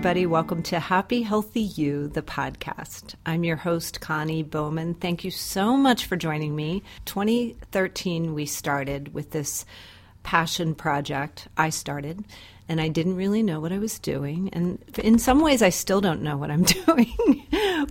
Everybody. 0.00 0.24
Welcome 0.24 0.62
to 0.62 0.80
Happy 0.80 1.20
Healthy 1.20 1.60
You, 1.60 2.08
the 2.08 2.22
podcast. 2.22 3.16
I'm 3.26 3.44
your 3.44 3.56
host, 3.56 4.00
Connie 4.00 4.42
Bowman. 4.42 4.94
Thank 4.94 5.24
you 5.24 5.30
so 5.30 5.76
much 5.76 6.06
for 6.06 6.16
joining 6.16 6.56
me. 6.56 6.82
2013, 7.04 8.32
we 8.32 8.46
started 8.46 9.12
with 9.12 9.32
this 9.32 9.66
passion 10.22 10.74
project. 10.74 11.48
I 11.58 11.68
started, 11.68 12.24
and 12.70 12.80
I 12.80 12.86
didn't 12.86 13.16
really 13.16 13.42
know 13.42 13.58
what 13.58 13.72
I 13.72 13.78
was 13.78 13.98
doing. 13.98 14.48
And 14.52 14.78
in 15.02 15.18
some 15.18 15.40
ways, 15.40 15.60
I 15.60 15.70
still 15.70 16.00
don't 16.00 16.22
know 16.22 16.36
what 16.36 16.52
I'm 16.52 16.62
doing. 16.86 17.44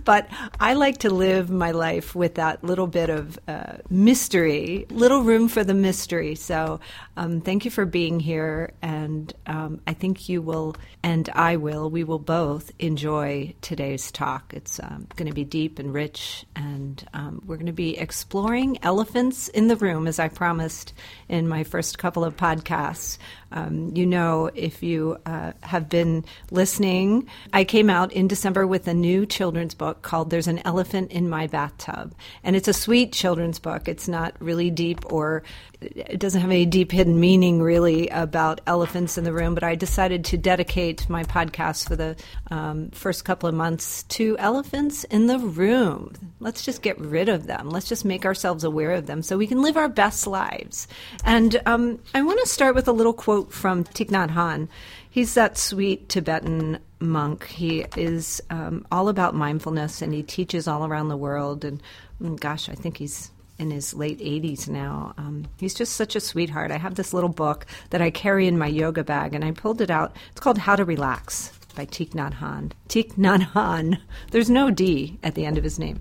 but 0.06 0.26
I 0.58 0.72
like 0.72 0.98
to 0.98 1.10
live 1.10 1.50
my 1.50 1.72
life 1.72 2.14
with 2.14 2.36
that 2.36 2.64
little 2.64 2.86
bit 2.86 3.10
of 3.10 3.38
uh, 3.46 3.74
mystery, 3.90 4.86
little 4.88 5.20
room 5.20 5.48
for 5.48 5.64
the 5.64 5.74
mystery. 5.74 6.34
So 6.34 6.80
um, 7.18 7.42
thank 7.42 7.66
you 7.66 7.70
for 7.70 7.84
being 7.84 8.20
here. 8.20 8.72
And 8.80 9.30
um, 9.46 9.82
I 9.86 9.92
think 9.92 10.30
you 10.30 10.40
will, 10.40 10.76
and 11.02 11.28
I 11.34 11.56
will, 11.56 11.90
we 11.90 12.02
will 12.02 12.18
both 12.18 12.72
enjoy 12.78 13.54
today's 13.60 14.10
talk. 14.10 14.54
It's 14.54 14.80
um, 14.80 15.06
going 15.16 15.28
to 15.28 15.34
be 15.34 15.44
deep 15.44 15.78
and 15.78 15.92
rich, 15.92 16.46
and 16.56 17.06
um, 17.12 17.42
we're 17.44 17.56
going 17.56 17.66
to 17.66 17.72
be 17.72 17.98
exploring 17.98 18.78
elephants 18.82 19.48
in 19.48 19.68
the 19.68 19.76
room, 19.76 20.06
as 20.06 20.18
I 20.18 20.28
promised 20.28 20.94
in 21.28 21.48
my 21.48 21.64
first 21.64 21.98
couple 21.98 22.24
of 22.24 22.38
podcasts. 22.38 23.18
Um, 23.52 23.90
you 23.94 24.06
know, 24.06 24.50
if 24.54 24.69
you 24.82 25.18
uh, 25.26 25.52
have 25.62 25.88
been 25.88 26.24
listening, 26.50 27.28
I 27.52 27.64
came 27.64 27.90
out 27.90 28.12
in 28.12 28.28
December 28.28 28.66
with 28.66 28.86
a 28.86 28.94
new 28.94 29.26
children's 29.26 29.74
book 29.74 30.02
called 30.02 30.30
There's 30.30 30.46
an 30.46 30.60
Elephant 30.64 31.10
in 31.10 31.28
My 31.28 31.46
Bathtub. 31.46 32.14
And 32.44 32.54
it's 32.54 32.68
a 32.68 32.72
sweet 32.72 33.12
children's 33.12 33.58
book. 33.58 33.88
It's 33.88 34.08
not 34.08 34.34
really 34.40 34.70
deep 34.70 35.12
or 35.12 35.42
it 35.80 36.18
doesn't 36.18 36.40
have 36.40 36.50
any 36.50 36.66
deep 36.66 36.92
hidden 36.92 37.18
meaning 37.18 37.62
really 37.62 38.08
about 38.08 38.60
elephants 38.66 39.16
in 39.16 39.24
the 39.24 39.32
room, 39.32 39.54
but 39.54 39.64
I 39.64 39.74
decided 39.74 40.24
to 40.26 40.36
dedicate 40.36 41.08
my 41.08 41.24
podcast 41.24 41.88
for 41.88 41.96
the 41.96 42.16
um, 42.50 42.90
first 42.90 43.24
couple 43.24 43.48
of 43.48 43.54
months 43.54 44.02
to 44.04 44.36
elephants 44.38 45.04
in 45.04 45.26
the 45.26 45.38
room. 45.38 46.12
Let's 46.38 46.64
just 46.64 46.82
get 46.82 46.98
rid 46.98 47.28
of 47.28 47.46
them. 47.46 47.70
Let's 47.70 47.88
just 47.88 48.04
make 48.04 48.26
ourselves 48.26 48.64
aware 48.64 48.92
of 48.92 49.06
them 49.06 49.22
so 49.22 49.38
we 49.38 49.46
can 49.46 49.62
live 49.62 49.76
our 49.76 49.88
best 49.88 50.26
lives. 50.26 50.86
And 51.24 51.60
um, 51.66 51.98
I 52.14 52.22
want 52.22 52.40
to 52.40 52.48
start 52.48 52.74
with 52.74 52.88
a 52.88 52.92
little 52.92 53.14
quote 53.14 53.52
from 53.52 53.84
Thich 53.84 54.08
Nhat 54.08 54.30
Hanh. 54.30 54.68
He's 55.08 55.34
that 55.34 55.56
sweet 55.56 56.08
Tibetan 56.08 56.78
monk. 57.00 57.46
He 57.46 57.86
is 57.96 58.42
um, 58.50 58.86
all 58.92 59.08
about 59.08 59.34
mindfulness 59.34 60.02
and 60.02 60.12
he 60.12 60.22
teaches 60.22 60.68
all 60.68 60.86
around 60.86 61.08
the 61.08 61.16
world. 61.16 61.64
And 61.64 61.82
mm, 62.22 62.38
gosh, 62.38 62.68
I 62.68 62.74
think 62.74 62.98
he's 62.98 63.30
in 63.60 63.70
his 63.70 63.94
late 63.94 64.18
80s 64.18 64.68
now. 64.68 65.14
Um, 65.18 65.44
he's 65.58 65.74
just 65.74 65.92
such 65.92 66.16
a 66.16 66.20
sweetheart. 66.20 66.70
I 66.70 66.78
have 66.78 66.94
this 66.94 67.12
little 67.12 67.28
book 67.28 67.66
that 67.90 68.00
I 68.00 68.10
carry 68.10 68.48
in 68.48 68.58
my 68.58 68.66
yoga 68.66 69.04
bag, 69.04 69.34
and 69.34 69.44
I 69.44 69.52
pulled 69.52 69.80
it 69.80 69.90
out. 69.90 70.16
It's 70.30 70.40
called 70.40 70.58
How 70.58 70.76
to 70.76 70.84
Relax 70.84 71.52
by 71.76 71.84
Thich 71.84 72.10
Nhat 72.10 72.34
Hanh. 72.34 72.72
Thich 72.88 73.14
Nhat 73.14 73.52
Hanh. 73.52 74.00
There's 74.30 74.50
no 74.50 74.70
D 74.70 75.18
at 75.22 75.34
the 75.34 75.44
end 75.44 75.58
of 75.58 75.64
his 75.64 75.78
name. 75.78 76.00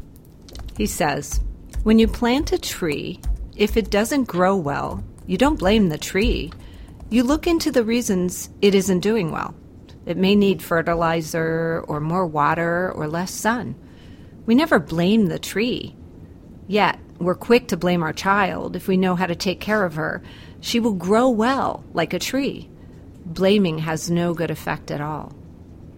He 0.77 0.85
says, 0.85 1.41
When 1.83 1.99
you 1.99 2.07
plant 2.07 2.53
a 2.53 2.57
tree, 2.57 3.19
if 3.57 3.75
it 3.75 3.91
doesn't 3.91 4.23
grow 4.23 4.55
well, 4.55 5.03
you 5.27 5.37
don't 5.37 5.59
blame 5.59 5.89
the 5.89 5.97
tree. 5.97 6.51
You 7.09 7.23
look 7.23 7.45
into 7.45 7.71
the 7.71 7.83
reasons 7.83 8.49
it 8.61 8.73
isn't 8.73 9.01
doing 9.01 9.31
well. 9.31 9.53
It 10.05 10.15
may 10.15 10.33
need 10.33 10.63
fertilizer 10.63 11.83
or 11.87 11.99
more 11.99 12.25
water 12.25 12.91
or 12.95 13.07
less 13.07 13.31
sun. 13.31 13.75
We 14.45 14.55
never 14.55 14.79
blame 14.79 15.25
the 15.25 15.39
tree. 15.39 15.95
Yet, 16.67 16.99
we're 17.19 17.35
quick 17.35 17.67
to 17.67 17.77
blame 17.77 18.01
our 18.01 18.13
child 18.13 18.75
if 18.75 18.87
we 18.87 18.97
know 18.97 19.15
how 19.15 19.25
to 19.25 19.35
take 19.35 19.59
care 19.59 19.83
of 19.83 19.95
her. 19.95 20.23
She 20.61 20.79
will 20.79 20.93
grow 20.93 21.29
well 21.29 21.83
like 21.93 22.13
a 22.13 22.19
tree. 22.19 22.69
Blaming 23.25 23.77
has 23.79 24.09
no 24.09 24.33
good 24.33 24.49
effect 24.49 24.89
at 24.89 25.01
all. 25.01 25.35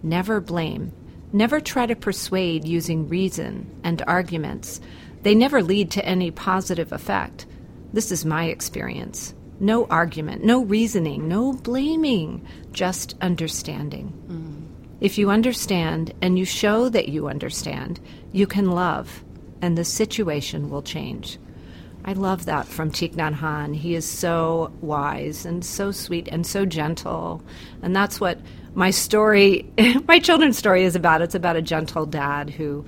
Never 0.02 0.40
blame. 0.40 0.92
Never 1.32 1.60
try 1.60 1.86
to 1.86 1.96
persuade 1.96 2.66
using 2.66 3.08
reason 3.08 3.70
and 3.84 4.02
arguments. 4.06 4.80
They 5.22 5.34
never 5.34 5.62
lead 5.62 5.90
to 5.92 6.04
any 6.04 6.30
positive 6.30 6.92
effect. 6.92 7.46
This 7.92 8.10
is 8.10 8.24
my 8.24 8.46
experience. 8.46 9.34
No 9.60 9.86
argument, 9.86 10.44
no 10.44 10.64
reasoning, 10.64 11.28
no 11.28 11.52
blaming, 11.52 12.44
just 12.72 13.14
understanding. 13.20 14.12
Mm. 14.28 14.98
If 15.00 15.18
you 15.18 15.30
understand 15.30 16.12
and 16.20 16.38
you 16.38 16.44
show 16.44 16.88
that 16.88 17.08
you 17.08 17.28
understand, 17.28 18.00
you 18.32 18.46
can 18.46 18.72
love 18.72 19.22
and 19.62 19.78
the 19.78 19.84
situation 19.84 20.68
will 20.68 20.82
change. 20.82 21.38
I 22.04 22.14
love 22.14 22.46
that 22.46 22.66
from 22.66 22.90
Thich 22.90 23.14
Nhat 23.14 23.36
Hanh. 23.36 23.76
He 23.76 23.94
is 23.94 24.04
so 24.04 24.72
wise 24.80 25.46
and 25.46 25.64
so 25.64 25.92
sweet 25.92 26.28
and 26.28 26.44
so 26.44 26.66
gentle. 26.66 27.42
And 27.80 27.94
that's 27.94 28.20
what 28.20 28.40
my 28.74 28.90
story, 28.90 29.70
my 30.08 30.18
children's 30.18 30.58
story 30.58 30.82
is 30.82 30.96
about. 30.96 31.22
It's 31.22 31.36
about 31.36 31.56
a 31.56 31.62
gentle 31.62 32.04
dad 32.04 32.50
who 32.50 32.84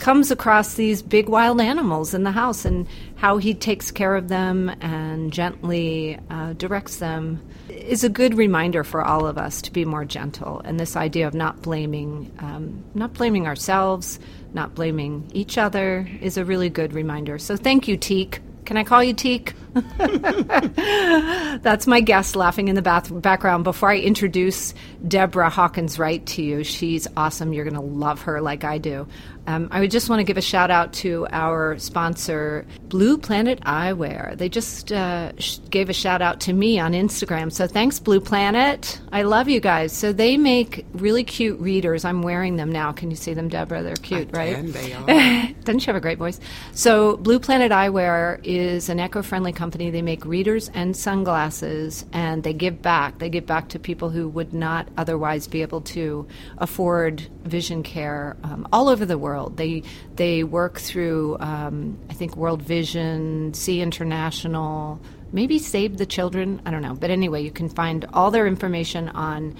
comes 0.00 0.30
across 0.30 0.74
these 0.74 1.02
big 1.02 1.28
wild 1.28 1.60
animals 1.60 2.14
in 2.14 2.24
the 2.24 2.32
house 2.32 2.64
and 2.64 2.86
how 3.16 3.36
he 3.36 3.54
takes 3.54 3.90
care 3.90 4.16
of 4.16 4.28
them 4.28 4.70
and 4.80 5.32
gently 5.32 6.18
uh, 6.30 6.54
directs 6.54 6.96
them 6.96 7.40
is 7.74 8.04
a 8.04 8.08
good 8.08 8.34
reminder 8.34 8.84
for 8.84 9.02
all 9.02 9.26
of 9.26 9.36
us 9.38 9.60
to 9.62 9.72
be 9.72 9.84
more 9.84 10.04
gentle. 10.04 10.60
And 10.64 10.78
this 10.78 10.96
idea 10.96 11.26
of 11.26 11.34
not 11.34 11.62
blaming 11.62 12.30
um, 12.38 12.84
not 12.94 13.14
blaming 13.14 13.46
ourselves 13.46 14.18
not 14.52 14.74
blaming 14.74 15.28
each 15.32 15.58
other 15.58 16.08
is 16.20 16.36
a 16.36 16.44
really 16.44 16.70
good 16.70 16.92
reminder. 16.92 17.38
So 17.38 17.56
thank 17.56 17.88
you 17.88 17.96
teak 17.96 18.40
can 18.64 18.78
I 18.78 18.84
call 18.84 19.04
you 19.04 19.12
Teak? 19.12 19.52
That's 21.62 21.86
my 21.86 22.00
guest 22.00 22.36
laughing 22.36 22.68
in 22.68 22.74
the 22.76 22.82
bath- 22.82 23.10
background. 23.22 23.64
Before 23.64 23.90
I 23.90 23.98
introduce 23.98 24.74
Deborah 25.06 25.50
Hawkins 25.50 25.98
Wright 25.98 26.24
to 26.26 26.42
you, 26.42 26.64
she's 26.64 27.06
awesome. 27.16 27.52
You're 27.52 27.64
going 27.64 27.74
to 27.74 27.80
love 27.80 28.22
her 28.22 28.40
like 28.40 28.64
I 28.64 28.78
do. 28.78 29.06
Um, 29.46 29.68
I 29.70 29.80
would 29.80 29.90
just 29.90 30.08
want 30.08 30.20
to 30.20 30.24
give 30.24 30.38
a 30.38 30.42
shout 30.42 30.70
out 30.70 30.94
to 30.94 31.26
our 31.30 31.78
sponsor, 31.78 32.64
Blue 32.88 33.18
Planet 33.18 33.60
Eyewear. 33.60 34.38
They 34.38 34.48
just 34.48 34.90
uh, 34.90 35.32
sh- 35.38 35.58
gave 35.68 35.90
a 35.90 35.92
shout 35.92 36.22
out 36.22 36.40
to 36.42 36.54
me 36.54 36.78
on 36.78 36.92
Instagram. 36.92 37.52
So 37.52 37.66
thanks, 37.66 37.98
Blue 37.98 38.20
Planet. 38.20 38.98
I 39.12 39.20
love 39.22 39.50
you 39.50 39.60
guys. 39.60 39.92
So 39.92 40.14
they 40.14 40.38
make 40.38 40.86
really 40.94 41.24
cute 41.24 41.60
readers. 41.60 42.06
I'm 42.06 42.22
wearing 42.22 42.56
them 42.56 42.72
now. 42.72 42.92
Can 42.92 43.10
you 43.10 43.16
see 43.16 43.34
them, 43.34 43.48
Deborah? 43.50 43.82
They're 43.82 43.96
cute, 43.96 44.30
I 44.34 44.38
right? 44.38 44.56
Can, 44.56 44.72
they 44.72 44.92
are. 45.50 45.52
Doesn't 45.64 45.80
she 45.80 45.86
have 45.86 45.96
a 45.96 46.00
great 46.00 46.16
voice? 46.16 46.40
So 46.72 47.18
Blue 47.18 47.38
Planet 47.38 47.70
Eyewear 47.70 48.40
is 48.44 48.88
an 48.88 48.98
eco-friendly 48.98 49.52
company. 49.52 49.63
They 49.72 50.02
make 50.02 50.24
readers 50.24 50.70
and 50.74 50.96
sunglasses, 50.96 52.04
and 52.12 52.42
they 52.42 52.52
give 52.52 52.82
back. 52.82 53.18
They 53.18 53.28
give 53.28 53.46
back 53.46 53.68
to 53.70 53.78
people 53.78 54.10
who 54.10 54.28
would 54.28 54.52
not 54.52 54.88
otherwise 54.96 55.46
be 55.46 55.62
able 55.62 55.80
to 55.82 56.26
afford 56.58 57.20
vision 57.44 57.82
care 57.82 58.36
um, 58.44 58.68
all 58.72 58.88
over 58.88 59.06
the 59.06 59.18
world. 59.18 59.56
They 59.56 59.82
they 60.16 60.44
work 60.44 60.78
through 60.78 61.38
um, 61.40 61.98
I 62.10 62.14
think 62.14 62.36
World 62.36 62.62
Vision, 62.62 63.54
See 63.54 63.80
International, 63.80 65.00
maybe 65.32 65.58
Save 65.58 65.98
the 65.98 66.06
Children. 66.06 66.62
I 66.64 66.70
don't 66.70 66.82
know, 66.82 66.94
but 66.94 67.10
anyway, 67.10 67.42
you 67.42 67.50
can 67.50 67.68
find 67.68 68.06
all 68.12 68.30
their 68.30 68.46
information 68.46 69.08
on 69.10 69.56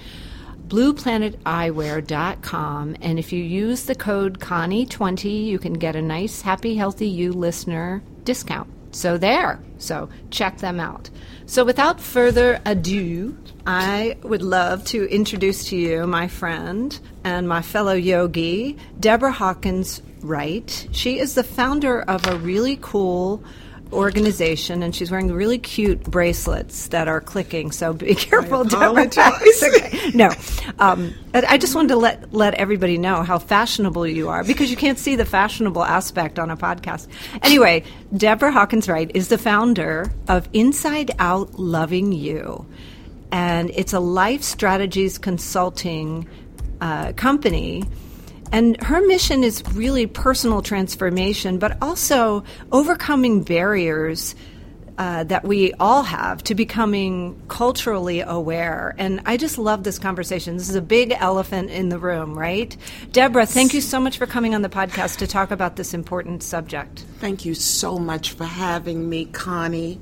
blueplaneteyewear.com. 0.67 2.95
And 3.01 3.19
if 3.19 3.31
you 3.31 3.43
use 3.43 3.85
the 3.85 3.93
code 3.95 4.39
Connie20, 4.39 5.45
you 5.45 5.59
can 5.59 5.73
get 5.73 5.95
a 5.95 6.01
nice 6.01 6.41
Happy 6.41 6.75
Healthy 6.75 7.07
You 7.07 7.33
listener 7.33 8.01
discount. 8.23 8.67
So 8.95 9.17
there. 9.17 9.59
So 9.77 10.07
check 10.31 10.59
them 10.59 10.79
out. 10.79 11.09
So 11.47 11.65
without 11.65 11.99
further 11.99 12.61
ado, 12.65 13.37
I 13.67 14.15
would 14.23 14.41
love 14.41 14.85
to 14.85 15.03
introduce 15.13 15.65
to 15.65 15.75
you 15.75 16.07
my 16.07 16.29
friend 16.29 16.97
and 17.25 17.45
my 17.45 17.61
fellow 17.61 17.93
yogi, 17.93 18.77
Deborah 18.97 19.33
Hawkins 19.33 20.01
Wright. 20.21 20.87
She 20.93 21.19
is 21.19 21.35
the 21.35 21.43
founder 21.43 22.03
of 22.03 22.25
a 22.25 22.37
really 22.37 22.79
cool 22.81 23.43
organization, 23.91 24.83
and 24.83 24.95
she's 24.95 25.11
wearing 25.11 25.31
really 25.31 25.57
cute 25.57 26.03
bracelets 26.03 26.87
that 26.87 27.07
are 27.07 27.21
clicking. 27.21 27.71
So 27.71 27.93
be 27.93 28.15
careful, 28.15 28.63
Deborah. 28.63 29.07
okay. 29.63 30.11
No, 30.13 30.31
um, 30.79 31.13
I 31.33 31.57
just 31.57 31.75
wanted 31.75 31.89
to 31.89 31.95
let 31.97 32.33
let 32.33 32.53
everybody 32.55 32.97
know 32.97 33.23
how 33.23 33.39
fashionable 33.39 34.07
you 34.07 34.29
are 34.29 34.43
because 34.43 34.69
you 34.69 34.77
can't 34.77 34.99
see 34.99 35.15
the 35.15 35.25
fashionable 35.25 35.83
aspect 35.83 36.39
on 36.39 36.51
a 36.51 36.57
podcast. 36.57 37.07
Anyway, 37.41 37.83
Deborah 38.15 38.51
Hawkins 38.51 38.87
Wright 38.87 39.09
is 39.13 39.29
the 39.29 39.37
founder 39.37 40.11
of 40.27 40.47
Inside 40.53 41.11
Out 41.19 41.59
Loving 41.59 42.11
You, 42.11 42.65
and 43.31 43.71
it's 43.71 43.93
a 43.93 43.99
life 43.99 44.43
strategies 44.43 45.17
consulting 45.17 46.27
uh, 46.81 47.13
company 47.13 47.83
And 48.51 48.81
her 48.83 49.01
mission 49.01 49.43
is 49.43 49.63
really 49.73 50.07
personal 50.07 50.61
transformation, 50.61 51.57
but 51.59 51.77
also 51.81 52.43
overcoming 52.71 53.43
barriers 53.43 54.35
uh, 54.97 55.25
that 55.25 55.43
we 55.43 55.73
all 55.73 56.03
have 56.03 56.41
to 56.43 56.55
becoming 56.55 57.41
culturally 57.47 58.21
aware. 58.21 58.95
And 58.97 59.21
I 59.25 59.35
just 59.37 59.57
love 59.57 59.83
this 59.83 59.99
conversation. 59.99 60.55
This 60.57 60.69
is 60.69 60.75
a 60.75 60.81
big 60.81 61.11
elephant 61.11 61.69
in 61.69 61.89
the 61.89 61.99
room, 61.99 62.37
right? 62.37 62.75
Deborah, 63.11 63.45
thank 63.45 63.73
you 63.73 63.81
so 63.81 63.99
much 63.99 64.17
for 64.17 64.25
coming 64.25 64.55
on 64.55 64.61
the 64.61 64.69
podcast 64.69 65.17
to 65.17 65.27
talk 65.27 65.51
about 65.51 65.75
this 65.75 65.93
important 65.93 66.43
subject. 66.43 67.03
Thank 67.19 67.43
you 67.43 67.55
so 67.55 67.97
much 67.97 68.31
for 68.31 68.45
having 68.45 69.09
me, 69.09 69.25
Connie 69.25 69.99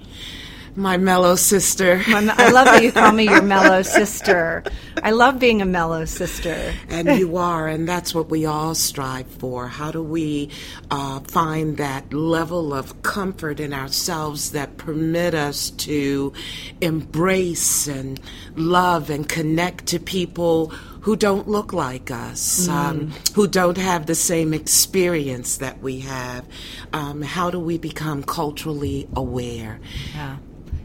my 0.75 0.97
mellow 0.97 1.35
sister. 1.35 2.01
I 2.07 2.49
love 2.51 2.65
that 2.65 2.83
you 2.83 2.91
call 2.91 3.11
me 3.11 3.25
your 3.25 3.41
mellow 3.41 3.81
sister. 3.81 4.63
I 5.01 5.11
love 5.11 5.39
being 5.39 5.61
a 5.61 5.65
mellow 5.65 6.05
sister. 6.05 6.73
And 6.89 7.19
you 7.19 7.37
are, 7.37 7.67
and 7.67 7.87
that's 7.87 8.15
what 8.15 8.29
we 8.29 8.45
all 8.45 8.75
strive 8.75 9.27
for. 9.27 9.67
How 9.67 9.91
do 9.91 10.01
we 10.01 10.49
uh, 10.89 11.19
find 11.21 11.77
that 11.77 12.13
level 12.13 12.73
of 12.73 13.03
comfort 13.03 13.59
in 13.59 13.73
ourselves 13.73 14.51
that 14.51 14.77
permit 14.77 15.33
us 15.33 15.69
to 15.71 16.33
embrace 16.81 17.87
and 17.87 18.19
love 18.55 19.09
and 19.09 19.27
connect 19.27 19.87
to 19.87 19.99
people 19.99 20.67
who 21.01 21.17
don't 21.17 21.49
look 21.49 21.73
like 21.73 22.11
us, 22.11 22.67
mm. 22.67 22.71
um, 22.71 23.11
who 23.35 23.45
don't 23.45 23.77
have 23.77 24.05
the 24.05 24.15
same 24.15 24.53
experience 24.53 25.57
that 25.57 25.79
we 25.81 25.99
have. 25.99 26.45
Um, 26.93 27.21
how 27.21 27.51
do 27.51 27.59
we 27.59 27.77
become 27.77 28.23
culturally 28.23 29.09
aware? 29.15 29.81
Yeah. 30.15 30.37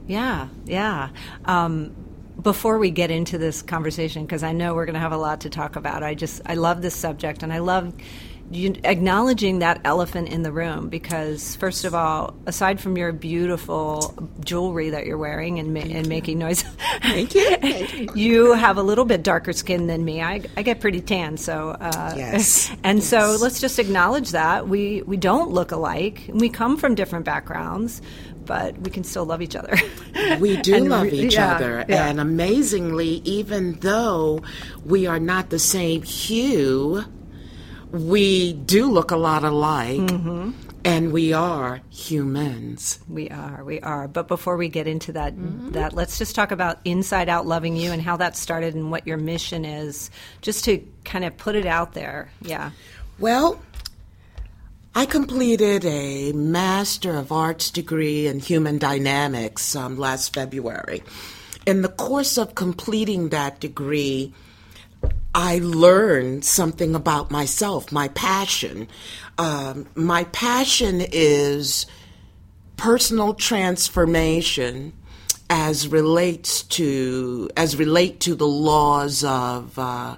Yeah, 0.09 0.49
yeah. 0.65 1.11
Um, 1.45 1.95
before 2.41 2.79
we 2.79 2.91
get 2.91 3.11
into 3.11 3.37
this 3.37 3.63
conversation, 3.63 4.23
because 4.25 4.43
I 4.43 4.53
know 4.53 4.75
we're 4.75 4.87
going 4.87 4.95
to 4.95 5.01
have 5.01 5.13
a 5.13 5.19
lot 5.19 5.43
to 5.43 5.51
talk 5.51 5.77
about, 5.77 6.03
I 6.03 6.15
just 6.15 6.41
I 6.47 6.55
love 6.55 6.83
this 6.83 6.97
subject, 6.97 7.43
and 7.43 7.53
I 7.53 7.59
love 7.59 7.93
you, 8.51 8.75
acknowledging 8.85 9.59
that 9.59 9.81
elephant 9.85 10.29
in 10.29 10.43
the 10.43 10.53
room. 10.53 10.89
Because 10.89 11.57
first 11.57 11.85
of 11.85 11.95
all, 11.95 12.35
aside 12.47 12.81
from 12.81 12.97
your 12.97 13.13
beautiful 13.13 14.15
jewelry 14.41 14.91
that 14.91 15.05
you're 15.05 15.19
wearing 15.19 15.59
and, 15.59 15.75
ma- 15.75 15.81
and 15.81 16.09
making 16.09 16.39
noise, 16.39 16.63
thank 17.03 17.35
you. 17.35 17.57
Thank 17.59 17.93
you. 17.93 18.09
you 18.15 18.53
have 18.53 18.79
a 18.79 18.83
little 18.83 19.05
bit 19.05 19.23
darker 19.23 19.53
skin 19.53 19.87
than 19.87 20.05
me. 20.05 20.23
I, 20.23 20.43
I 20.57 20.63
get 20.63 20.81
pretty 20.81 21.01
tan, 21.01 21.37
so 21.37 21.71
uh, 21.71 22.15
yes. 22.17 22.75
And 22.85 22.99
yes. 22.99 23.09
so 23.09 23.37
let's 23.41 23.61
just 23.61 23.79
acknowledge 23.79 24.31
that 24.31 24.69
we 24.69 25.03
we 25.03 25.17
don't 25.17 25.51
look 25.51 25.73
alike. 25.73 26.31
We 26.33 26.49
come 26.49 26.77
from 26.77 26.95
different 26.95 27.25
backgrounds 27.25 28.01
but 28.49 28.79
we 28.79 28.91
can 28.91 29.05
still 29.05 29.27
love 29.27 29.43
each 29.43 29.55
other. 29.55 29.77
we 30.41 30.57
do 30.57 30.79
love 30.79 31.07
each 31.13 31.35
yeah, 31.35 31.55
other. 31.55 31.85
Yeah. 31.87 32.09
And 32.09 32.19
amazingly, 32.19 33.21
even 33.25 33.75
though 33.75 34.41
we 34.85 35.07
are 35.07 35.21
not 35.21 35.51
the 35.51 35.59
same 35.59 36.03
hue, 36.03 37.05
we 37.93 38.55
do 38.55 38.91
look 38.91 39.11
a 39.11 39.17
lot 39.17 39.45
alike. 39.45 40.01
Mm-hmm. 40.01 40.51
And 40.85 41.13
we 41.13 41.35
are 41.35 41.83
humans. 41.91 43.01
We 43.09 43.29
are, 43.29 43.63
we 43.63 43.81
are. 43.81 44.09
But 44.09 44.27
before 44.27 44.57
we 44.57 44.69
get 44.69 44.87
into 44.87 45.13
that, 45.13 45.35
mm-hmm. 45.35 45.73
that 45.73 45.93
let's 45.93 46.17
just 46.17 46.35
talk 46.35 46.51
about 46.51 46.79
Inside 46.87 47.29
Out 47.29 47.47
Loving 47.47 47.77
You 47.77 47.93
and 47.93 48.01
how 48.01 48.17
that 48.17 48.35
started 48.37 48.75
and 48.75 48.91
what 48.91 49.07
your 49.07 49.19
mission 49.19 49.67
is, 49.67 50.11
just 50.41 50.65
to 50.65 50.83
kind 51.05 51.27
of 51.27 51.37
put 51.37 51.55
it 51.55 51.67
out 51.67 51.93
there. 51.93 52.31
Yeah. 52.41 52.71
Well, 53.19 53.61
I 54.99 55.07
completed 55.07 55.85
a 55.85 56.33
Master 56.33 57.17
of 57.17 57.31
Arts 57.31 57.71
degree 57.71 58.27
in 58.27 58.41
Human 58.41 58.79
Dynamics 58.79 59.77
um, 59.77 59.97
last 59.97 60.35
February. 60.35 61.05
In 61.67 61.83
the 61.83 61.89
course 61.89 62.37
of 62.37 62.57
completing 62.57 63.29
that 63.29 63.61
degree, 63.61 64.35
I 65.33 65.61
learned 65.63 66.45
something 66.45 66.97
about 66.97 67.31
myself, 67.31 67.93
my 67.93 68.09
passion. 68.09 68.89
Um, 69.39 69.87
my 69.95 70.25
passion 70.25 71.01
is 71.01 71.87
personal 72.77 73.35
transformation 73.35 74.95
as 75.49 75.87
relates 75.87 76.65
to 76.65 77.51
as 77.57 77.77
relate 77.77 78.19
to 78.23 78.35
the 78.35 78.49
laws 78.49 79.23
of 79.23 79.79
uh, 79.79 80.17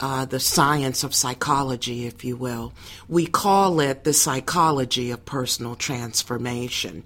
uh, 0.00 0.24
the 0.24 0.40
science 0.40 1.04
of 1.04 1.14
psychology, 1.14 2.06
if 2.06 2.24
you 2.24 2.36
will. 2.36 2.72
We 3.08 3.26
call 3.26 3.80
it 3.80 4.04
the 4.04 4.12
psychology 4.12 5.10
of 5.10 5.24
personal 5.24 5.76
transformation. 5.76 7.04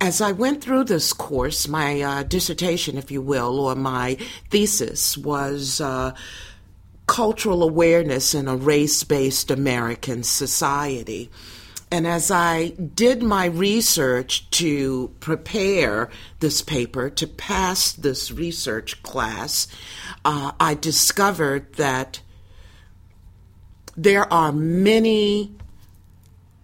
As 0.00 0.20
I 0.20 0.32
went 0.32 0.62
through 0.62 0.84
this 0.84 1.12
course, 1.12 1.68
my 1.68 2.00
uh, 2.00 2.22
dissertation, 2.22 2.98
if 2.98 3.10
you 3.10 3.22
will, 3.22 3.58
or 3.58 3.74
my 3.74 4.16
thesis 4.50 5.16
was 5.16 5.80
uh, 5.80 6.14
cultural 7.06 7.62
awareness 7.62 8.34
in 8.34 8.48
a 8.48 8.56
race 8.56 9.04
based 9.04 9.50
American 9.50 10.22
society. 10.22 11.30
And 11.90 12.06
as 12.06 12.30
I 12.30 12.70
did 12.70 13.22
my 13.22 13.46
research 13.46 14.50
to 14.50 15.14
prepare 15.20 16.10
this 16.40 16.60
paper, 16.60 17.10
to 17.10 17.26
pass 17.26 17.92
this 17.92 18.32
research 18.32 19.02
class, 19.02 19.68
uh, 20.24 20.52
I 20.58 20.74
discovered 20.74 21.74
that 21.74 22.20
there 23.96 24.30
are 24.32 24.52
many 24.52 25.54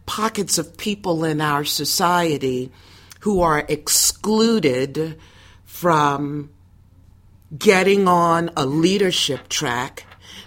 pockets 0.06 0.58
of 0.58 0.76
people 0.76 1.24
in 1.24 1.40
our 1.40 1.64
society 1.64 2.72
who 3.20 3.40
are 3.40 3.64
excluded 3.68 5.18
from 5.64 6.50
getting 7.56 8.08
on 8.08 8.50
a 8.56 8.66
leadership 8.66 9.48
track 9.48 10.04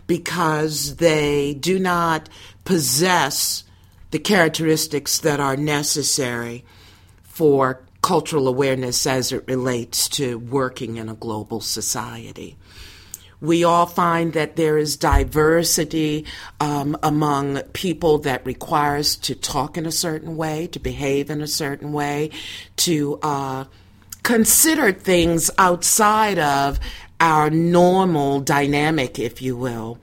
because 0.08 0.98
they 0.98 1.54
do 1.54 1.80
not 1.80 2.30
possess 2.64 3.64
the 4.16 4.20
characteristics 4.20 5.20
that 5.20 5.42
are 5.42 5.58
necessary 5.58 6.64
for 7.22 7.82
cultural 8.02 8.48
awareness 8.48 9.06
as 9.06 9.34
it 9.34 9.44
relates 9.46 10.08
to 10.08 10.40
working 10.40 10.96
in 10.96 11.10
a 11.10 11.14
global 11.14 11.60
society. 11.60 12.56
We 13.42 13.66
all 13.66 13.86
find 13.86 14.32
that 14.32 14.56
there 14.56 14.78
is 14.78 14.96
diversity 14.96 16.26
um, 16.62 16.98
among 17.04 17.62
people 17.74 18.20
that 18.20 18.46
requires 18.46 19.18
to 19.18 19.36
talk 19.36 19.78
in 19.78 19.86
a 19.86 19.92
certain 19.92 20.38
way, 20.38 20.68
to 20.68 20.80
behave 20.80 21.30
in 21.30 21.42
a 21.42 21.46
certain 21.46 21.92
way, 21.92 22.30
to 22.78 23.20
uh, 23.22 23.66
consider 24.24 24.94
things 24.94 25.52
outside 25.58 26.40
of 26.40 26.80
our 27.20 27.50
normal 27.50 28.40
dynamic, 28.40 29.20
if 29.20 29.42
you 29.42 29.58
will. 29.58 30.00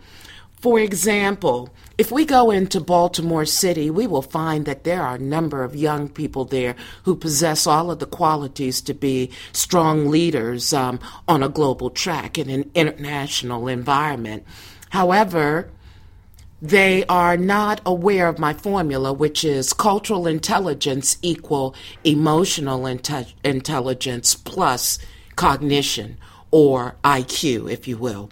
For 0.62 0.78
example, 0.78 1.70
if 1.98 2.12
we 2.12 2.24
go 2.24 2.52
into 2.52 2.78
Baltimore 2.78 3.44
City, 3.44 3.90
we 3.90 4.06
will 4.06 4.22
find 4.22 4.64
that 4.64 4.84
there 4.84 5.02
are 5.02 5.16
a 5.16 5.18
number 5.18 5.64
of 5.64 5.74
young 5.74 6.08
people 6.08 6.44
there 6.44 6.76
who 7.02 7.16
possess 7.16 7.66
all 7.66 7.90
of 7.90 7.98
the 7.98 8.06
qualities 8.06 8.80
to 8.82 8.94
be 8.94 9.32
strong 9.50 10.08
leaders 10.08 10.72
um, 10.72 11.00
on 11.26 11.42
a 11.42 11.48
global 11.48 11.90
track 11.90 12.38
in 12.38 12.48
an 12.48 12.70
international 12.76 13.66
environment. 13.66 14.44
However, 14.90 15.68
they 16.60 17.04
are 17.06 17.36
not 17.36 17.80
aware 17.84 18.28
of 18.28 18.38
my 18.38 18.54
formula, 18.54 19.12
which 19.12 19.42
is 19.42 19.72
cultural 19.72 20.28
intelligence 20.28 21.18
equal 21.22 21.74
emotional 22.04 22.82
inte- 22.82 23.34
intelligence 23.42 24.36
plus 24.36 25.00
cognition 25.34 26.18
or 26.52 26.94
IQ, 27.02 27.68
if 27.68 27.88
you 27.88 27.96
will. 27.96 28.30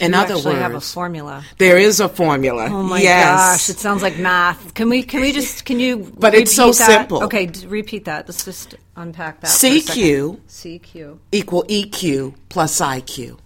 In 0.00 0.14
other 0.14 0.34
words, 0.34 0.58
have 0.58 0.74
a 0.74 0.80
formula. 0.80 1.44
There 1.58 1.78
is 1.78 2.00
a 2.00 2.08
formula. 2.08 2.68
Oh 2.70 2.82
my 2.82 3.00
yes. 3.00 3.26
gosh, 3.26 3.68
it 3.68 3.78
sounds 3.78 4.02
like 4.02 4.18
math. 4.18 4.74
Can 4.74 4.88
we? 4.88 5.02
Can 5.02 5.20
we 5.20 5.32
just? 5.40 5.64
Can 5.64 5.78
you? 5.78 6.12
but 6.18 6.34
it's 6.34 6.54
so 6.54 6.72
that? 6.72 6.74
simple. 6.74 7.22
Okay, 7.24 7.50
repeat 7.66 8.06
that. 8.06 8.26
Let's 8.26 8.44
just 8.44 8.74
unpack 8.96 9.40
that. 9.40 9.48
CQ 9.48 10.40
CQ 10.48 11.18
equal 11.32 11.64
EQ 11.64 12.34
plus 12.48 12.80
IQ. 12.80 13.38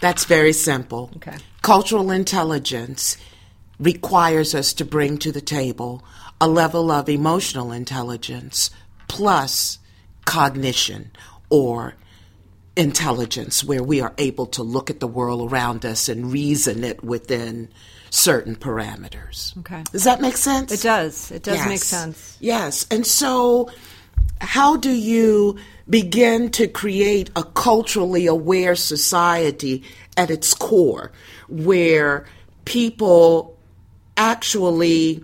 That's 0.00 0.24
very 0.24 0.52
simple. 0.52 1.10
Okay. 1.16 1.36
Cultural 1.62 2.10
intelligence 2.10 3.16
requires 3.78 4.54
us 4.54 4.72
to 4.74 4.84
bring 4.84 5.18
to 5.18 5.32
the 5.32 5.40
table 5.40 6.04
a 6.40 6.48
level 6.48 6.90
of 6.90 7.08
emotional 7.08 7.72
intelligence 7.72 8.70
plus 9.08 9.78
cognition 10.24 11.10
or 11.50 11.94
intelligence 12.80 13.62
where 13.62 13.82
we 13.82 14.00
are 14.00 14.14
able 14.18 14.46
to 14.46 14.62
look 14.62 14.90
at 14.90 15.00
the 15.00 15.06
world 15.06 15.52
around 15.52 15.84
us 15.84 16.08
and 16.08 16.32
reason 16.32 16.82
it 16.82 17.04
within 17.04 17.68
certain 18.08 18.56
parameters. 18.56 19.56
Okay. 19.58 19.84
Does 19.92 20.04
that 20.04 20.20
make 20.20 20.36
sense? 20.36 20.72
It 20.72 20.82
does. 20.82 21.30
It 21.30 21.42
does 21.42 21.58
yes. 21.58 21.68
make 21.68 21.80
sense. 21.80 22.36
Yes. 22.40 22.86
And 22.90 23.06
so 23.06 23.70
how 24.40 24.76
do 24.76 24.90
you 24.90 25.58
begin 25.88 26.50
to 26.52 26.66
create 26.66 27.30
a 27.36 27.44
culturally 27.44 28.26
aware 28.26 28.74
society 28.74 29.84
at 30.16 30.30
its 30.30 30.54
core 30.54 31.12
where 31.48 32.26
people 32.64 33.58
actually 34.16 35.22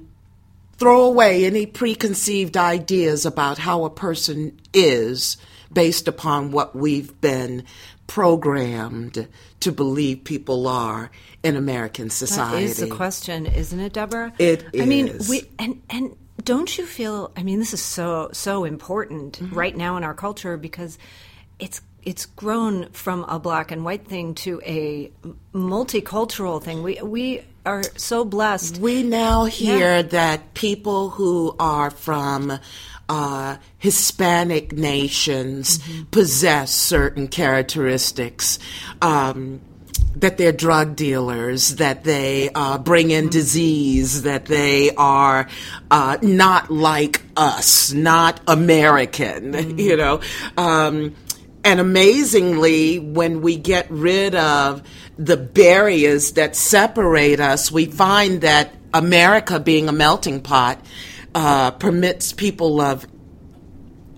throw 0.76 1.04
away 1.04 1.46
any 1.46 1.64
preconceived 1.64 2.56
ideas 2.56 3.24
about 3.24 3.56
how 3.56 3.84
a 3.84 3.90
person 3.90 4.60
is 4.74 5.38
based 5.76 6.08
upon 6.08 6.50
what 6.52 6.74
we've 6.74 7.12
been 7.20 7.62
programmed 8.06 9.28
to 9.60 9.72
believe 9.72 10.24
people 10.24 10.66
are 10.66 11.10
in 11.42 11.54
American 11.56 12.08
society? 12.10 12.64
That 12.64 12.70
is 12.72 12.76
the 12.78 12.88
question, 12.88 13.44
isn't 13.46 13.78
it, 13.78 13.92
Deborah? 13.92 14.32
It 14.38 14.64
I 14.80 14.86
mean, 14.86 15.18
we 15.28 15.42
and 15.58 15.82
and 15.90 16.16
don't 16.42 16.76
you 16.78 16.86
feel? 16.86 17.30
I 17.36 17.42
mean, 17.42 17.58
this 17.58 17.74
is 17.74 17.82
so 17.82 18.30
so 18.32 18.64
important 18.64 19.38
Mm-hmm. 19.38 19.54
right 19.54 19.76
now 19.76 19.96
in 19.98 20.04
our 20.04 20.14
culture 20.14 20.56
because 20.56 20.98
it's 21.58 21.80
it's 22.02 22.24
grown 22.26 22.88
from 22.92 23.24
a 23.24 23.38
black 23.38 23.70
and 23.72 23.84
white 23.84 24.06
thing 24.06 24.34
to 24.36 24.60
a 24.64 25.10
multicultural 25.54 26.62
thing. 26.62 26.82
We 26.82 27.00
we 27.02 27.42
are 27.66 27.82
so 27.96 28.24
blessed. 28.24 28.78
We 28.78 29.02
now 29.02 29.44
hear 29.44 29.96
Yeah. 29.96 30.02
that 30.02 30.54
people 30.54 31.10
who 31.10 31.54
are 31.58 31.90
from 31.90 32.58
uh, 33.08 33.56
Hispanic 33.78 34.72
nations 34.72 35.78
Mm-hmm. 35.78 36.04
possess 36.10 36.70
certain 36.72 37.28
characteristics. 37.28 38.58
Um, 39.02 39.60
that 40.16 40.38
they're 40.38 40.52
drug 40.52 40.96
dealers, 40.96 41.76
that 41.76 42.04
they 42.04 42.48
uh, 42.54 42.78
bring 42.78 43.10
in 43.10 43.28
disease, 43.28 44.22
that 44.22 44.46
they 44.46 44.90
are 44.94 45.46
uh, 45.90 46.16
not 46.22 46.70
like 46.70 47.20
us, 47.36 47.92
not 47.92 48.40
American, 48.48 49.52
Mm-hmm. 49.52 49.78
you 49.88 49.96
know. 49.96 50.20
Um, 50.56 51.14
and 51.64 51.80
amazingly, 51.80 52.98
when 52.98 53.42
we 53.42 53.56
get 53.56 53.90
rid 53.90 54.34
of 54.34 54.82
the 55.18 55.36
barriers 55.36 56.32
that 56.32 56.56
separate 56.56 57.40
us, 57.40 57.70
we 57.70 57.86
find 57.86 58.40
that 58.42 58.72
America, 58.94 59.60
being 59.60 59.88
a 59.88 59.92
melting 59.92 60.40
pot, 60.42 60.80
uh, 61.36 61.70
permits 61.72 62.32
people 62.32 62.80
of 62.80 63.06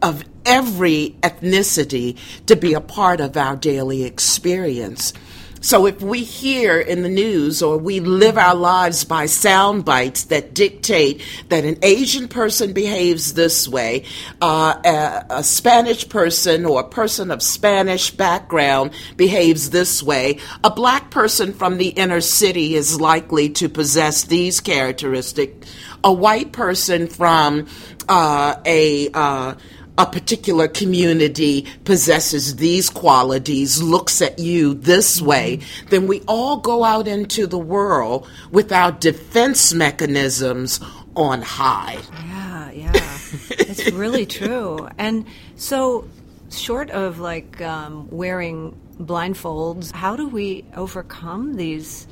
of 0.00 0.25
every 0.46 1.16
ethnicity 1.20 2.16
to 2.46 2.54
be 2.54 2.75
a 2.75 2.80
part 2.80 3.20
of 3.20 3.37
our 3.37 3.56
daily 3.56 4.04
experience. 4.04 5.12
So 5.60 5.87
if 5.87 6.00
we 6.00 6.22
hear 6.22 6.78
in 6.78 7.02
the 7.02 7.08
news 7.08 7.62
or 7.62 7.76
we 7.78 7.98
live 7.98 8.38
our 8.38 8.54
lives 8.54 9.04
by 9.04 9.26
sound 9.26 9.84
bites 9.84 10.25
that 10.26 10.54
dictate 10.54 11.20
that 11.48 11.64
an 11.64 11.78
Asian 11.82 12.28
person 12.28 12.72
behaves 12.72 13.34
this 13.34 13.66
way, 13.66 14.04
uh, 14.40 14.80
a, 14.84 15.38
a 15.38 15.44
Spanish 15.44 16.08
person 16.08 16.64
or 16.64 16.82
a 16.82 16.88
person 16.88 17.32
of 17.32 17.42
Spanish 17.42 18.12
background 18.12 18.92
behaves 19.16 19.70
this 19.70 20.00
way, 20.00 20.38
a 20.62 20.70
black 20.70 21.10
person 21.10 21.52
from 21.52 21.78
the 21.78 21.88
inner 21.88 22.20
city 22.20 22.76
is 22.76 23.00
likely 23.00 23.48
to 23.48 23.68
possess 23.68 24.22
these 24.25 24.60
characteristics. 24.60 25.68
A 26.04 26.12
white 26.12 26.52
person 26.52 27.06
from 27.06 27.66
uh, 28.08 28.56
a 28.64 29.10
uh, 29.12 29.54
a 29.98 30.06
particular 30.06 30.68
community 30.68 31.66
possesses 31.84 32.56
these 32.56 32.88
qualities, 32.88 33.82
looks 33.82 34.22
at 34.22 34.38
you 34.38 34.74
this 34.74 35.20
way, 35.20 35.58
then 35.90 36.06
we 36.06 36.22
all 36.28 36.58
go 36.58 36.84
out 36.84 37.08
into 37.08 37.48
the 37.48 37.58
world 37.58 38.28
with 38.52 38.70
our 38.70 38.92
defense 38.92 39.74
mechanisms 39.74 40.78
on 41.16 41.42
high. 41.42 41.98
Yeah, 42.26 42.70
yeah, 42.70 43.18
it's 43.50 43.90
really 43.90 44.24
true. 44.24 44.88
And 44.98 45.26
so, 45.56 46.08
short 46.48 46.90
of 46.90 47.18
like 47.18 47.60
um, 47.60 48.08
wearing 48.08 48.80
blindfolds, 49.00 49.90
how 49.90 50.14
do 50.14 50.28
we 50.28 50.64
overcome 50.76 51.54
these 51.54 52.06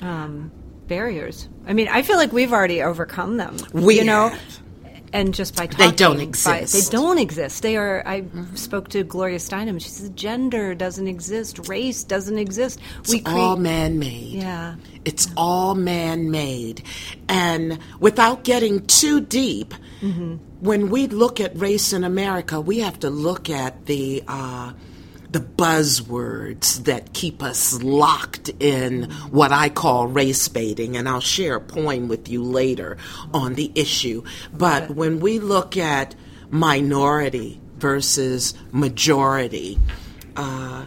um, 0.00 0.52
barriers? 0.88 1.48
I 1.66 1.72
mean, 1.72 1.88
I 1.88 2.02
feel 2.02 2.16
like 2.16 2.32
we've 2.32 2.52
already 2.52 2.82
overcome 2.82 3.36
them. 3.36 3.56
We 3.72 3.98
you 3.98 4.04
know. 4.04 4.28
have. 4.30 4.60
And 5.12 5.32
just 5.32 5.56
by 5.56 5.66
talking, 5.66 5.90
They 5.90 5.96
don't 5.96 6.16
by- 6.16 6.22
exist. 6.24 6.74
they 6.74 6.90
don't 6.96 7.16
exist. 7.18 7.62
They 7.62 7.76
are. 7.76 8.02
I 8.06 8.24
spoke 8.54 8.88
to 8.88 9.02
Gloria 9.04 9.38
Steinem. 9.38 9.80
She 9.80 9.88
says 9.88 10.10
gender 10.10 10.74
doesn't 10.74 11.06
exist, 11.06 11.68
race 11.68 12.04
doesn't 12.04 12.36
exist. 12.36 12.80
It's 13.04 13.14
all 13.24 13.56
man 13.56 13.98
made. 13.98 14.32
Yeah. 14.34 14.74
It's 15.04 15.28
all 15.36 15.74
man 15.74 16.30
made. 16.32 16.82
And 17.28 17.78
without 18.00 18.44
getting 18.44 18.84
too 18.86 19.20
deep, 19.20 19.72
when 20.60 20.90
we 20.90 21.06
look 21.06 21.40
at 21.40 21.56
race 21.58 21.92
in 21.92 22.04
America, 22.04 22.60
we 22.60 22.80
have 22.80 22.98
to 23.00 23.08
look 23.08 23.48
at 23.48 23.86
the 23.86 24.22
uh, 24.28 24.72
the 25.30 25.40
buzzwords 25.40 26.84
that 26.84 27.12
keep 27.12 27.42
us 27.42 27.82
locked 27.82 28.50
in 28.60 29.10
what 29.30 29.52
I 29.52 29.68
call 29.68 30.06
race 30.06 30.48
baiting, 30.48 30.96
and 30.96 31.08
I'll 31.08 31.20
share 31.20 31.56
a 31.56 31.60
poem 31.60 32.08
with 32.08 32.28
you 32.28 32.42
later 32.42 32.96
on 33.34 33.54
the 33.54 33.72
issue. 33.74 34.22
But 34.52 34.90
when 34.90 35.20
we 35.20 35.38
look 35.38 35.76
at 35.76 36.14
minority 36.50 37.60
versus 37.78 38.54
majority, 38.72 39.78
uh, 40.36 40.86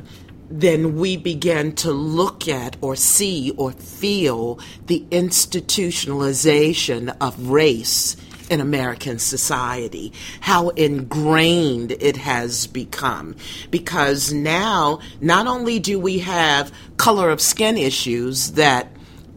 then 0.50 0.96
we 0.96 1.18
begin 1.18 1.76
to 1.76 1.92
look 1.92 2.48
at 2.48 2.76
or 2.82 2.96
see 2.96 3.52
or 3.52 3.72
feel 3.72 4.60
the 4.88 5.06
institutionalization 5.12 7.16
of 7.22 7.50
race 7.50 8.18
in 8.50 8.62
American 8.62 9.20
society, 9.20 10.12
how 10.42 10.70
ingrained 10.70 11.92
it 11.92 12.18
has 12.18 12.68
become. 12.68 13.36
Because 13.72 14.34
now, 14.34 15.00
not 15.22 15.48
only 15.48 15.80
do 15.80 16.00
we 16.00 16.20
have 16.20 16.72
color 16.98 17.30
of 17.30 17.42
skin 17.42 17.78
issues 17.78 18.52
that 18.54 18.88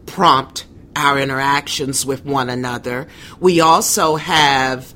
prompt 0.05 0.65
our 0.95 1.19
interactions 1.19 2.05
with 2.05 2.25
one 2.25 2.49
another, 2.49 3.07
we 3.39 3.59
also 3.59 4.15
have 4.15 4.93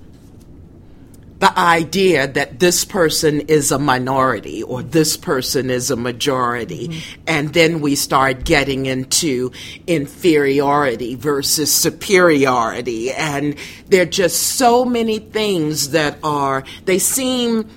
the 1.40 1.58
idea 1.58 2.28
that 2.28 2.60
this 2.60 2.84
person 2.84 3.42
is 3.42 3.72
a 3.72 3.78
minority 3.78 4.64
or 4.64 4.82
this 4.82 5.16
person 5.16 5.70
is 5.70 5.92
a 5.92 5.96
majority. 5.96 6.88
Mm-hmm. 6.88 7.22
And 7.28 7.54
then 7.54 7.82
we 7.82 7.96
start 7.96 8.44
getting 8.44 8.88
into 8.88 9.52
inferiority 9.86 11.16
versus 11.16 11.74
superiority. 11.74 13.12
And 13.12 13.56
there 13.88 14.02
are 14.02 14.06
just 14.06 14.56
so 14.56 14.84
many 14.84 15.20
things 15.20 15.92
that 15.92 16.18
are, 16.24 16.64
they 16.86 16.98
seem 16.98 17.70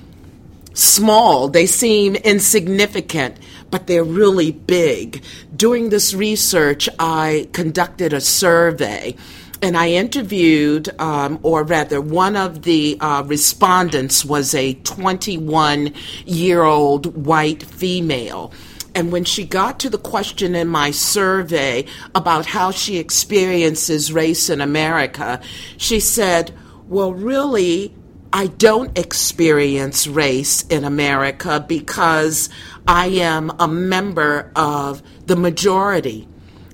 small, 0.72 1.48
they 1.48 1.66
seem 1.66 2.16
insignificant, 2.16 3.36
but 3.70 3.86
they're 3.86 4.04
really 4.04 4.52
big. 4.52 5.22
During 5.54 5.90
this 5.90 6.14
research, 6.14 6.88
I 6.98 7.48
conducted 7.52 8.14
a 8.14 8.20
survey 8.20 9.16
and 9.62 9.76
I 9.76 9.90
interviewed, 9.90 10.88
um, 11.00 11.38
or 11.42 11.64
rather, 11.64 12.00
one 12.00 12.36
of 12.36 12.62
the 12.62 12.96
uh, 13.00 13.22
respondents 13.26 14.24
was 14.24 14.54
a 14.54 14.74
21 14.74 15.92
year 16.24 16.62
old 16.62 17.26
white 17.26 17.62
female. 17.62 18.52
And 18.94 19.12
when 19.12 19.24
she 19.24 19.44
got 19.44 19.78
to 19.80 19.90
the 19.90 19.98
question 19.98 20.54
in 20.54 20.66
my 20.66 20.90
survey 20.90 21.84
about 22.14 22.46
how 22.46 22.70
she 22.70 22.98
experiences 22.98 24.12
race 24.12 24.50
in 24.50 24.60
America, 24.60 25.40
she 25.76 26.00
said, 26.00 26.52
Well, 26.88 27.12
really, 27.12 27.94
I 28.32 28.46
don't 28.46 28.96
experience 28.98 30.06
race 30.06 30.62
in 30.68 30.84
America 30.84 31.64
because 31.66 32.48
I 32.86 33.06
am 33.06 33.52
a 33.58 33.68
member 33.68 34.50
of 34.56 35.02
the 35.26 35.36
majority, 35.36 36.28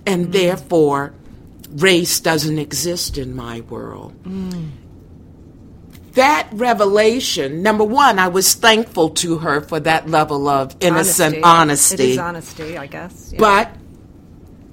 and 0.07 0.33
therefore, 0.33 1.14
race 1.76 2.21
doesn't 2.21 2.59
exist 2.59 3.18
in 3.18 3.35
my 3.37 3.61
world. 3.62 4.14
That 6.14 6.49
revelation, 6.52 7.62
number 7.62 7.85
one, 7.85 8.18
I 8.18 8.28
was 8.28 8.54
thankful 8.54 9.11
to 9.11 9.38
her 9.38 9.61
for 9.61 9.78
that 9.80 10.09
level 10.09 10.49
of 10.49 10.75
innocent 10.80 11.38
honesty. 11.45 11.95
It 11.95 12.11
is 12.11 12.18
honesty, 12.18 12.78
I 12.78 12.87
guess. 12.87 13.30
yeah. 13.33 13.38
But 13.38 13.71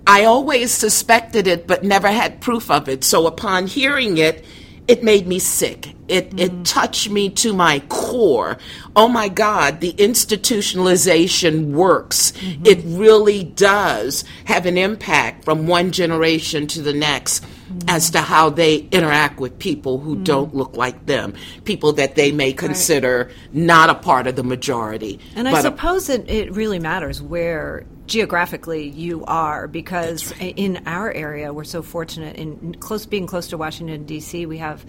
I 0.07 0.23
always 0.23 0.71
suspected 0.71 1.47
it, 1.47 1.67
but 1.67 1.83
never 1.83 2.07
had 2.09 2.39
proof 2.39 2.71
of 2.71 2.87
it. 2.87 3.03
So 3.03 3.27
upon 3.27 3.67
hearing 3.67 4.17
it, 4.17 4.45
it 4.87 5.03
made 5.03 5.27
me 5.27 5.39
sick. 5.39 5.95
It, 6.07 6.37
it 6.37 6.51
mm. 6.51 6.65
touched 6.65 7.09
me 7.09 7.29
to 7.29 7.53
my 7.53 7.79
core. 7.87 8.57
Oh 8.95 9.07
my 9.07 9.29
God, 9.29 9.79
the 9.79 9.93
institutionalization 9.93 11.71
works. 11.71 12.33
Mm-hmm. 12.33 12.65
It 12.65 12.81
really 12.85 13.43
does 13.45 14.25
have 14.45 14.65
an 14.65 14.77
impact 14.77 15.45
from 15.45 15.65
one 15.65 15.91
generation 15.91 16.67
to 16.67 16.81
the 16.81 16.93
next 16.93 17.43
mm-hmm. 17.43 17.89
as 17.89 18.09
to 18.11 18.19
how 18.19 18.49
they 18.49 18.75
interact 18.91 19.39
with 19.39 19.57
people 19.57 19.99
who 19.99 20.17
mm. 20.17 20.23
don't 20.25 20.53
look 20.53 20.75
like 20.75 21.05
them, 21.05 21.33
people 21.63 21.93
that 21.93 22.15
they 22.15 22.33
may 22.33 22.51
consider 22.51 23.31
not 23.53 23.89
a 23.89 23.95
part 23.95 24.27
of 24.27 24.35
the 24.35 24.43
majority. 24.43 25.19
And 25.35 25.47
I 25.47 25.51
but 25.51 25.59
a- 25.59 25.63
suppose 25.63 26.09
it, 26.09 26.29
it 26.29 26.51
really 26.51 26.79
matters 26.79 27.21
where 27.21 27.85
geographically 28.05 28.87
you 28.87 29.23
are 29.25 29.67
because 29.67 30.33
in 30.39 30.83
our 30.85 31.11
area 31.11 31.53
we're 31.53 31.63
so 31.63 31.81
fortunate 31.81 32.35
in 32.35 32.75
close 32.75 33.05
being 33.05 33.27
close 33.27 33.47
to 33.47 33.57
Washington 33.57 34.05
D.C. 34.05 34.45
we 34.45 34.57
have 34.57 34.85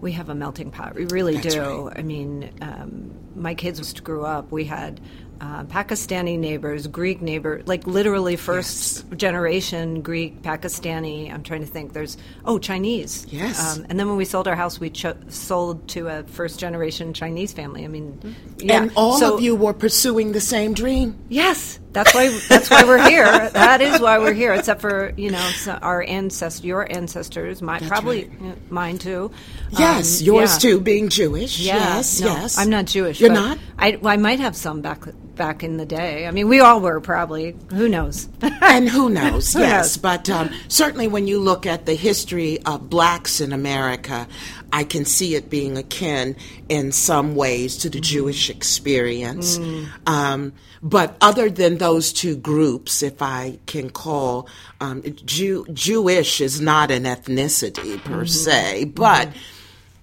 we 0.00 0.12
have 0.12 0.28
a 0.28 0.34
melting 0.34 0.70
pot. 0.70 0.94
We 0.94 1.06
really 1.06 1.36
That's 1.38 1.54
do. 1.54 1.90
I 1.94 2.02
mean, 2.02 2.52
um, 2.60 3.10
my 3.34 3.54
kids 3.54 3.98
grew 4.00 4.22
up. 4.26 4.52
We 4.52 4.64
had 4.64 5.00
uh, 5.40 5.64
Pakistani 5.64 6.38
neighbors, 6.38 6.86
Greek 6.88 7.22
neighbor, 7.22 7.62
like 7.64 7.86
literally 7.86 8.36
first 8.36 9.04
Yes. 9.08 9.16
generation 9.18 10.02
Greek, 10.02 10.42
Pakistani. 10.42 11.32
I'm 11.32 11.42
trying 11.42 11.60
to 11.60 11.66
think. 11.66 11.94
There's 11.94 12.18
oh 12.44 12.58
Chinese. 12.58 13.26
Yes. 13.30 13.78
Um, 13.78 13.86
and 13.88 13.98
then 13.98 14.06
when 14.08 14.16
we 14.18 14.26
sold 14.26 14.46
our 14.46 14.56
house, 14.56 14.78
we 14.78 14.90
cho- 14.90 15.16
sold 15.28 15.88
to 15.88 16.08
a 16.08 16.22
first 16.24 16.60
generation 16.60 17.14
Chinese 17.14 17.52
family. 17.54 17.84
I 17.84 17.88
mean, 17.88 18.36
yeah. 18.58 18.82
And 18.82 18.92
all 18.96 19.18
So- 19.18 19.34
of 19.36 19.40
you 19.42 19.54
were 19.56 19.72
pursuing 19.72 20.32
the 20.32 20.40
same 20.40 20.74
dream. 20.74 21.16
Yes, 21.30 21.78
that's 21.94 22.12
why. 22.14 22.38
That's 22.48 22.68
why 22.68 22.84
we're 22.84 23.08
here. 23.08 23.24
That 23.54 23.80
is 23.80 24.00
why 24.00 24.18
we're 24.18 24.32
here. 24.34 24.52
Except 24.52 24.80
for 24.80 25.12
you 25.16 25.30
know 25.30 25.50
our 25.80 26.02
ancestors, 26.02 26.64
your 26.64 26.90
ancestors, 26.90 27.62
my 27.62 27.78
probably 27.80 28.26
uh, 28.26 28.54
mine 28.68 28.98
too. 28.98 29.30
Yes, 29.70 30.20
Um, 30.20 30.26
yours 30.26 30.52
yeah. 30.52 30.58
too, 30.70 30.80
being 30.80 31.08
Jewish. 31.08 31.60
Yeah, 31.60 31.76
yes, 31.76 32.20
no, 32.20 32.26
yes. 32.26 32.58
I'm 32.58 32.70
not 32.70 32.86
Jewish. 32.86 33.20
You're 33.20 33.32
not? 33.32 33.58
I, 33.78 33.96
well, 34.00 34.12
I 34.12 34.16
might 34.16 34.40
have 34.40 34.56
some 34.56 34.80
back 34.82 35.04
back 35.34 35.62
in 35.62 35.76
the 35.76 35.86
day. 35.86 36.26
I 36.26 36.30
mean, 36.30 36.48
we 36.48 36.60
all 36.60 36.80
were 36.80 37.00
probably. 37.00 37.56
Who 37.70 37.88
knows? 37.88 38.28
and 38.60 38.88
who 38.88 39.08
knows? 39.08 39.52
Who 39.52 39.60
yes, 39.60 39.96
knows? 39.96 39.96
but 39.98 40.30
um, 40.30 40.50
certainly 40.68 41.08
when 41.08 41.26
you 41.26 41.38
look 41.40 41.66
at 41.66 41.86
the 41.86 41.94
history 41.94 42.60
of 42.64 42.88
blacks 42.90 43.40
in 43.40 43.52
America, 43.52 44.26
I 44.72 44.84
can 44.84 45.04
see 45.04 45.34
it 45.34 45.50
being 45.50 45.76
akin 45.76 46.36
in 46.68 46.92
some 46.92 47.34
ways 47.34 47.76
to 47.78 47.90
the 47.90 48.00
Jewish 48.00 48.50
experience. 48.50 49.58
Um, 50.06 50.52
but 50.82 51.16
other 51.20 51.48
than 51.48 51.78
those 51.78 52.12
two 52.12 52.36
groups, 52.36 53.02
if 53.02 53.22
I 53.22 53.58
can 53.66 53.90
call 53.90 54.48
um, 54.80 55.02
Jew- 55.24 55.66
Jewish 55.72 56.40
is 56.40 56.60
not 56.60 56.90
an 56.90 57.04
ethnicity 57.04 58.02
per 58.04 58.26
se, 58.26 58.84
but 58.94 59.28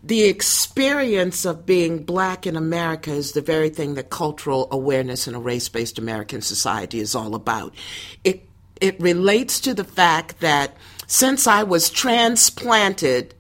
the 0.04 0.24
experience 0.24 1.46
of 1.46 1.66
being 1.66 2.04
black 2.04 2.48
in 2.48 2.56
America 2.56 3.12
is 3.12 3.34
the 3.34 3.42
very 3.42 3.70
thing 3.70 3.94
that 3.94 4.10
cultural 4.10 4.68
awareness 4.72 5.28
in 5.28 5.36
a 5.36 5.40
race 5.40 5.70
based 5.70 6.00
American 6.00 6.42
society 6.42 7.00
is 7.00 7.14
all 7.14 7.36
about. 7.36 7.76
It, 8.24 8.48
it 8.80 9.00
relates 9.00 9.60
to 9.60 9.76
the 9.76 9.84
fact 9.84 10.40
that 10.40 10.76
since 11.06 11.46
I 11.46 11.62
was 11.62 11.90
transplanted, 11.92 13.36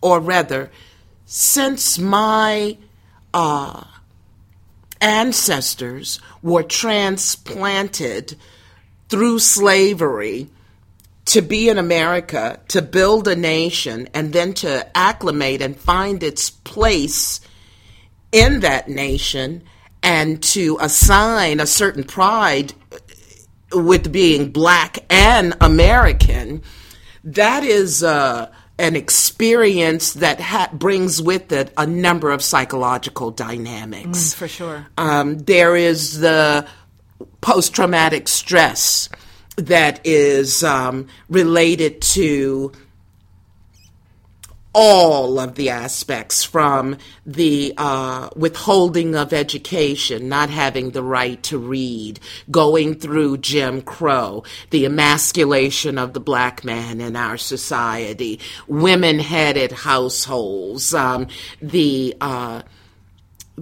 or 0.00 0.20
rather, 0.20 0.70
since 1.26 1.98
my 1.98 2.76
uh, 3.32 3.84
ancestors 5.00 6.20
were 6.42 6.62
transplanted 6.62 8.36
through 9.08 9.38
slavery 9.38 10.48
to 11.26 11.42
be 11.42 11.68
in 11.68 11.78
America, 11.78 12.58
to 12.68 12.82
build 12.82 13.28
a 13.28 13.36
nation, 13.36 14.08
and 14.14 14.32
then 14.32 14.52
to 14.52 14.96
acclimate 14.96 15.62
and 15.62 15.76
find 15.76 16.22
its 16.22 16.50
place 16.50 17.40
in 18.32 18.60
that 18.60 18.88
nation 18.88 19.62
and 20.02 20.42
to 20.42 20.78
assign 20.80 21.60
a 21.60 21.66
certain 21.66 22.04
pride 22.04 22.72
with 23.72 24.10
being 24.10 24.50
black 24.50 24.98
and 25.08 25.54
American, 25.60 26.62
that 27.22 27.62
is 27.62 28.02
uh, 28.02 28.50
an 28.80 28.96
experience 28.96 30.14
that 30.14 30.40
ha- 30.40 30.70
brings 30.72 31.20
with 31.20 31.52
it 31.52 31.72
a 31.76 31.86
number 31.86 32.30
of 32.30 32.42
psychological 32.42 33.30
dynamics. 33.30 34.32
For 34.32 34.48
sure. 34.48 34.86
Um, 34.96 35.38
there 35.38 35.76
is 35.76 36.20
the 36.20 36.66
post 37.42 37.74
traumatic 37.74 38.26
stress 38.26 39.08
that 39.56 40.00
is 40.04 40.64
um, 40.64 41.06
related 41.28 42.00
to 42.00 42.72
all 44.72 45.40
of 45.40 45.56
the 45.56 45.70
aspects 45.70 46.44
from 46.44 46.96
the 47.26 47.74
uh, 47.76 48.28
withholding 48.36 49.16
of 49.16 49.32
education, 49.32 50.28
not 50.28 50.50
having 50.50 50.90
the 50.90 51.02
right 51.02 51.42
to 51.42 51.58
read, 51.58 52.20
going 52.50 52.94
through 52.94 53.38
Jim 53.38 53.82
Crow, 53.82 54.44
the 54.70 54.86
emasculation 54.86 55.98
of 55.98 56.12
the 56.12 56.20
black 56.20 56.64
man 56.64 57.00
in 57.00 57.16
our 57.16 57.36
society, 57.36 58.38
women 58.68 59.18
headed 59.18 59.72
households, 59.72 60.94
um, 60.94 61.26
the 61.60 62.16
uh, 62.20 62.62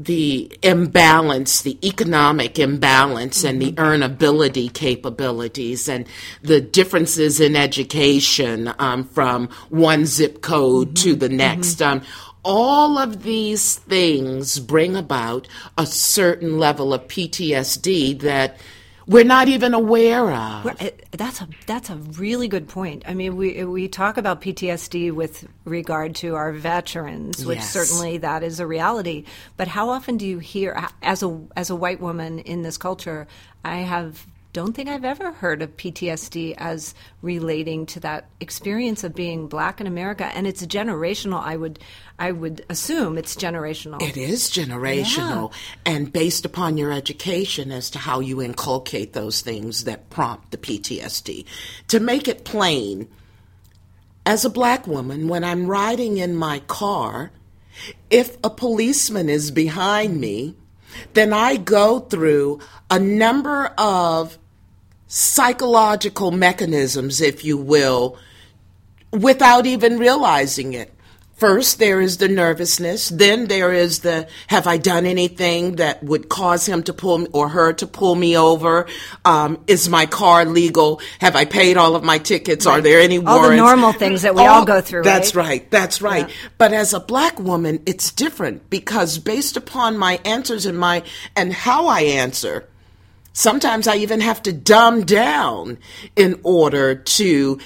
the 0.05 0.57
imbalance, 0.63 1.63
the 1.63 1.79
economic 1.87 2.59
imbalance, 2.59 3.45
and 3.45 3.61
the 3.61 3.73
earnability 3.73 4.73
capabilities, 4.73 5.89
and 5.89 6.07
the 6.43 6.61
differences 6.61 7.41
in 7.41 7.57
education 7.57 8.73
um, 8.79 9.05
from 9.05 9.49
one 9.71 10.07
zip 10.07 10.41
code 10.41 10.97
to 10.97 11.15
the 11.15 11.29
next. 11.29 11.83
Um, 11.83 12.03
all 12.45 12.99
of 12.99 13.25
these 13.25 13.77
things 13.77 14.59
bring 14.59 14.97
about 14.97 15.49
a 15.77 15.85
certain 15.85 16.59
level 16.59 16.95
of 16.95 17.07
PTSD 17.09 18.21
that 18.21 18.59
we're 19.09 19.25
not 19.25 19.49
even 19.49 19.75
aware 19.75 20.31
of. 20.31 20.81
It- 20.81 21.07
That's 21.11 21.41
a 21.41 21.49
that's 21.67 21.91
a 21.91 21.97
really 21.97 22.47
good 22.47 22.69
point. 22.69 23.03
I 23.09 23.15
mean, 23.15 23.35
we 23.37 23.65
we 23.65 23.89
talk 23.89 24.17
about 24.19 24.41
PTSD 24.43 25.11
with 25.11 25.49
regard 25.65 26.15
to 26.17 26.35
our 26.37 26.53
veterans, 26.53 27.45
which 27.45 27.59
Yes. 27.59 27.73
certainly 27.73 28.19
that 28.19 28.43
is 28.45 28.61
a 28.61 28.67
reality. 28.67 29.25
But 29.57 29.67
how 29.69 29.89
often 29.89 30.17
do 30.19 30.27
you 30.27 30.39
hear, 30.39 30.77
as 31.03 31.23
a 31.23 31.41
as 31.57 31.71
a 31.71 31.75
white 31.77 32.01
woman 32.01 32.39
in 32.41 32.63
this 32.63 32.77
culture, 32.79 33.27
I 33.65 33.79
have 33.79 34.27
don't 34.59 34.73
think 34.73 34.89
I've 34.89 35.05
ever 35.05 35.31
heard 35.31 35.63
of 35.63 35.77
PTSD 35.77 36.57
as 36.59 36.93
relating 37.23 37.87
to 37.87 38.01
that 38.01 38.29
experience 38.41 39.05
of 39.05 39.15
being 39.15 39.47
black 39.47 39.81
in 39.81 39.87
America, 39.87 40.25
and 40.35 40.49
it's 40.49 40.67
generational. 40.67 41.41
I 41.41 41.57
would 41.57 41.79
I 42.19 42.33
would 42.33 42.67
assume 42.69 43.19
it's 43.19 43.37
generational. 43.37 44.03
It 44.03 44.17
is 44.17 44.51
generational 44.51 45.53
and 45.87 46.13
based 46.13 46.45
upon 46.45 46.77
your 46.77 46.91
education 46.91 47.71
as 47.71 47.89
to 47.91 48.01
how 48.01 48.19
you 48.19 48.43
inculcate 48.43 49.13
those 49.13 49.43
things 49.43 49.85
that 49.85 50.11
prompt 50.11 50.51
the 50.51 50.59
PTSD. 50.59 51.45
To 51.87 52.01
make 52.01 52.27
it 52.27 52.45
plain, 52.45 53.07
as 54.27 54.45
a 54.45 54.51
black 54.51 54.89
woman, 54.89 55.29
when 55.29 55.45
I'm 55.45 55.69
riding 55.69 56.19
in 56.19 56.35
my 56.35 56.59
car, 56.67 57.31
if 58.11 58.37
a 58.43 58.51
policeman 58.51 59.29
is 59.29 59.53
behind 59.53 60.21
me, 60.21 60.57
then 61.15 61.33
I 61.33 61.59
go 61.59 62.01
through 62.01 62.59
a 62.91 62.99
number 62.99 63.67
of 63.79 64.37
psychological 65.09 66.31
mechanisms, 66.31 67.21
if 67.21 67.45
you 67.45 67.57
will, 67.57 68.19
without 69.11 69.67
even 69.67 69.99
realizing 69.99 70.75
it. 70.75 70.95
First, 71.39 71.79
there 71.79 72.01
is 72.01 72.17
the 72.17 72.27
nervousness. 72.27 73.11
Then 73.11 73.47
there 73.47 73.73
is 73.73 74.01
the, 74.01 74.27
have 74.49 74.67
I 74.67 74.77
done 74.77 75.07
anything 75.07 75.77
that 75.77 76.03
would 76.03 76.29
cause 76.29 76.67
him 76.67 76.83
to 76.83 76.93
pull 76.93 77.19
me 77.19 77.29
or 77.33 77.49
her 77.49 77.73
to 77.75 77.87
pull 77.87 78.17
me 78.17 78.37
over? 78.37 78.89
Um, 79.25 79.63
is 79.69 79.89
my 79.89 80.07
car 80.07 80.45
legal? 80.45 81.01
Have 81.21 81.37
I 81.37 81.45
paid 81.45 81.77
all 81.77 81.95
of 81.95 82.03
my 82.03 82.19
tickets? 82.19 82.67
Are 82.67 82.81
there 82.81 82.99
any 82.99 83.21
warrants? 83.21 83.45
All 83.45 83.51
the 83.51 83.57
normal 83.57 83.93
things 83.93 84.23
that 84.23 84.35
we 84.35 84.43
all 84.43 84.65
go 84.65 84.81
through, 84.81 85.05
That's 85.05 85.37
right? 85.37 85.47
right. 85.47 85.71
That's 85.71 86.03
right. 86.03 86.29
Yeah. 86.29 86.35
But 86.59 86.73
as 86.73 86.93
a 86.93 86.99
black 86.99 87.39
woman, 87.39 87.85
it's 87.87 88.11
different 88.11 88.69
because 88.69 89.21
based 89.21 89.57
upon 89.57 89.97
my 89.97 90.19
answers 90.25 90.67
and 90.67 90.77
my, 90.77 91.05
and 91.37 91.53
how 91.53 91.87
I 91.87 92.01
answer, 92.01 92.69
sometimes 93.39 93.87
I 93.87 93.97
even 93.97 94.21
have 94.21 94.43
to 94.43 94.53
dumb 94.53 95.05
down 95.05 95.79
in 96.17 96.41
order 96.43 96.97
to 96.97 97.61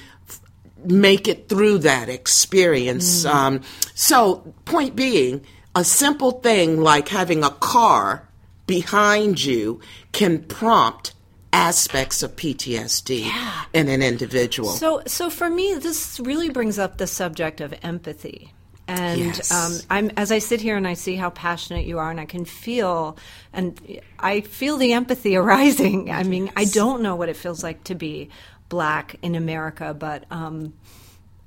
make 0.85 1.27
it 1.29 1.49
through 1.49 1.79
that 1.79 2.11
experience. 2.11 3.25
Um, 3.25 3.63
so, 3.95 4.55
point 4.67 4.95
being, 4.95 5.45
a 5.75 5.83
simple 5.83 6.33
thing 6.33 6.81
like 6.81 7.09
having 7.09 7.43
a 7.43 7.51
car 7.51 8.29
behind 8.67 9.43
you 9.43 9.81
can 10.13 10.43
prompt 10.43 11.15
aspects 11.55 12.23
of 12.23 12.37
PTSD 12.37 13.31
in 13.73 13.89
an 13.89 14.03
individual. 14.03 14.71
So, 14.71 15.03
so 15.07 15.31
for 15.31 15.49
me, 15.49 15.75
this 15.75 16.21
really 16.21 16.51
brings 16.51 16.79
up 16.79 16.99
the 16.99 17.07
subject 17.07 17.63
of 17.63 17.75
empathy. 17.83 18.53
And 18.93 19.19
Yes. 19.37 19.51
um, 19.51 19.79
I'm 19.89 20.11
as 20.17 20.31
I 20.31 20.39
sit 20.39 20.61
here 20.61 20.77
and 20.77 20.87
I 20.87 20.95
see 20.95 21.17
how 21.17 21.31
passionate 21.31 21.87
you 21.87 21.99
are, 21.99 22.11
and 22.11 22.21
I 22.21 22.27
can 22.27 22.45
feel, 22.45 23.17
and 23.53 23.81
I 24.19 24.43
feel 24.43 24.77
the 24.77 24.93
empathy 24.93 25.35
arising. 25.43 26.11
I 26.11 26.23
mean, 26.25 26.53
I 26.57 26.65
don't 26.67 27.03
know 27.03 27.17
what 27.17 27.29
it 27.31 27.37
feels 27.37 27.63
like 27.63 27.85
to 27.85 27.95
be 27.95 28.29
black 28.69 29.17
in 29.23 29.35
America, 29.35 29.95
but 29.95 30.25
um, 30.31 30.75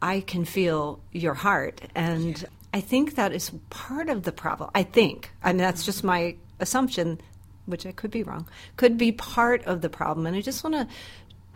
I 0.01 0.21
can 0.21 0.43
feel 0.45 0.99
your 1.11 1.35
heart, 1.35 1.81
and 1.93 2.43
I 2.73 2.81
think 2.81 3.15
that 3.15 3.31
is 3.31 3.51
part 3.69 4.09
of 4.09 4.23
the 4.23 4.31
problem. 4.31 4.71
I 4.73 4.83
think, 4.83 5.31
I 5.43 5.49
mean, 5.49 5.57
that's 5.57 5.85
just 5.85 6.03
my 6.03 6.35
assumption, 6.59 7.19
which 7.67 7.85
I 7.85 7.91
could 7.91 8.11
be 8.11 8.23
wrong. 8.23 8.47
Could 8.75 8.97
be 8.97 9.11
part 9.11 9.63
of 9.65 9.81
the 9.81 9.89
problem, 9.89 10.25
and 10.25 10.35
I 10.35 10.41
just 10.41 10.63
want 10.63 10.75
to 10.75 10.87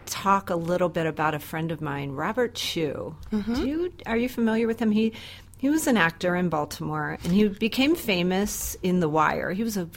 talk 0.06 0.50
a 0.50 0.56
little 0.56 0.90
bit 0.90 1.06
about 1.06 1.34
a 1.36 1.40
friend 1.40 1.72
of 1.72 1.82
mine, 1.82 2.12
Robert 2.12 2.54
Chew. 2.56 3.16
Do 3.32 3.68
you 3.68 3.94
are 4.06 4.18
you 4.18 4.30
familiar 4.30 4.66
with 4.68 4.80
him? 4.80 4.92
He 4.92 5.14
he 5.60 5.70
was 5.70 5.88
an 5.88 5.98
actor 5.98 6.36
in 6.36 6.50
Baltimore, 6.50 7.18
and 7.24 7.34
he 7.34 7.48
became 7.48 7.96
famous 7.96 8.76
in 8.82 9.02
The 9.02 9.10
Wire. 9.10 9.52
He 9.52 9.64
was 9.64 9.78
a 9.78 9.90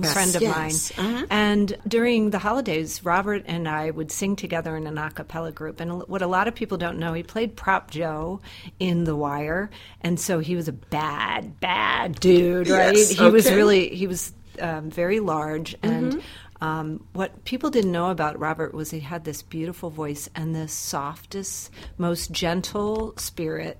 Yes, 0.00 0.12
friend 0.12 0.36
of 0.36 0.42
yes. 0.42 0.96
mine. 0.96 1.06
Uh-huh. 1.06 1.26
And 1.30 1.76
during 1.86 2.30
the 2.30 2.38
holidays, 2.38 3.04
Robert 3.04 3.44
and 3.46 3.68
I 3.68 3.90
would 3.90 4.10
sing 4.10 4.36
together 4.36 4.76
in 4.76 4.86
an 4.86 4.98
a 4.98 5.10
cappella 5.10 5.52
group. 5.52 5.80
And 5.80 6.02
what 6.08 6.22
a 6.22 6.26
lot 6.26 6.48
of 6.48 6.54
people 6.54 6.78
don't 6.78 6.98
know, 6.98 7.12
he 7.12 7.22
played 7.22 7.56
Prop 7.56 7.90
Joe 7.90 8.40
in 8.78 9.04
The 9.04 9.16
Wire. 9.16 9.70
And 10.00 10.18
so 10.18 10.40
he 10.40 10.56
was 10.56 10.68
a 10.68 10.72
bad, 10.72 11.60
bad 11.60 12.18
dude, 12.20 12.68
right? 12.68 12.96
Yes, 12.96 13.10
he 13.10 13.30
was 13.30 13.50
really, 13.50 13.94
he 13.94 14.06
was 14.06 14.32
um, 14.60 14.90
very 14.90 15.20
large 15.20 15.76
and. 15.82 16.22
Um, 16.60 17.06
what 17.12 17.44
people 17.44 17.70
didn't 17.70 17.92
know 17.92 18.10
about 18.10 18.40
Robert 18.40 18.74
was 18.74 18.90
he 18.90 18.98
had 18.98 19.22
this 19.22 19.42
beautiful 19.42 19.90
voice 19.90 20.28
and 20.34 20.56
the 20.56 20.66
softest, 20.66 21.70
most 21.98 22.32
gentle 22.32 23.14
spirit 23.16 23.78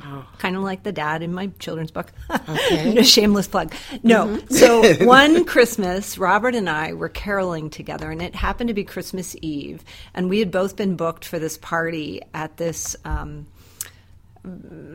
Kind 0.38 0.56
of 0.56 0.62
like 0.62 0.82
the 0.82 0.92
dad 0.92 1.22
in 1.22 1.32
my 1.32 1.48
children's 1.58 1.90
book. 1.90 2.12
Okay. 2.48 2.92
no 2.94 3.02
shameless 3.02 3.48
plug. 3.48 3.74
No. 4.02 4.26
Mm-hmm. 4.26 4.54
So 4.54 4.94
one 5.06 5.44
Christmas, 5.44 6.18
Robert 6.18 6.54
and 6.54 6.68
I 6.68 6.92
were 6.94 7.08
caroling 7.08 7.70
together, 7.70 8.10
and 8.10 8.22
it 8.22 8.34
happened 8.34 8.68
to 8.68 8.74
be 8.74 8.84
Christmas 8.84 9.36
Eve, 9.42 9.84
and 10.14 10.28
we 10.30 10.38
had 10.38 10.50
both 10.50 10.76
been 10.76 10.96
booked 10.96 11.24
for 11.24 11.38
this 11.38 11.58
party 11.58 12.22
at 12.34 12.56
this. 12.56 12.96
Um, 13.04 13.46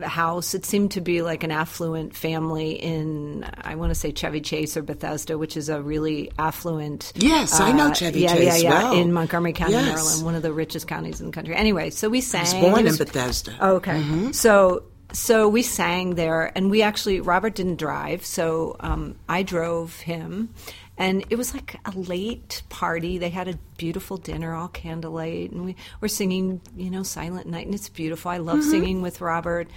house. 0.02 0.54
It 0.54 0.66
seemed 0.66 0.90
to 0.92 1.00
be 1.00 1.22
like 1.22 1.44
an 1.44 1.52
affluent 1.52 2.16
family 2.16 2.72
in, 2.72 3.46
I 3.60 3.76
want 3.76 3.90
to 3.90 3.94
say 3.94 4.10
Chevy 4.12 4.40
Chase 4.40 4.76
or 4.76 4.82
Bethesda, 4.82 5.38
which 5.38 5.56
is 5.56 5.68
a 5.68 5.80
really 5.80 6.32
affluent. 6.38 7.12
Yes, 7.14 7.60
I 7.60 7.70
know 7.72 7.88
uh, 7.88 7.94
Chevy 7.94 8.20
yeah, 8.22 8.34
Chase 8.34 8.62
Yeah, 8.62 8.70
yeah, 8.70 8.82
well. 8.82 9.00
in 9.00 9.12
Montgomery 9.12 9.52
County, 9.52 9.74
Yes. 9.74 9.86
Maryland, 9.86 10.24
one 10.24 10.34
of 10.34 10.42
the 10.42 10.52
richest 10.52 10.88
counties 10.88 11.20
in 11.20 11.26
the 11.26 11.32
country. 11.32 11.54
Anyway, 11.54 11.90
so 11.90 12.08
we 12.08 12.20
sang. 12.20 12.40
I 12.40 12.42
was 12.44 12.54
born 12.54 12.74
It 12.74 12.78
in 12.80 12.84
was- 12.86 12.98
Bethesda. 12.98 13.56
Oh, 13.60 13.76
okay. 13.76 13.92
Mm-hmm. 14.00 14.32
So 14.32 14.82
so 15.16 15.48
we 15.48 15.62
sang 15.62 16.14
there, 16.14 16.52
and 16.54 16.70
we 16.70 16.82
actually 16.82 17.20
Robert 17.20 17.54
didn't 17.54 17.76
drive, 17.76 18.26
so 18.26 18.76
um, 18.80 19.16
I 19.26 19.42
drove 19.42 20.00
him, 20.00 20.50
and 20.98 21.24
it 21.30 21.36
was 21.36 21.54
like 21.54 21.80
a 21.86 21.90
late 21.92 22.62
party. 22.68 23.16
They 23.16 23.30
had 23.30 23.48
a 23.48 23.58
beautiful 23.78 24.18
dinner, 24.18 24.54
all 24.54 24.68
candlelight, 24.68 25.52
and 25.52 25.64
we 25.64 25.74
were 26.02 26.08
singing, 26.08 26.60
you 26.76 26.90
know, 26.90 27.02
Silent 27.02 27.46
Night, 27.46 27.64
and 27.64 27.74
it's 27.74 27.88
beautiful. 27.88 28.30
I 28.30 28.36
love 28.36 28.62
singing 28.62 29.00
with 29.00 29.22
Robert. 29.22 29.68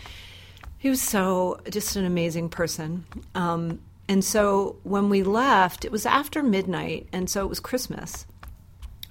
He 0.77 0.89
was 0.89 1.01
so 1.01 1.61
just 1.69 1.95
an 1.95 2.03
amazing 2.03 2.49
person. 2.49 3.05
Um, 3.33 3.79
and 4.09 4.25
so 4.25 4.75
when 4.83 5.07
we 5.07 5.23
left, 5.23 5.85
it 5.85 5.91
was 5.91 6.05
after 6.05 6.43
midnight, 6.43 7.07
and 7.13 7.29
so 7.29 7.45
it 7.45 7.49
was 7.49 7.61
Christmas 7.61 8.25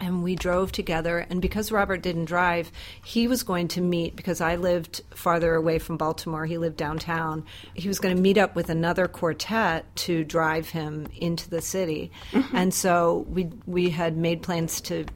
and 0.01 0.23
we 0.23 0.35
drove 0.35 0.73
together 0.73 1.27
and 1.31 1.43
because 1.43 1.73
robert 1.73 2.03
didn't 2.03 2.27
drive 2.27 2.71
he 3.05 3.27
was 3.27 3.43
going 3.43 3.69
to 3.69 3.81
meet 3.81 4.17
because 4.17 4.41
i 4.41 4.57
lived 4.57 5.03
farther 5.15 5.55
away 5.55 5.79
from 5.79 5.97
baltimore 5.97 6.47
he 6.47 6.59
lived 6.59 6.77
downtown 6.77 7.45
he 7.75 7.89
was 7.89 7.99
going 7.99 8.15
to 8.15 8.23
meet 8.23 8.39
up 8.39 8.55
with 8.55 8.71
another 8.71 9.09
quartet 9.09 9.85
to 9.97 10.25
drive 10.25 10.69
him 10.69 11.07
into 11.17 11.51
the 11.51 11.61
city. 11.61 12.11
Mm-hmm. 12.33 12.57
And 12.57 12.75
so 12.75 13.27
we 13.29 13.51
we 13.67 13.91
had 13.91 14.17
made 14.17 14.43
plans 14.43 14.81
to 14.83 15.07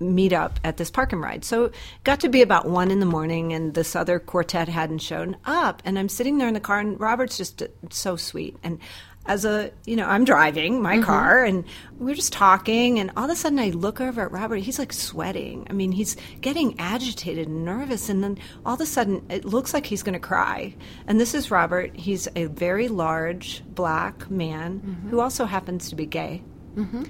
meet 0.00 0.32
up 0.32 0.58
at 0.64 0.78
this 0.78 0.90
park 0.90 1.12
and 1.12 1.22
ride. 1.22 1.44
So 1.44 1.66
it 1.66 1.74
got 2.02 2.18
to 2.20 2.28
be 2.28 2.42
about 2.42 2.68
one 2.68 2.90
in 2.90 2.98
the 2.98 3.06
morning 3.06 3.52
and 3.52 3.72
this 3.72 3.94
other 3.94 4.18
quartet 4.18 4.66
hadn't 4.68 4.98
shown 4.98 5.36
up 5.44 5.80
and 5.84 5.96
i'm 5.96 6.08
sitting 6.08 6.38
there 6.38 6.48
in 6.48 6.54
the 6.54 6.60
car 6.60 6.80
and 6.80 6.98
robert's 6.98 7.36
just 7.36 7.62
so 7.90 8.16
sweet. 8.16 8.56
And 8.62 8.78
as 9.26 9.44
a 9.44 9.70
you 9.86 9.94
know 9.94 10.06
i'm 10.06 10.24
driving 10.24 10.82
my 10.82 10.94
mm-hmm. 10.94 11.04
car 11.04 11.44
and 11.44 11.64
we're 11.98 12.14
just 12.14 12.32
talking 12.32 12.98
and 12.98 13.10
all 13.16 13.24
of 13.24 13.30
a 13.30 13.36
sudden 13.36 13.58
i 13.58 13.70
look 13.70 14.00
over 14.00 14.22
at 14.22 14.32
robert. 14.32 14.56
He's 14.56 14.78
like 14.78 14.92
sweating. 14.92 15.66
I 15.70 15.72
mean 15.72 15.92
he's 15.92 16.16
getting 16.40 16.78
agitated 16.80 17.46
and 17.46 17.64
nervous 17.64 18.08
and 18.08 18.24
then 18.24 18.38
all 18.66 18.74
of 18.74 18.80
a 18.80 18.86
sudden 18.86 19.24
it 19.28 19.44
looks 19.44 19.72
like 19.74 19.86
he's 19.86 20.02
going 20.02 20.14
to 20.14 20.18
cry. 20.18 20.74
And 21.06 21.20
this 21.20 21.34
is 21.34 21.50
robert. 21.50 21.94
He's 21.94 22.28
a 22.34 22.46
very 22.46 22.88
large 22.88 23.62
black 23.66 24.30
man 24.30 24.80
mm-hmm. 24.80 25.10
who 25.10 25.20
also 25.20 25.44
happens 25.44 25.90
to 25.90 25.96
be 25.96 26.06
gay. 26.06 26.42
Mm-hmm. 26.74 27.04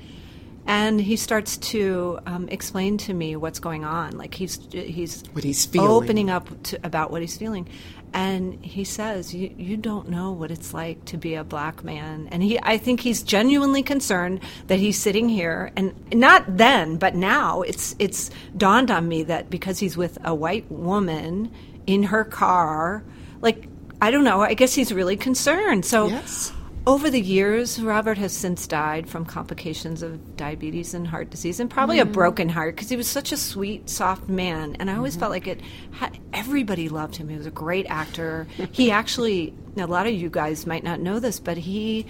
And 0.64 1.00
he 1.00 1.16
starts 1.16 1.56
to 1.56 2.20
um, 2.24 2.48
explain 2.48 2.96
to 2.98 3.14
me 3.14 3.34
what's 3.34 3.58
going 3.58 3.84
on. 3.84 4.16
Like 4.16 4.34
he's 4.34 4.60
he's 4.72 5.24
What 5.32 5.44
he's 5.44 5.66
feeling. 5.66 5.88
opening 5.88 6.30
up 6.30 6.62
to, 6.64 6.78
about 6.84 7.10
what 7.10 7.20
he's 7.20 7.36
feeling 7.36 7.68
and 8.14 8.62
he 8.64 8.84
says 8.84 9.32
you, 9.34 9.52
you 9.56 9.76
don't 9.76 10.08
know 10.08 10.32
what 10.32 10.50
it's 10.50 10.74
like 10.74 11.02
to 11.06 11.16
be 11.16 11.34
a 11.34 11.44
black 11.44 11.82
man 11.82 12.28
and 12.30 12.42
he 12.42 12.58
i 12.62 12.76
think 12.76 13.00
he's 13.00 13.22
genuinely 13.22 13.82
concerned 13.82 14.40
that 14.66 14.78
he's 14.78 14.98
sitting 14.98 15.28
here 15.28 15.72
and 15.76 15.94
not 16.12 16.44
then 16.58 16.96
but 16.96 17.14
now 17.14 17.62
it's 17.62 17.96
it's 17.98 18.30
dawned 18.56 18.90
on 18.90 19.08
me 19.08 19.22
that 19.22 19.48
because 19.50 19.78
he's 19.78 19.96
with 19.96 20.18
a 20.24 20.34
white 20.34 20.70
woman 20.70 21.50
in 21.86 22.02
her 22.04 22.24
car 22.24 23.02
like 23.40 23.66
i 24.00 24.10
don't 24.10 24.24
know 24.24 24.40
i 24.42 24.54
guess 24.54 24.74
he's 24.74 24.92
really 24.92 25.16
concerned 25.16 25.84
so 25.84 26.08
Yes. 26.08 26.52
Over 26.86 27.10
the 27.10 27.20
years, 27.20 27.80
Robert 27.80 28.18
has 28.18 28.32
since 28.32 28.66
died 28.66 29.08
from 29.08 29.24
complications 29.24 30.02
of 30.02 30.36
diabetes 30.36 30.94
and 30.94 31.06
heart 31.06 31.30
disease, 31.30 31.60
and 31.60 31.70
probably 31.70 32.00
a 32.00 32.04
broken 32.04 32.48
heart 32.48 32.74
because 32.74 32.88
he 32.88 32.96
was 32.96 33.06
such 33.06 33.30
a 33.30 33.36
sweet, 33.36 33.88
soft 33.88 34.28
man. 34.28 34.76
And 34.80 34.90
I 34.90 34.96
always 34.96 35.14
felt 35.14 35.30
like 35.30 35.46
it. 35.46 35.60
Had, 35.92 36.18
everybody 36.32 36.88
loved 36.88 37.16
him. 37.16 37.28
He 37.28 37.36
was 37.36 37.46
a 37.46 37.52
great 37.52 37.86
actor. 37.88 38.48
he 38.72 38.90
actually, 38.92 39.54
a 39.76 39.86
lot 39.86 40.06
of 40.06 40.12
you 40.12 40.28
guys 40.28 40.66
might 40.66 40.82
not 40.82 41.00
know 41.00 41.20
this, 41.20 41.38
but 41.38 41.56
he, 41.56 42.06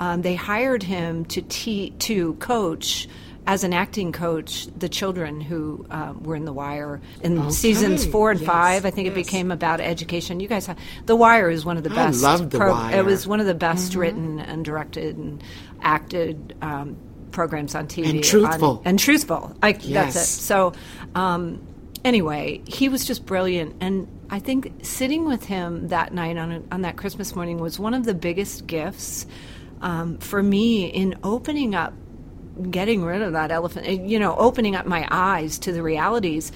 um, 0.00 0.22
they 0.22 0.34
hired 0.34 0.82
him 0.82 1.26
to 1.26 1.42
te- 1.42 1.90
to 1.90 2.34
coach. 2.34 3.08
As 3.46 3.62
an 3.62 3.74
acting 3.74 4.10
coach, 4.10 4.66
the 4.78 4.88
children 4.88 5.38
who 5.40 5.84
um, 5.90 6.22
were 6.22 6.34
in 6.34 6.46
The 6.46 6.52
Wire 6.52 7.02
in 7.22 7.38
Okay. 7.38 7.50
seasons 7.50 8.06
four 8.06 8.30
and 8.30 8.40
Yes, 8.40 8.46
five, 8.48 8.86
I 8.86 8.90
think 8.90 9.06
it 9.06 9.14
became 9.14 9.50
about 9.52 9.80
education. 9.80 10.40
You 10.40 10.48
guys 10.48 10.66
have 10.66 10.78
The 11.04 11.14
Wire 11.14 11.50
is 11.50 11.62
one 11.64 11.76
of 11.76 11.84
the 11.84 11.90
I 11.92 11.94
best. 11.94 12.22
love 12.22 12.48
The 12.48 12.58
Wire. 12.58 12.96
It 13.00 13.04
was 13.04 13.26
one 13.26 13.40
of 13.40 13.46
the 13.46 13.54
best 13.54 13.92
Mm-hmm. 13.92 14.00
written 14.00 14.40
and 14.40 14.64
directed 14.64 15.18
and 15.18 15.44
acted 15.82 16.56
um, 16.62 16.96
programs 17.32 17.74
on 17.74 17.86
TV. 17.86 18.08
And 18.08 18.24
truthful. 18.24 18.78
on- 18.78 18.82
and 18.86 18.98
truthful. 18.98 19.54
I, 19.62 19.76
Yes. 19.80 20.14
That's 20.14 20.16
it. 20.16 20.40
So, 20.42 20.72
um, 21.14 21.60
anyway, 22.02 22.62
he 22.66 22.88
was 22.88 23.04
just 23.04 23.26
brilliant. 23.26 23.76
And 23.80 24.08
I 24.30 24.38
think 24.38 24.72
sitting 24.82 25.26
with 25.26 25.44
him 25.44 25.88
that 25.88 26.14
night 26.14 26.38
on, 26.38 26.66
on 26.72 26.80
that 26.80 26.96
Christmas 26.96 27.36
morning 27.36 27.58
was 27.58 27.78
one 27.78 27.92
of 27.92 28.06
the 28.06 28.14
biggest 28.14 28.66
gifts 28.66 29.26
um, 29.82 30.16
for 30.16 30.42
me 30.42 30.86
in 30.86 31.16
opening 31.22 31.74
up, 31.74 31.92
getting 32.70 33.02
rid 33.04 33.22
of 33.22 33.32
that 33.32 33.50
elephant, 33.50 33.86
eh, 33.86 33.92
you 34.04 34.18
know, 34.18 34.34
opening 34.36 34.76
up 34.76 34.86
my 34.86 35.06
eyes 35.10 35.58
to 35.60 35.72
the 35.72 35.82
realities. 35.82 36.52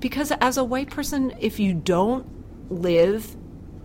Because 0.00 0.32
as 0.40 0.56
a 0.56 0.64
white 0.64 0.90
person, 0.90 1.32
if 1.40 1.60
you 1.60 1.74
don't 1.74 2.26
live 2.70 3.36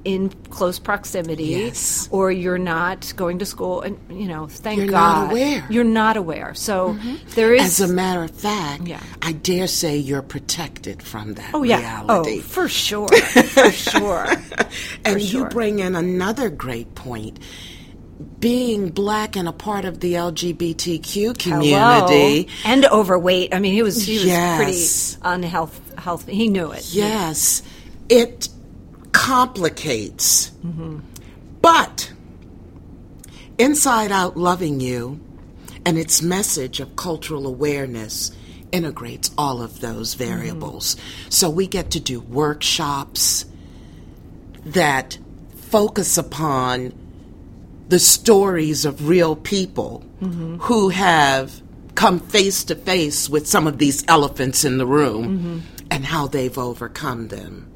in 0.06 0.30
close 0.50 0.80
proximity 0.80 1.46
Yes. 1.46 2.08
or 2.12 2.32
you're 2.32 2.58
not 2.60 3.12
going 3.18 3.40
to 3.40 3.46
school 3.46 3.82
and 3.82 3.98
you 4.10 4.28
know 4.28 4.48
thank 4.48 4.78
God 4.80 4.84
You're 4.84 4.92
god 4.92 5.24
not 5.24 5.32
aware. 5.32 5.68
you're 5.70 5.84
not 5.84 6.16
aware 6.16 6.54
so 6.54 6.98
there 7.36 7.54
is 7.54 7.82
As 7.82 7.90
a 7.90 7.94
matter 7.94 8.24
of 8.24 8.32
fact, 8.32 8.88
Yeah. 8.88 9.02
I 9.22 9.34
dare 9.34 9.68
say 9.68 9.98
you're 9.98 10.22
protected 10.22 11.04
from 11.04 11.34
that 11.34 11.50
oh 11.54 11.64
yeah 11.64 11.80
reality. 12.06 12.38
oh 12.40 12.42
for 12.42 12.70
sure 12.70 13.10
for 13.10 13.70
sure 13.72 14.28
and 15.04 15.14
for 15.14 15.18
you 15.18 15.46
bring 15.50 15.80
in 15.80 15.94
another 15.96 16.50
great 16.50 16.96
point. 16.96 17.40
Being 18.40 18.90
black 18.90 19.36
and 19.36 19.48
a 19.48 19.52
part 19.52 19.86
of 19.86 20.00
the 20.00 20.14
LGBTQ 20.14 21.38
community, 21.38 22.44
Hello. 22.50 22.74
and 22.74 22.86
overweight 22.86 23.54
i 23.54 23.60
mean 23.60 23.74
he 23.74 23.84
was 23.84 24.02
he 24.04 24.16
was 24.16 24.26
Yes. 24.26 25.16
pretty 25.16 25.22
unhealthy 25.36 25.82
healthy 26.00 26.34
he 26.34 26.48
knew 26.48 26.72
it 26.72 26.84
yes, 26.92 27.62
it 28.10 28.50
complicates. 29.12 30.50
Mm-hmm. 30.66 31.00
But 31.62 32.12
Inside 33.58 34.12
Out 34.12 34.38
Loving 34.38 34.80
You 34.80 35.20
and 35.86 35.98
its 35.98 36.22
message 36.22 36.80
of 36.80 36.96
cultural 36.96 37.46
awareness 37.48 38.32
integrates 38.72 39.32
all 39.38 39.62
of 39.62 39.80
those 39.80 40.14
variables. 40.14 40.96
So 41.30 41.50
we 41.50 41.68
get 41.68 41.92
to 41.92 42.00
do 42.00 42.20
workshops 42.20 43.46
that 44.66 45.18
focus 45.72 46.18
upon 46.18 46.94
the 47.90 48.00
stories 48.00 48.86
of 48.86 49.08
real 49.08 49.36
people 49.36 50.04
who 50.62 50.90
have 50.90 51.62
come 51.96 52.20
face 52.20 52.64
to 52.66 52.76
face 52.76 53.30
with 53.30 53.48
some 53.48 53.66
of 53.68 53.78
these 53.78 54.04
elephants 54.08 54.64
in 54.66 54.78
the 54.78 54.86
room 54.86 55.64
and 55.90 56.06
how 56.06 56.28
they've 56.28 56.58
overcome 56.58 57.30
them. 57.30 57.68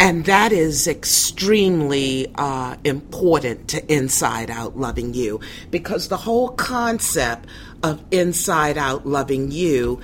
And 0.00 0.24
that 0.24 0.52
is 0.52 0.88
extremely 0.88 2.26
uh, 2.34 2.76
important 2.82 3.68
to 3.68 3.92
Inside 3.92 4.50
Out 4.50 4.76
Loving 4.76 5.14
You 5.14 5.40
because 5.70 6.08
the 6.08 6.16
whole 6.16 6.48
concept 6.50 7.46
of 7.82 8.02
Inside 8.10 8.76
Out 8.76 9.06
Loving 9.06 9.50
You 9.50 10.00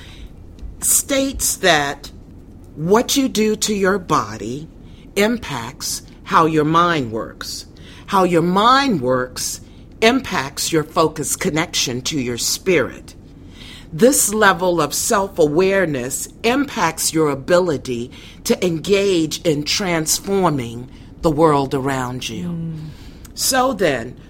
states 0.81 1.57
that 1.57 2.11
what 2.77 3.17
you 3.17 3.29
do 3.29 3.57
to 3.57 3.75
your 3.75 3.99
body 3.99 4.69
impacts 5.17 6.03
how 6.23 6.47
your 6.47 6.65
mind 6.65 7.11
works. 7.11 7.67
How 8.11 8.25
your 8.25 8.43
mind 8.43 9.03
works 9.03 9.61
impacts 10.03 10.73
your 10.73 10.83
focus 10.83 11.37
connection 11.37 12.03
to 12.03 12.19
your 12.19 12.39
spirit. 12.39 13.15
This 13.93 14.35
level 14.35 14.81
of 14.81 14.93
self 14.93 15.39
awareness 15.39 16.27
impacts 16.43 17.15
your 17.15 17.31
ability 17.31 18.11
to 18.43 18.67
engage 18.67 19.41
in 19.43 19.63
transforming 19.63 20.91
the 21.23 21.31
world 21.31 21.73
around 21.73 22.29
you. 22.29 22.75
So 23.35 23.75
then, 23.75 24.21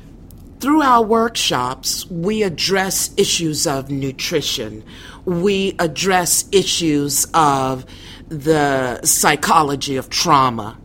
through 0.58 0.82
our 0.82 1.02
workshops, 1.02 2.04
we 2.10 2.42
address 2.42 3.14
issues 3.16 3.66
of 3.66 3.90
nutrition. 3.90 4.84
We 5.24 5.74
address 5.78 6.44
issues 6.52 7.26
of 7.32 7.86
the 8.28 9.00
psychology 9.06 9.96
of 9.96 10.10
trauma, 10.10 10.76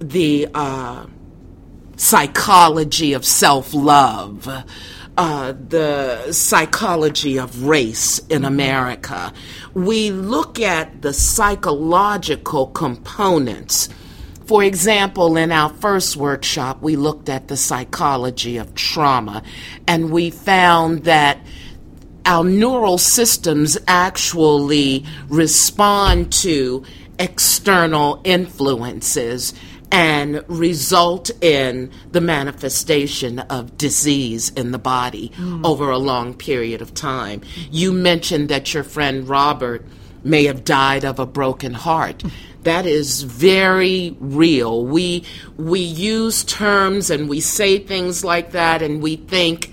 the 0.00 0.48
uh, 0.52 1.06
psychology 1.96 3.14
of 3.14 3.24
self 3.24 3.74
love, 3.74 4.48
uh, 5.16 5.52
the 5.68 6.30
psychology 6.32 7.38
of 7.38 7.64
race 7.64 8.18
in 8.28 8.44
America. 8.44 9.32
We 9.74 10.10
look 10.10 10.60
at 10.60 11.02
the 11.02 11.12
psychological 11.12 12.68
components. 12.68 13.88
For 14.44 14.62
example, 14.62 15.36
in 15.36 15.50
our 15.50 15.70
first 15.70 16.16
workshop, 16.16 16.80
we 16.80 16.94
looked 16.94 17.28
at 17.28 17.48
the 17.48 17.56
psychology 17.56 18.58
of 18.58 18.74
trauma, 18.76 19.42
and 19.88 20.10
we 20.12 20.30
found 20.30 21.04
that 21.04 21.38
our 22.26 22.44
neural 22.44 22.98
systems 22.98 23.76
actually 23.88 25.04
respond 25.28 26.32
to 26.32 26.84
external 27.18 28.20
influences 28.24 29.54
and 29.92 30.44
result 30.48 31.30
in 31.42 31.90
the 32.10 32.20
manifestation 32.20 33.38
of 33.38 33.78
disease 33.78 34.50
in 34.50 34.72
the 34.72 34.78
body 34.78 35.30
mm. 35.36 35.64
over 35.64 35.90
a 35.90 35.98
long 35.98 36.34
period 36.34 36.82
of 36.82 36.92
time. 36.94 37.42
You 37.70 37.92
mentioned 37.92 38.48
that 38.48 38.74
your 38.74 38.82
friend 38.82 39.28
Robert 39.28 39.84
may 40.24 40.44
have 40.44 40.64
died 40.64 41.04
of 41.04 41.18
a 41.18 41.26
broken 41.26 41.72
heart. 41.72 42.22
That 42.64 42.84
is 42.84 43.22
very 43.22 44.16
real. 44.18 44.84
We 44.84 45.24
we 45.56 45.80
use 45.80 46.42
terms 46.42 47.10
and 47.10 47.28
we 47.28 47.38
say 47.38 47.78
things 47.78 48.24
like 48.24 48.50
that 48.50 48.82
and 48.82 49.00
we 49.00 49.16
think 49.16 49.72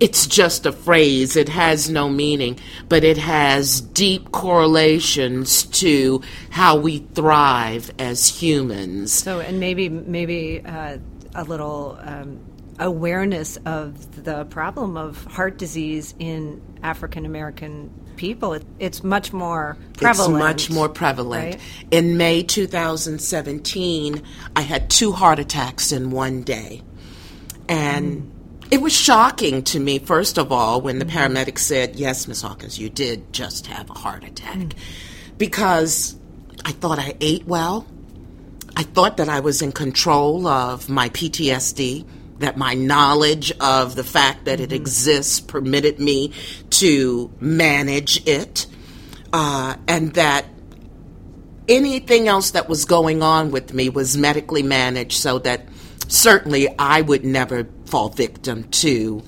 it's 0.00 0.26
just 0.26 0.64
a 0.64 0.72
phrase. 0.72 1.36
It 1.36 1.50
has 1.50 1.90
no 1.90 2.08
meaning, 2.08 2.58
but 2.88 3.04
it 3.04 3.18
has 3.18 3.82
deep 3.82 4.32
correlations 4.32 5.64
to 5.64 6.22
how 6.48 6.76
we 6.76 6.98
thrive 7.14 7.90
as 7.98 8.26
humans. 8.26 9.12
So, 9.12 9.40
and 9.40 9.60
maybe 9.60 9.90
maybe 9.90 10.62
uh, 10.64 10.98
a 11.34 11.44
little 11.44 11.98
um, 12.00 12.40
awareness 12.78 13.58
of 13.66 14.24
the 14.24 14.46
problem 14.46 14.96
of 14.96 15.22
heart 15.26 15.58
disease 15.58 16.14
in 16.18 16.62
African 16.82 17.26
American 17.26 17.90
people. 18.16 18.54
It, 18.54 18.64
it's 18.78 19.04
much 19.04 19.34
more 19.34 19.76
prevalent. 19.98 20.34
It's 20.34 20.68
much 20.68 20.70
more 20.70 20.88
prevalent. 20.88 21.54
Right? 21.56 21.60
In 21.90 22.16
May 22.16 22.42
2017, 22.42 24.22
I 24.56 24.60
had 24.62 24.88
two 24.88 25.12
heart 25.12 25.38
attacks 25.38 25.92
in 25.92 26.10
one 26.10 26.42
day, 26.42 26.80
and. 27.68 28.22
Mm 28.22 28.30
it 28.70 28.80
was 28.80 28.92
shocking 28.92 29.62
to 29.64 29.80
me, 29.80 29.98
first 29.98 30.38
of 30.38 30.52
all, 30.52 30.80
when 30.80 30.98
the 30.98 31.04
mm-hmm. 31.04 31.34
paramedic 31.34 31.58
said, 31.58 31.96
Yes, 31.96 32.28
Miss 32.28 32.42
Hawkins, 32.42 32.78
you 32.78 32.88
did 32.88 33.32
just 33.32 33.66
have 33.66 33.90
a 33.90 33.94
heart 33.94 34.24
attack. 34.24 34.56
Mm. 34.56 34.72
Because 35.38 36.16
I 36.64 36.72
thought 36.72 36.98
I 36.98 37.14
ate 37.20 37.46
well. 37.46 37.86
I 38.76 38.84
thought 38.84 39.16
that 39.16 39.28
I 39.28 39.40
was 39.40 39.62
in 39.62 39.72
control 39.72 40.46
of 40.46 40.88
my 40.88 41.08
PTSD, 41.08 42.06
that 42.38 42.56
my 42.56 42.74
knowledge 42.74 43.52
of 43.60 43.96
the 43.96 44.04
fact 44.04 44.44
that 44.44 44.58
mm-hmm. 44.58 44.64
it 44.64 44.72
exists 44.72 45.40
permitted 45.40 45.98
me 45.98 46.32
to 46.70 47.30
manage 47.40 48.26
it, 48.28 48.66
uh, 49.32 49.74
and 49.88 50.14
that 50.14 50.44
anything 51.68 52.28
else 52.28 52.52
that 52.52 52.68
was 52.68 52.84
going 52.84 53.22
on 53.22 53.50
with 53.50 53.72
me 53.74 53.88
was 53.88 54.16
medically 54.16 54.62
managed 54.62 55.18
so 55.18 55.38
that 55.38 55.66
certainly 56.08 56.68
I 56.78 57.00
would 57.00 57.24
never 57.24 57.68
fall 57.90 58.08
victim 58.08 58.64
to 58.64 59.22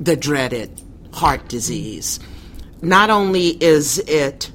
the 0.00 0.16
dreaded 0.16 0.82
heart 1.12 1.48
disease. 1.48 2.20
Not 2.82 3.10
only 3.10 3.48
is 3.48 3.98
it 3.98 4.50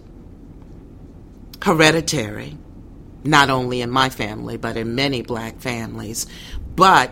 hereditary, 1.62 2.58
not 3.24 3.50
only 3.50 3.82
in 3.82 3.90
my 3.90 4.10
family, 4.10 4.58
but 4.58 4.76
in 4.76 4.96
many 4.96 5.22
black 5.22 5.60
families, 5.60 6.28
but 6.76 7.12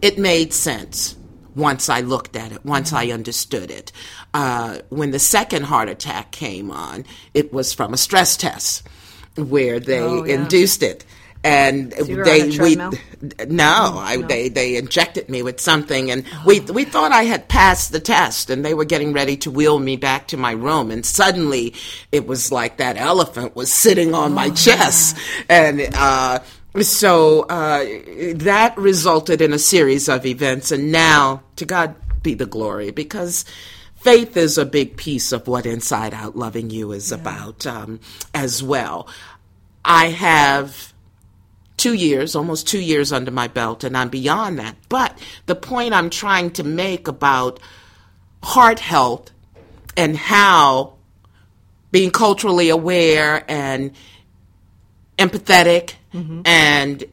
it 0.00 0.18
made 0.18 0.52
sense 0.52 1.16
once 1.56 1.88
I 1.88 2.00
looked 2.02 2.36
at 2.36 2.52
it, 2.52 2.64
once 2.64 2.92
I 2.92 3.08
understood 3.08 3.70
it. 3.70 3.90
Uh, 4.32 4.78
when 4.90 5.10
the 5.10 5.18
second 5.18 5.64
heart 5.64 5.88
attack 5.88 6.30
came 6.30 6.70
on, 6.70 7.04
it 7.34 7.52
was 7.52 7.72
from 7.72 7.92
a 7.92 7.96
stress 7.96 8.36
test 8.36 8.86
where 9.36 9.80
they 9.80 10.00
oh, 10.00 10.24
yeah. 10.24 10.36
induced 10.36 10.82
it 10.82 11.04
and 11.48 11.94
so 11.94 12.04
they 12.04 12.58
we 12.58 12.76
no, 12.76 12.90
no, 13.48 13.94
I, 13.96 14.22
they 14.28 14.50
they 14.50 14.76
injected 14.76 15.30
me 15.30 15.42
with 15.42 15.60
something, 15.60 16.10
and 16.10 16.24
oh. 16.30 16.42
we 16.44 16.60
we 16.60 16.84
thought 16.84 17.10
I 17.10 17.22
had 17.22 17.48
passed 17.48 17.90
the 17.90 18.00
test, 18.00 18.50
and 18.50 18.64
they 18.64 18.74
were 18.74 18.84
getting 18.84 19.14
ready 19.14 19.36
to 19.38 19.50
wheel 19.50 19.78
me 19.78 19.96
back 19.96 20.28
to 20.28 20.36
my 20.36 20.52
room, 20.52 20.90
and 20.90 21.06
suddenly 21.06 21.74
it 22.12 22.26
was 22.26 22.52
like 22.52 22.76
that 22.76 22.98
elephant 22.98 23.56
was 23.56 23.72
sitting 23.72 24.14
on 24.14 24.32
oh, 24.32 24.34
my 24.34 24.50
chest, 24.50 25.16
yeah. 25.48 25.68
and. 25.68 25.94
Uh, 25.94 26.38
so 26.82 27.40
uh, 27.44 27.82
that 28.34 28.74
resulted 28.76 29.40
in 29.40 29.52
a 29.52 29.58
series 29.58 30.08
of 30.08 30.26
events, 30.26 30.70
and 30.70 30.92
now 30.92 31.42
to 31.56 31.64
God 31.64 31.96
be 32.22 32.34
the 32.34 32.46
glory, 32.46 32.90
because 32.90 33.46
faith 33.96 34.36
is 34.36 34.58
a 34.58 34.66
big 34.66 34.96
piece 34.96 35.32
of 35.32 35.48
what 35.48 35.66
Inside 35.66 36.12
Out 36.14 36.36
Loving 36.36 36.68
You 36.70 36.92
is 36.92 37.10
yeah. 37.10 37.16
about 37.16 37.66
um, 37.66 38.00
as 38.34 38.62
well. 38.62 39.08
I 39.84 40.10
have 40.10 40.92
two 41.78 41.94
years, 41.94 42.36
almost 42.36 42.68
two 42.68 42.80
years 42.80 43.12
under 43.12 43.30
my 43.30 43.48
belt, 43.48 43.84
and 43.84 43.96
I'm 43.96 44.10
beyond 44.10 44.58
that. 44.58 44.76
But 44.88 45.18
the 45.46 45.54
point 45.54 45.94
I'm 45.94 46.10
trying 46.10 46.50
to 46.52 46.64
make 46.64 47.08
about 47.08 47.60
heart 48.42 48.80
health 48.80 49.30
and 49.96 50.16
how 50.16 50.94
being 51.90 52.10
culturally 52.10 52.68
aware 52.68 53.44
and 53.48 53.92
empathetic 55.18 55.94
mm-hmm. 56.12 56.42
and 56.44 57.04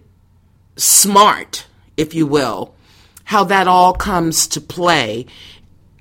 smart, 0.75 1.65
if 1.95 2.13
you 2.13 2.27
will, 2.27 2.75
how 3.23 3.45
that 3.45 3.67
all 3.67 3.93
comes 3.93 4.47
to 4.47 4.61
play 4.61 5.25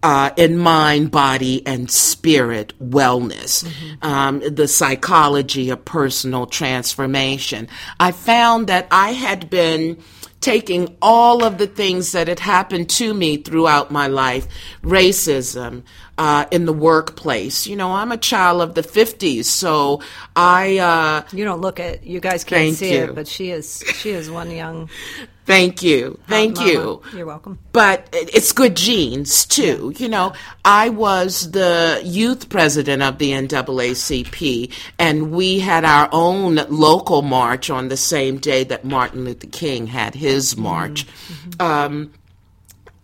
uh, 0.04 0.30
in 0.36 0.58
mind, 0.58 1.10
body, 1.10 1.66
and 1.66 1.90
spirit 1.90 2.74
wellness, 2.78 3.64
mm-hmm. 3.64 4.06
um, 4.06 4.40
the 4.40 4.68
psychology 4.68 5.70
of 5.70 5.82
personal 5.86 6.46
transformation. 6.46 7.66
I 7.98 8.12
found 8.12 8.66
that 8.66 8.86
I 8.90 9.12
had 9.12 9.48
been 9.48 9.96
taking 10.42 10.94
all 11.00 11.42
of 11.42 11.56
the 11.56 11.66
things 11.66 12.12
that 12.12 12.28
had 12.28 12.38
happened 12.38 12.90
to 12.90 13.14
me 13.14 13.38
throughout 13.38 13.90
my 13.90 14.06
life 14.06 14.46
racism 14.82 15.82
uh, 16.18 16.44
in 16.50 16.66
the 16.66 16.72
workplace. 16.74 17.66
You 17.66 17.76
know, 17.76 17.92
I'm 17.92 18.12
a 18.12 18.18
child 18.18 18.60
of 18.60 18.74
the 18.74 18.82
50s, 18.82 19.46
so 19.46 20.02
I. 20.36 20.76
Uh, 20.76 21.22
you 21.32 21.46
don't 21.46 21.62
look 21.62 21.80
at, 21.80 22.04
you 22.04 22.20
guys 22.20 22.44
can't 22.44 22.76
see 22.76 22.92
you. 22.92 23.04
it, 23.04 23.14
but 23.14 23.26
she 23.26 23.50
is, 23.50 23.82
she 23.94 24.10
is 24.10 24.30
one 24.30 24.50
young 24.50 24.90
Thank 25.44 25.82
you. 25.82 26.18
Thank 26.26 26.58
you. 26.60 27.02
You're 27.14 27.26
welcome. 27.26 27.58
But 27.72 28.08
it's 28.12 28.52
good 28.52 28.76
genes, 28.76 29.44
too. 29.44 29.92
Yeah. 29.94 30.02
You 30.02 30.08
know, 30.08 30.32
I 30.64 30.88
was 30.88 31.50
the 31.50 32.00
youth 32.02 32.48
president 32.48 33.02
of 33.02 33.18
the 33.18 33.32
NAACP, 33.32 34.72
and 34.98 35.32
we 35.32 35.60
had 35.60 35.84
our 35.84 36.08
own 36.12 36.56
local 36.68 37.20
march 37.22 37.68
on 37.68 37.88
the 37.88 37.96
same 37.96 38.38
day 38.38 38.64
that 38.64 38.84
Martin 38.84 39.24
Luther 39.24 39.48
King 39.48 39.86
had 39.86 40.14
his 40.14 40.56
march. 40.56 41.06
Mm-hmm. 41.06 41.62
Um, 41.62 42.12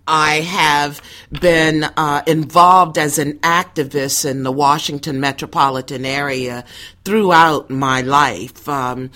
I 0.06 0.40
have 0.40 1.00
been 1.30 1.84
uh, 1.84 2.22
involved 2.26 2.98
as 2.98 3.18
an 3.18 3.38
activist 3.40 4.28
in 4.28 4.42
the 4.42 4.50
Washington 4.50 5.20
metropolitan 5.20 6.04
area 6.04 6.64
throughout 7.04 7.70
my 7.70 8.00
life. 8.00 8.68
Um, 8.68 9.10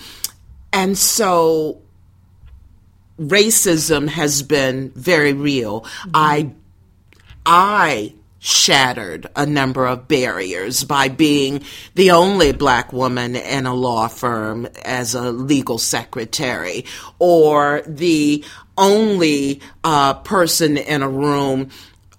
and 0.71 0.97
so 0.97 1.81
racism 3.19 4.07
has 4.07 4.41
been 4.41 4.91
very 4.91 5.33
real. 5.33 5.85
I 6.13 6.51
I 7.45 8.13
shattered 8.39 9.27
a 9.35 9.45
number 9.45 9.87
of 9.87 10.07
barriers 10.07 10.83
by 10.83 11.07
being 11.07 11.63
the 11.95 12.11
only 12.11 12.51
black 12.51 12.93
woman 12.93 13.35
in 13.35 13.65
a 13.65 13.73
law 13.73 14.07
firm 14.07 14.67
as 14.83 15.15
a 15.15 15.31
legal 15.31 15.79
secretary 15.79 16.85
or 17.17 17.81
the 17.87 18.45
only 18.77 19.61
uh, 19.83 20.13
person 20.13 20.77
in 20.77 21.01
a 21.01 21.09
room 21.09 21.71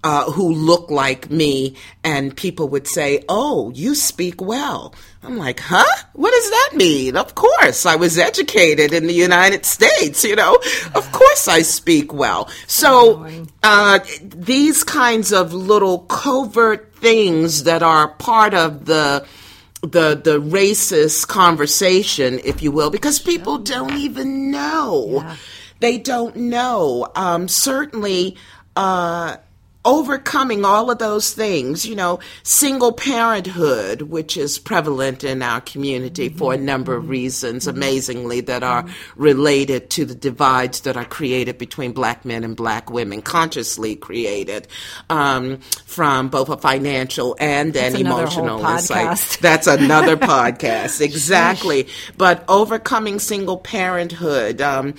uh, 0.03 0.29
who 0.31 0.53
looked 0.53 0.91
like 0.91 1.29
me, 1.29 1.75
and 2.03 2.35
people 2.35 2.69
would 2.69 2.87
say, 2.87 3.23
Oh, 3.27 3.71
you 3.71 3.95
speak 3.95 4.41
well. 4.41 4.93
I'm 5.27 5.37
like, 5.37 5.59
Huh? 5.59 5.83
What 6.13 6.31
does 6.31 6.49
that 6.49 6.69
mean? 6.75 7.17
Of 7.17 7.35
course, 7.35 7.85
I 7.85 7.95
was 7.95 8.17
educated 8.17 8.93
in 8.93 9.07
the 9.07 9.13
United 9.13 9.65
States, 9.65 10.23
you 10.23 10.35
know, 10.35 10.55
of 10.95 11.11
course 11.11 11.47
I 11.47 11.61
speak 11.61 12.13
well. 12.13 12.49
So, 12.65 13.27
uh, 13.61 13.99
these 14.23 14.83
kinds 14.83 15.33
of 15.33 15.53
little 15.53 15.99
covert 15.99 16.95
things 16.95 17.63
that 17.65 17.83
are 17.83 18.07
part 18.07 18.53
of 18.53 18.85
the 18.85 19.25
the 19.81 20.19
the 20.23 20.39
racist 20.39 21.27
conversation, 21.27 22.39
if 22.43 22.61
you 22.61 22.71
will, 22.71 22.89
because 22.89 23.19
people 23.19 23.57
don't 23.59 23.93
even 23.93 24.51
know. 24.51 25.21
Yeah. 25.21 25.35
They 25.79 25.97
don't 25.99 26.35
know. 26.35 27.07
Um, 27.15 27.47
certainly, 27.47 28.35
uh, 28.75 29.37
overcoming 29.87 30.65
all 30.65 30.91
of 30.91 30.97
those 30.99 31.33
things, 31.33 31.85
you 31.85 31.95
know, 31.95 32.19
single 32.43 32.91
parenthood, 32.91 34.01
which 34.01 34.35
is 34.35 34.59
prevalent 34.59 35.23
in 35.23 35.41
our 35.41 35.61
community 35.61 36.27
for 36.27 36.53
a 36.53 36.57
number 36.57 36.93
of 36.93 37.07
reasons, 37.07 37.67
amazingly, 37.67 38.41
that 38.41 38.63
are 38.63 38.85
related 39.15 39.89
to 39.89 40.03
the 40.03 40.13
divides 40.13 40.81
that 40.81 40.97
are 40.97 41.05
created 41.05 41.57
between 41.57 41.93
black 41.93 42.25
men 42.25 42.43
and 42.43 42.57
black 42.57 42.91
women, 42.91 43.21
consciously 43.21 43.95
created 43.95 44.67
um, 45.09 45.57
from 45.85 46.27
both 46.27 46.49
a 46.49 46.57
financial 46.57 47.37
and 47.39 47.71
That's 47.71 47.95
an 47.95 48.05
emotional 48.05 48.63
insight. 48.65 49.37
That's 49.41 49.67
another 49.67 50.17
podcast, 50.17 50.99
exactly. 50.99 51.87
But 52.17 52.43
overcoming 52.49 53.19
single 53.19 53.57
parenthood. 53.57 54.59
Um, 54.61 54.95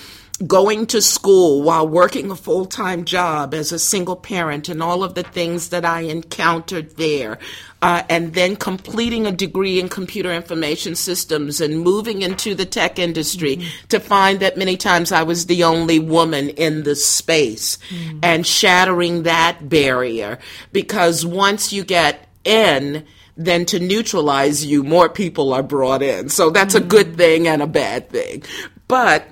going 0.46 0.86
to 0.86 1.02
school 1.02 1.62
while 1.62 1.86
working 1.86 2.30
a 2.30 2.36
full 2.36 2.64
time 2.64 3.04
job 3.04 3.54
as 3.54 3.72
a 3.72 3.78
single 3.78 4.14
parent 4.14 4.68
and 4.68 4.82
all 4.82 5.02
of 5.02 5.14
the 5.14 5.22
things 5.22 5.70
that 5.70 5.84
I 5.84 6.02
encountered 6.02 6.96
there. 6.96 7.38
Uh, 7.80 8.02
and 8.08 8.34
then 8.34 8.56
completing 8.56 9.24
a 9.24 9.30
degree 9.30 9.78
in 9.78 9.88
computer 9.88 10.32
information 10.32 10.96
systems 10.96 11.60
and 11.60 11.80
moving 11.80 12.22
into 12.22 12.52
the 12.56 12.66
tech 12.66 12.98
industry 12.98 13.56
mm-hmm. 13.56 13.86
to 13.88 14.00
find 14.00 14.40
that 14.40 14.56
many 14.56 14.76
times 14.76 15.12
I 15.12 15.22
was 15.22 15.46
the 15.46 15.62
only 15.62 16.00
woman 16.00 16.48
in 16.50 16.82
the 16.82 16.96
space 16.96 17.78
mm-hmm. 17.88 18.18
and 18.22 18.44
shattering 18.44 19.22
that 19.24 19.68
barrier. 19.68 20.40
Because 20.72 21.24
once 21.24 21.72
you 21.72 21.84
get 21.84 22.28
in, 22.42 23.04
then 23.36 23.64
to 23.66 23.78
neutralize 23.78 24.66
you, 24.66 24.82
more 24.82 25.08
people 25.08 25.52
are 25.52 25.62
brought 25.62 26.02
in. 26.02 26.28
So 26.30 26.50
that's 26.50 26.74
mm-hmm. 26.74 26.84
a 26.84 26.88
good 26.88 27.16
thing 27.16 27.46
and 27.46 27.62
a 27.62 27.68
bad 27.68 28.10
thing. 28.10 28.42
But 28.88 29.24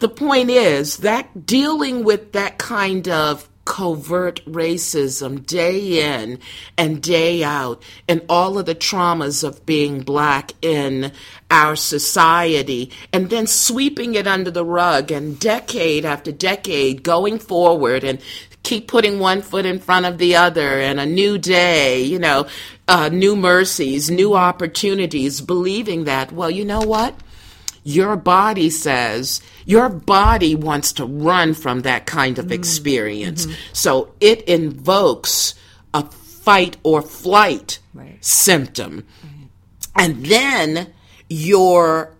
the 0.00 0.08
point 0.08 0.50
is 0.50 0.98
that 0.98 1.46
dealing 1.46 2.04
with 2.04 2.32
that 2.32 2.58
kind 2.58 3.08
of 3.08 3.48
covert 3.66 4.44
racism 4.46 5.46
day 5.46 6.18
in 6.18 6.38
and 6.76 7.00
day 7.02 7.44
out 7.44 7.80
and 8.08 8.20
all 8.28 8.58
of 8.58 8.66
the 8.66 8.74
traumas 8.74 9.44
of 9.44 9.64
being 9.64 10.00
black 10.00 10.52
in 10.60 11.12
our 11.50 11.76
society 11.76 12.90
and 13.12 13.30
then 13.30 13.46
sweeping 13.46 14.14
it 14.14 14.26
under 14.26 14.50
the 14.50 14.64
rug 14.64 15.12
and 15.12 15.38
decade 15.38 16.04
after 16.04 16.32
decade 16.32 17.04
going 17.04 17.38
forward 17.38 18.02
and 18.02 18.20
keep 18.62 18.88
putting 18.88 19.18
one 19.18 19.42
foot 19.42 19.64
in 19.64 19.78
front 19.78 20.06
of 20.06 20.18
the 20.18 20.34
other 20.34 20.80
and 20.80 20.98
a 20.98 21.06
new 21.06 21.38
day, 21.38 22.02
you 22.02 22.18
know, 22.18 22.46
uh, 22.88 23.08
new 23.08 23.36
mercies, 23.36 24.10
new 24.10 24.34
opportunities, 24.34 25.40
believing 25.40 26.04
that, 26.04 26.32
well, 26.32 26.50
you 26.50 26.64
know 26.64 26.80
what? 26.80 27.14
Your 27.90 28.16
body 28.16 28.70
says 28.70 29.40
your 29.64 29.88
body 29.88 30.54
wants 30.54 30.92
to 30.94 31.04
run 31.04 31.54
from 31.54 31.82
that 31.82 32.06
kind 32.06 32.38
of 32.38 32.46
mm-hmm. 32.46 32.54
experience. 32.54 33.46
Mm-hmm. 33.46 33.60
So 33.72 34.14
it 34.20 34.42
invokes 34.42 35.54
a 35.92 36.04
fight 36.04 36.76
or 36.82 37.02
flight 37.02 37.78
right. 37.94 38.24
symptom. 38.24 39.06
Right. 39.22 39.48
And 39.96 40.26
then 40.26 40.92
your 41.28 42.14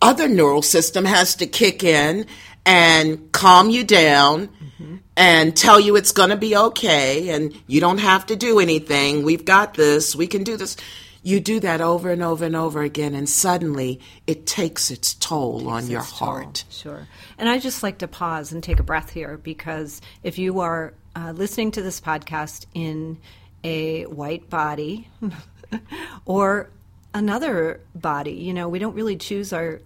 other 0.00 0.28
neural 0.28 0.62
system 0.62 1.04
has 1.04 1.36
to 1.36 1.46
kick 1.46 1.84
in 1.84 2.26
and 2.66 3.32
calm 3.32 3.70
you 3.70 3.84
down 3.84 4.48
mm-hmm. 4.48 4.96
and 5.16 5.56
tell 5.56 5.80
you 5.80 5.96
it's 5.96 6.12
going 6.12 6.30
to 6.30 6.36
be 6.36 6.56
okay 6.56 7.30
and 7.30 7.56
you 7.66 7.80
don't 7.80 7.98
have 7.98 8.26
to 8.26 8.36
do 8.36 8.58
anything. 8.58 9.22
We've 9.22 9.44
got 9.44 9.74
this. 9.74 10.14
We 10.14 10.26
can 10.26 10.44
do 10.44 10.56
this 10.56 10.76
you 11.22 11.40
do 11.40 11.60
that 11.60 11.80
over 11.80 12.10
and 12.10 12.22
over 12.22 12.44
and 12.44 12.56
over 12.56 12.82
again, 12.82 13.14
and 13.14 13.28
suddenly 13.28 14.00
it 14.26 14.46
takes 14.46 14.90
its 14.90 15.14
toll 15.14 15.60
takes 15.60 15.70
on 15.70 15.88
your 15.88 16.00
heart. 16.00 16.64
Toll. 16.68 16.70
Sure. 16.70 17.08
And 17.38 17.48
I 17.48 17.58
just 17.58 17.82
like 17.82 17.98
to 17.98 18.08
pause 18.08 18.52
and 18.52 18.62
take 18.62 18.80
a 18.80 18.82
breath 18.82 19.10
here 19.10 19.38
because 19.38 20.00
if 20.22 20.38
you 20.38 20.60
are 20.60 20.94
uh, 21.14 21.32
listening 21.32 21.70
to 21.72 21.82
this 21.82 22.00
podcast 22.00 22.66
in 22.74 23.18
a 23.62 24.04
white 24.06 24.50
body 24.50 25.08
or 26.24 26.70
another 27.14 27.80
body, 27.94 28.32
you 28.32 28.52
know, 28.52 28.68
we 28.68 28.80
don't 28.80 28.94
really 28.94 29.16
choose 29.16 29.52
our 29.52 29.80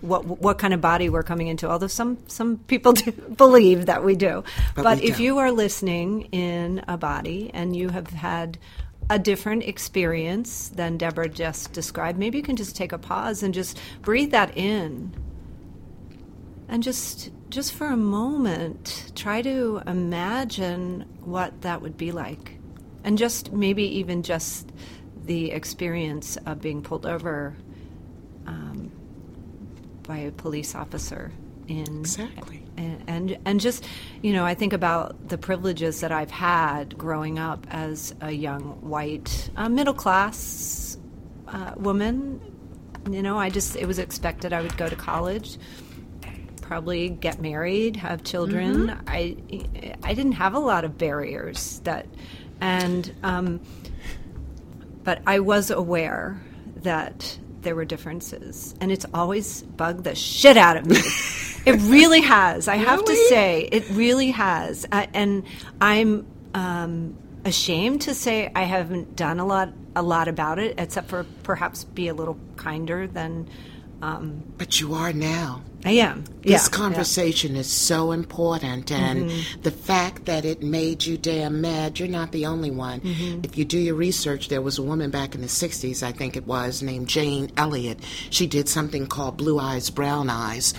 what 0.00 0.24
what 0.24 0.58
kind 0.58 0.72
of 0.72 0.80
body 0.80 1.10
we're 1.10 1.22
coming 1.22 1.48
into. 1.48 1.68
Although 1.68 1.88
some 1.88 2.18
some 2.28 2.56
people 2.56 2.92
do 2.94 3.12
believe 3.12 3.86
that 3.86 4.02
we 4.02 4.14
do, 4.14 4.44
but, 4.74 4.82
but 4.82 5.00
we 5.00 5.08
if 5.08 5.20
you 5.20 5.38
are 5.38 5.52
listening 5.52 6.22
in 6.32 6.82
a 6.88 6.96
body 6.96 7.50
and 7.52 7.76
you 7.76 7.90
have 7.90 8.08
had 8.08 8.58
a 9.08 9.18
different 9.18 9.64
experience 9.64 10.68
than 10.68 10.96
Deborah 10.96 11.28
just 11.28 11.72
described, 11.72 12.18
maybe 12.18 12.38
you 12.38 12.44
can 12.44 12.56
just 12.56 12.74
take 12.74 12.92
a 12.92 12.98
pause 12.98 13.42
and 13.42 13.54
just 13.54 13.78
breathe 14.02 14.32
that 14.32 14.56
in. 14.56 15.14
And 16.68 16.82
just 16.82 17.30
just 17.48 17.72
for 17.74 17.86
a 17.86 17.96
moment, 17.96 19.12
try 19.14 19.40
to 19.42 19.80
imagine 19.86 21.02
what 21.20 21.60
that 21.62 21.80
would 21.80 21.96
be 21.96 22.10
like. 22.10 22.58
And 23.04 23.16
just 23.16 23.52
maybe 23.52 23.84
even 23.98 24.24
just 24.24 24.72
the 25.24 25.52
experience 25.52 26.36
of 26.44 26.60
being 26.60 26.82
pulled 26.82 27.06
over 27.06 27.56
um, 28.46 28.90
by 30.02 30.18
a 30.18 30.32
police 30.32 30.74
officer 30.74 31.30
in 31.68 32.00
exactly 32.00 32.65
and, 32.76 33.02
and, 33.06 33.38
and 33.44 33.60
just 33.60 33.86
you 34.22 34.32
know 34.32 34.44
I 34.44 34.54
think 34.54 34.72
about 34.72 35.28
the 35.28 35.38
privileges 35.38 36.00
that 36.00 36.12
I've 36.12 36.30
had 36.30 36.96
growing 36.96 37.38
up 37.38 37.66
as 37.70 38.14
a 38.20 38.30
young 38.30 38.80
white 38.88 39.50
uh, 39.56 39.68
middle 39.68 39.94
class 39.94 40.98
uh, 41.48 41.72
woman. 41.76 42.40
You 43.10 43.22
know, 43.22 43.38
I 43.38 43.50
just 43.50 43.76
it 43.76 43.86
was 43.86 43.98
expected 43.98 44.52
I 44.52 44.62
would 44.62 44.76
go 44.76 44.88
to 44.88 44.96
college, 44.96 45.58
probably 46.60 47.08
get 47.08 47.40
married, 47.40 47.96
have 47.96 48.24
children. 48.24 48.88
Mm-hmm. 48.88 49.08
I 49.08 49.96
I 50.02 50.14
didn't 50.14 50.32
have 50.32 50.54
a 50.54 50.58
lot 50.58 50.84
of 50.84 50.98
barriers 50.98 51.80
that, 51.84 52.06
and 52.60 53.12
um, 53.22 53.60
but 55.04 55.22
I 55.26 55.40
was 55.40 55.70
aware 55.70 56.40
that 56.76 57.38
there 57.62 57.74
were 57.74 57.84
differences, 57.84 58.74
and 58.80 58.90
it's 58.90 59.06
always 59.14 59.62
bugged 59.62 60.04
the 60.04 60.14
shit 60.14 60.56
out 60.56 60.76
of 60.76 60.86
me. 60.86 61.00
it 61.66 61.80
really 61.82 62.20
has. 62.20 62.68
I 62.68 62.76
have 62.76 63.04
to 63.04 63.14
say, 63.28 63.68
it 63.72 63.84
really 63.90 64.30
has. 64.30 64.86
Uh, 64.90 65.06
and 65.12 65.44
I'm 65.80 66.26
um, 66.54 67.18
ashamed 67.44 68.02
to 68.02 68.14
say 68.14 68.50
I 68.54 68.62
haven't 68.62 69.16
done 69.16 69.40
a 69.40 69.46
lot, 69.46 69.72
a 69.96 70.02
lot 70.02 70.28
about 70.28 70.60
it, 70.60 70.76
except 70.78 71.08
for 71.08 71.26
perhaps 71.42 71.84
be 71.84 72.08
a 72.08 72.14
little 72.14 72.38
kinder 72.56 73.06
than. 73.08 73.48
Um, 74.00 74.44
but 74.58 74.80
you 74.80 74.94
are 74.94 75.12
now. 75.12 75.62
I 75.84 75.92
am. 75.92 76.24
This 76.42 76.68
yeah, 76.68 76.76
conversation 76.76 77.54
yeah. 77.54 77.60
is 77.60 77.70
so 77.70 78.12
important, 78.12 78.90
and 78.90 79.30
mm-hmm. 79.30 79.60
the 79.62 79.70
fact 79.70 80.26
that 80.26 80.44
it 80.44 80.62
made 80.62 81.06
you 81.06 81.16
damn 81.16 81.60
mad, 81.60 81.98
you're 81.98 82.08
not 82.08 82.32
the 82.32 82.46
only 82.46 82.70
one. 82.70 83.00
Mm-hmm. 83.00 83.40
If 83.44 83.56
you 83.56 83.64
do 83.64 83.78
your 83.78 83.94
research, 83.94 84.48
there 84.48 84.60
was 84.60 84.78
a 84.78 84.82
woman 84.82 85.10
back 85.10 85.34
in 85.34 85.42
the 85.42 85.46
60s, 85.46 86.02
I 86.02 86.12
think 86.12 86.36
it 86.36 86.46
was, 86.46 86.82
named 86.82 87.08
Jane 87.08 87.52
Elliott. 87.56 88.00
She 88.30 88.46
did 88.46 88.68
something 88.68 89.06
called 89.06 89.36
Blue 89.36 89.58
Eyes, 89.58 89.88
Brown 89.88 90.28
Eyes 90.28 90.74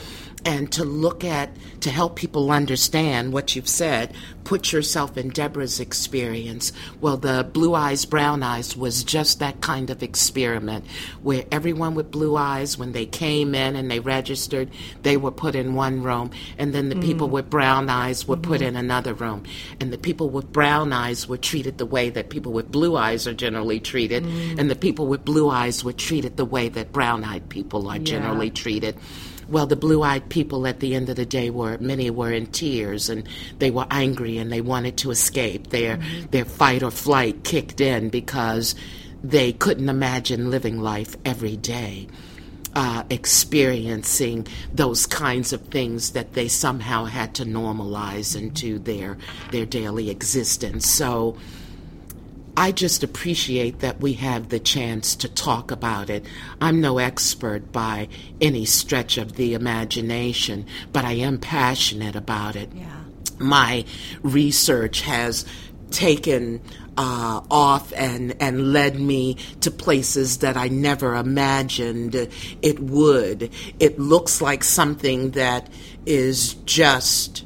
and 0.47 0.71
to 0.71 0.85
look 0.85 1.25
at, 1.25 1.49
to 1.81 1.89
help 1.89 2.15
people 2.15 2.51
understand 2.51 3.33
what 3.33 3.53
you've 3.53 3.67
said, 3.67 4.13
put 4.45 4.71
yourself 4.71 5.17
in 5.17 5.27
Deborah's 5.27 5.81
experience. 5.81 6.71
Well, 7.01 7.17
the 7.17 7.45
Blue 7.51 7.75
Eyes, 7.75 8.05
Brown 8.05 8.41
Eyes 8.43 8.77
was 8.77 9.03
just 9.03 9.39
that 9.39 9.59
kind 9.59 9.89
of 9.89 10.01
experiment 10.01 10.85
where 11.21 11.43
everyone 11.51 11.95
with 11.95 12.11
blue 12.11 12.37
eyes, 12.37 12.77
when 12.77 12.93
they 12.93 13.05
came 13.05 13.53
in 13.53 13.75
and 13.75 13.91
they 13.91 13.99
registered, 13.99 14.69
they 15.03 15.17
were 15.17 15.31
put 15.31 15.53
in 15.53 15.75
one 15.75 16.01
room, 16.01 16.31
and 16.57 16.73
then 16.73 16.87
the 16.87 16.95
mm. 16.95 17.03
people 17.03 17.27
with 17.27 17.49
brown 17.49 17.89
eyes 17.89 18.25
were 18.25 18.37
mm-hmm. 18.37 18.49
put 18.49 18.61
in 18.61 18.77
another 18.77 19.13
room. 19.13 19.43
And 19.81 19.91
the 19.91 19.97
people 19.97 20.29
with 20.29 20.53
brown 20.53 20.93
eyes 20.93 21.27
were 21.27 21.37
treated 21.37 21.77
the 21.77 21.85
way 21.85 22.09
that 22.09 22.29
people 22.29 22.53
with 22.53 22.71
blue 22.71 22.95
eyes 22.95 23.27
are 23.27 23.33
generally 23.33 23.81
treated, 23.81 24.23
mm. 24.23 24.57
and 24.57 24.71
the 24.71 24.75
people 24.75 25.07
with 25.07 25.25
blue 25.25 25.49
eyes 25.49 25.83
were 25.83 25.91
treated 25.91 26.37
the 26.37 26.45
way 26.45 26.69
that 26.69 26.93
brown 26.93 27.25
eyed 27.25 27.49
people 27.49 27.89
are 27.89 27.97
yeah. 27.97 28.03
generally 28.03 28.49
treated. 28.49 28.97
Well, 29.49 29.65
the 29.65 29.75
blue 29.75 30.03
eyed 30.03 30.29
people 30.29 30.67
at 30.67 30.79
the 30.79 30.95
end 30.95 31.09
of 31.09 31.15
the 31.15 31.25
day 31.25 31.49
were, 31.49 31.77
many 31.77 32.09
were 32.09 32.31
in 32.31 32.47
tears 32.47 33.09
and 33.09 33.27
they 33.59 33.71
were 33.71 33.87
angry 33.89 34.37
and 34.37 34.51
they 34.51 34.61
wanted 34.61 34.97
to 34.97 35.11
escape. 35.11 35.67
Their, 35.67 35.97
mm-hmm. 35.97 36.27
their 36.31 36.45
fight 36.45 36.83
or 36.83 36.91
flight 36.91 37.43
kicked 37.43 37.81
in 37.81 38.09
because 38.09 38.75
they 39.23 39.53
couldn't 39.53 39.89
imagine 39.89 40.51
living 40.51 40.79
life 40.79 41.15
every 41.25 41.57
day. 41.57 42.07
Uh, 42.75 43.03
experiencing 43.09 44.45
those 44.71 45.07
kinds 45.07 45.51
of 45.51 45.61
things 45.69 46.11
that 46.11 46.33
they 46.33 46.47
somehow 46.47 47.05
had 47.05 47.33
to 47.33 47.43
normalize 47.43 48.39
into 48.39 48.77
their 48.77 49.17
their 49.51 49.65
daily 49.65 50.11
existence. 50.11 50.87
So 50.87 51.37
I 52.57 52.71
just 52.71 53.03
appreciate 53.03 53.81
that 53.81 53.99
we 53.99 54.13
have 54.13 54.49
the 54.49 54.59
chance 54.59 55.15
to 55.17 55.29
talk 55.29 55.69
about 55.69 56.09
it. 56.09 56.25
I'm 56.59 56.81
no 56.81 56.97
expert 56.97 57.71
by 57.71 58.07
any 58.41 58.65
stretch 58.65 59.19
of 59.19 59.33
the 59.33 59.53
imagination, 59.53 60.65
but 60.91 61.05
I 61.05 61.13
am 61.13 61.37
passionate 61.37 62.15
about 62.15 62.55
it. 62.55 62.71
Yeah. 62.73 63.03
My 63.37 63.85
research 64.23 65.01
has 65.01 65.45
taken 65.91 66.59
uh, 66.97 67.41
off 67.51 67.93
and, 67.95 68.35
and 68.41 68.73
led 68.73 68.99
me 68.99 69.35
to 69.61 69.69
places 69.69 70.39
that 70.39 70.57
I 70.57 70.67
never 70.67 71.13
imagined 71.13 72.15
it 72.15 72.79
would. 72.79 73.51
It 73.79 73.99
looks 73.99 74.41
like 74.41 74.63
something 74.63 75.31
that 75.31 75.69
is 76.07 76.55
just 76.65 77.45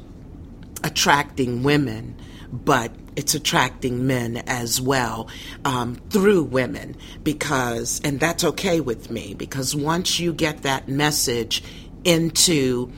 attracting 0.82 1.62
women 1.62 2.16
but 2.52 2.92
it's 3.16 3.34
attracting 3.34 4.06
men 4.06 4.38
as 4.46 4.80
well 4.80 5.28
um, 5.64 5.96
through 6.10 6.44
women 6.44 6.96
because, 7.22 8.00
and 8.04 8.18
that's 8.20 8.44
okay 8.44 8.80
with 8.80 9.10
me 9.10 9.34
because 9.34 9.74
once 9.74 10.18
you 10.18 10.32
get 10.32 10.62
that 10.62 10.88
message 10.88 11.62
into 12.04 12.90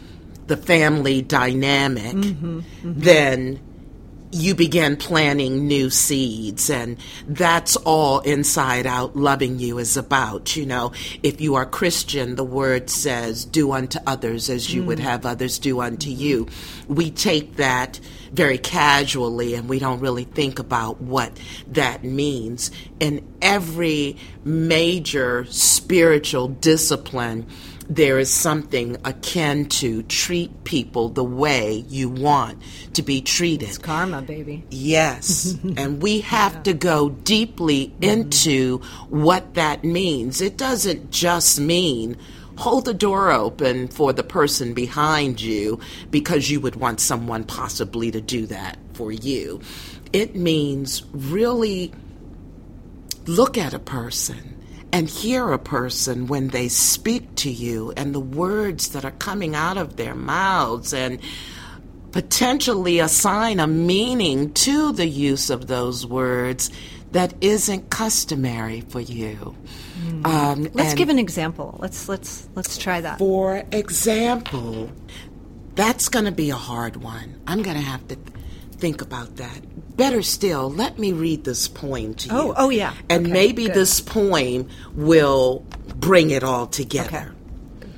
the 0.47 0.57
family 0.57 1.23
dynamic, 1.23 2.15
mm-hmm, 2.15 2.59
mm-hmm. 2.59 2.93
then 2.95 3.61
you 4.35 4.55
begin 4.55 4.97
planting 4.97 5.69
new 5.69 5.89
seeds 5.89 6.69
and 6.69 6.97
that's 7.29 7.77
all 7.77 8.19
inside 8.21 8.85
out 8.85 9.15
loving 9.15 9.61
you 9.61 9.79
is 9.79 9.97
about 9.97 10.57
you 10.57 10.67
know. 10.67 10.93
If 11.23 11.41
you 11.41 11.55
are 11.55 11.65
christian 11.65 12.35
the 12.35 12.45
word 12.45 12.91
says 12.91 13.45
do 13.45 13.73
unto 13.73 13.99
others 14.07 14.51
as 14.51 14.75
you 14.75 14.83
mm. 14.83 14.87
would 14.87 14.99
have 14.99 15.25
others 15.25 15.59
do 15.59 15.81
unto 15.81 16.11
you. 16.11 16.49
We 16.89 17.11
take 17.11 17.57
that 17.57 18.01
very 18.33 18.59
casually 18.59 19.55
and 19.55 19.69
we 19.69 19.79
don't 19.79 20.01
really 20.01 20.25
think 20.25 20.59
about 20.59 21.01
what 21.01 21.39
that 21.69 22.03
means. 22.03 22.73
In 22.99 23.25
every 23.41 24.17
major 24.45 25.45
spiritual 25.47 26.49
discipline 26.49 27.47
there 27.89 28.19
is 28.19 28.33
something 28.33 28.97
akin 29.05 29.67
to 29.67 30.03
treat 30.05 30.65
people 30.65 31.09
the 31.09 31.25
way 31.25 31.85
you 31.89 32.09
want 32.09 32.61
to 32.95 33.03
be 33.03 33.21
treated. 33.21 33.69
It's 33.69 33.79
karma, 33.79 34.23
baby. 34.23 34.65
Yes. 34.71 35.57
and 35.77 36.03
we 36.03 36.21
have 36.21 36.55
yeah. 36.55 36.63
to 36.63 36.75
go 36.75 37.11
deeply 37.11 37.89
mm-hmm. 37.89 38.05
into 38.05 38.79
what 39.09 39.55
that 39.55 39.85
means. 39.85 40.41
It 40.41 40.57
doesn't 40.57 41.11
just 41.11 41.61
mean 41.61 42.17
hold 42.57 42.85
the 42.85 42.95
door 42.95 43.31
open 43.31 43.89
for 43.89 44.13
the 44.13 44.23
person 44.23 44.75
behind 44.75 45.41
you 45.41 45.81
because 46.11 46.51
you 46.51 46.61
would 46.61 46.77
want 46.77 47.01
someone 47.01 47.45
possibly 47.45 48.11
to 48.11 48.21
do 48.21 48.47
that 48.47 48.79
for 48.95 49.11
you. 49.11 49.61
It 50.13 50.37
means 50.37 51.03
really 51.13 51.93
look 53.27 53.59
at 53.59 53.75
a 53.75 53.79
person 53.79 54.54
and 54.95 55.11
hear 55.11 55.53
a 55.53 55.59
person 55.59 56.29
when 56.29 56.49
they 56.49 56.69
speak 56.69 57.35
to 57.35 57.51
you 57.51 57.93
and 57.97 58.15
the 58.15 58.21
words 58.21 58.91
that 58.91 59.05
are 59.05 59.11
coming 59.11 59.57
out 59.57 59.77
of 59.77 59.97
their 59.97 60.15
mouths 60.15 60.95
and 60.95 61.19
potentially 62.13 63.01
assign 63.01 63.59
a 63.59 63.67
meaning 63.67 64.53
to 64.53 64.93
the 64.93 65.09
use 65.09 65.51
of 65.51 65.67
those 65.67 66.07
words 66.07 66.71
that 67.11 67.35
isn't 67.41 67.91
customary 67.91 68.83
for 68.83 69.01
you. 69.01 69.57
Mm. 69.99 70.27
Um, 70.27 70.69
let's 70.75 70.95
give 70.95 71.09
an 71.09 71.19
example. 71.19 71.77
Let's 71.81 72.09
let's 72.09 72.49
let's 72.55 72.79
try 72.79 73.01
that. 73.01 73.19
For 73.19 73.65
example, 73.73 74.93
that's 75.75 76.09
going 76.09 76.27
to 76.27 76.33
be 76.33 76.51
a 76.51 76.57
hard 76.57 76.97
one. 76.97 77.43
I'm 77.49 77.63
going 77.63 77.77
to 77.77 77.83
have 77.83 78.07
to 78.09 78.17
think 78.75 79.01
about 79.01 79.37
that. 79.37 79.97
Better 79.97 80.23
still, 80.23 80.71
let 80.71 80.99
me 80.99 81.13
read 81.13 81.45
this 81.45 81.69
poem 81.69 82.15
to 82.15 82.29
oh, 82.31 82.35
you. 82.35 82.49
Oh, 82.51 82.55
oh 82.57 82.71
yeah. 82.71 82.95
And 83.09 83.27
okay, 83.27 83.33
maybe 83.33 83.67
good. 83.67 83.75
this 83.75 84.01
poem 84.01 84.69
will 84.95 85.65
bring 85.97 86.31
it 86.31 86.43
all 86.43 86.67
together. 86.67 87.35
Okay. 87.81 87.89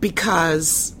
Because 0.00 0.94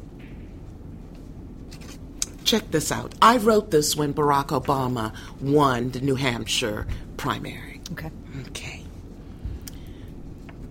check 2.44 2.70
this 2.70 2.92
out. 2.92 3.14
I 3.20 3.38
wrote 3.38 3.70
this 3.70 3.96
when 3.96 4.14
Barack 4.14 4.48
Obama 4.48 5.14
won 5.40 5.90
the 5.90 6.00
New 6.00 6.14
Hampshire 6.14 6.86
primary. 7.16 7.80
Okay. 7.92 8.10
Okay. 8.48 8.84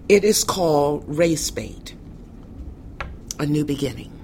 It 0.07 0.23
is 0.23 0.43
called 0.43 1.03
Race 1.07 1.49
Bait, 1.51 1.95
A 3.39 3.45
New 3.45 3.65
Beginning. 3.65 4.14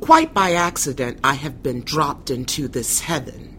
Quite 0.00 0.32
by 0.32 0.52
accident, 0.52 1.20
I 1.22 1.34
have 1.34 1.62
been 1.62 1.82
dropped 1.82 2.30
into 2.30 2.68
this 2.68 3.00
heaven. 3.00 3.56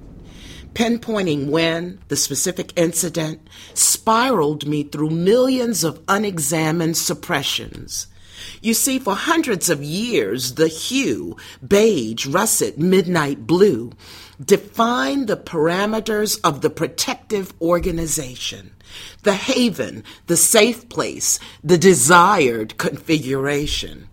Pinpointing 0.74 1.50
when 1.50 2.00
the 2.08 2.16
specific 2.16 2.74
incident 2.76 3.48
spiraled 3.74 4.68
me 4.68 4.84
through 4.84 5.12
millions 5.12 5.84
of 5.84 6.02
unexamined 6.08 6.98
suppressions. 6.98 8.08
You 8.62 8.74
see, 8.74 8.98
for 8.98 9.14
hundreds 9.14 9.70
of 9.70 9.84
years, 9.84 10.56
the 10.56 10.68
hue, 10.68 11.38
beige, 11.66 12.26
russet, 12.26 12.80
midnight 12.80 13.46
blue, 13.46 13.92
defined 14.44 15.28
the 15.28 15.38
parameters 15.38 16.39
of 16.44 16.62
the 16.62 16.72
protective 16.72 17.54
organization, 17.62 18.72
the 19.22 19.36
haven, 19.36 20.04
the 20.26 20.38
safe 20.38 20.89
place, 20.89 21.39
the 21.64 21.78
desired 21.78 22.78
configuration. 22.80 24.08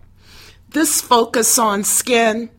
This 0.71 1.01
focus 1.01 1.59
on 1.59 1.83
skin, 1.83 2.51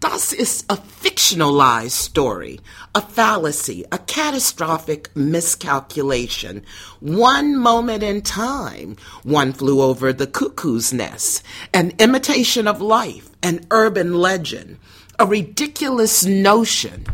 das 0.00 0.32
is 0.32 0.64
a 0.68 0.76
fictionalized 0.76 1.92
story, 1.92 2.58
a 2.92 3.00
fallacy, 3.00 3.84
a 3.92 3.98
catastrophic 3.98 5.14
miscalculation. 5.14 6.64
One 6.98 7.56
moment 7.56 8.02
in 8.02 8.22
time, 8.22 8.96
one 9.22 9.52
flew 9.52 9.80
over 9.80 10.12
the 10.12 10.26
cuckoo's 10.26 10.92
nest, 10.92 11.44
an 11.72 11.92
imitation 12.00 12.66
of 12.66 12.80
life, 12.80 13.30
an 13.44 13.64
urban 13.70 14.14
legend, 14.14 14.78
a 15.20 15.24
ridiculous 15.24 16.24
notion. 16.24 17.06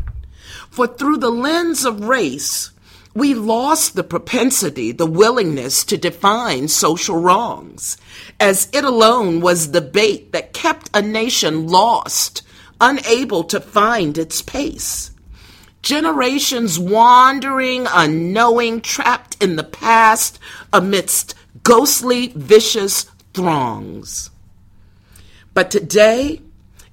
For 0.71 0.87
through 0.87 1.19
the 1.19 1.31
lens 1.31 1.85
of 1.85 2.05
race, 2.05 2.71
we 3.15 3.35
lost 3.35 3.95
the 3.95 4.05
propensity, 4.05 4.93
the 4.93 5.07
willingness 5.07 5.85
to 5.85 5.97
define 5.97 6.69
social 6.69 7.17
wrongs, 7.21 7.97
as 8.39 8.69
it 8.73 8.85
alone 8.85 9.41
was 9.41 9.71
the 9.71 9.81
bait 9.81 10.33
that 10.33 10.53
kept 10.53 10.91
a 10.95 11.03
nation 11.03 11.67
lost, 11.67 12.43
unable 12.81 13.45
to 13.45 13.61
find 13.61 14.17
its 14.19 14.43
pace. 14.43 15.11
Generations 15.83 16.79
wandering, 16.79 17.87
unknowing, 17.89 18.81
trapped 18.81 19.43
in 19.43 19.57
the 19.57 19.65
past 19.65 20.39
amidst 20.73 21.35
ghostly, 21.63 22.29
vicious 22.35 23.05
throngs. 23.33 24.31
But 25.55 25.71
today, 25.71 26.43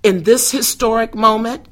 in 0.02 0.24
this 0.24 0.52
historic 0.52 1.14
moment, 1.14 1.68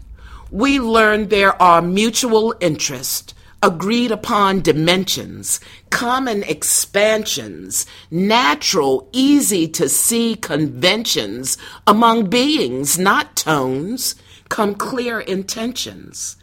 we 0.51 0.79
learn 0.79 1.29
there 1.29 1.59
are 1.61 1.81
mutual 1.81 2.53
interest 2.59 3.33
agreed 3.63 4.11
upon 4.11 4.59
dimensions, 4.59 5.61
common 5.89 6.43
expansions, 6.43 7.85
natural, 8.11 9.07
easy 9.13 9.69
to 9.69 9.87
see 9.87 10.35
conventions 10.35 11.57
among 11.87 12.25
beings, 12.25 12.99
not 12.99 13.37
tones, 13.37 14.15
come 14.49 14.75
clear 14.75 15.21
intentions. 15.21 16.35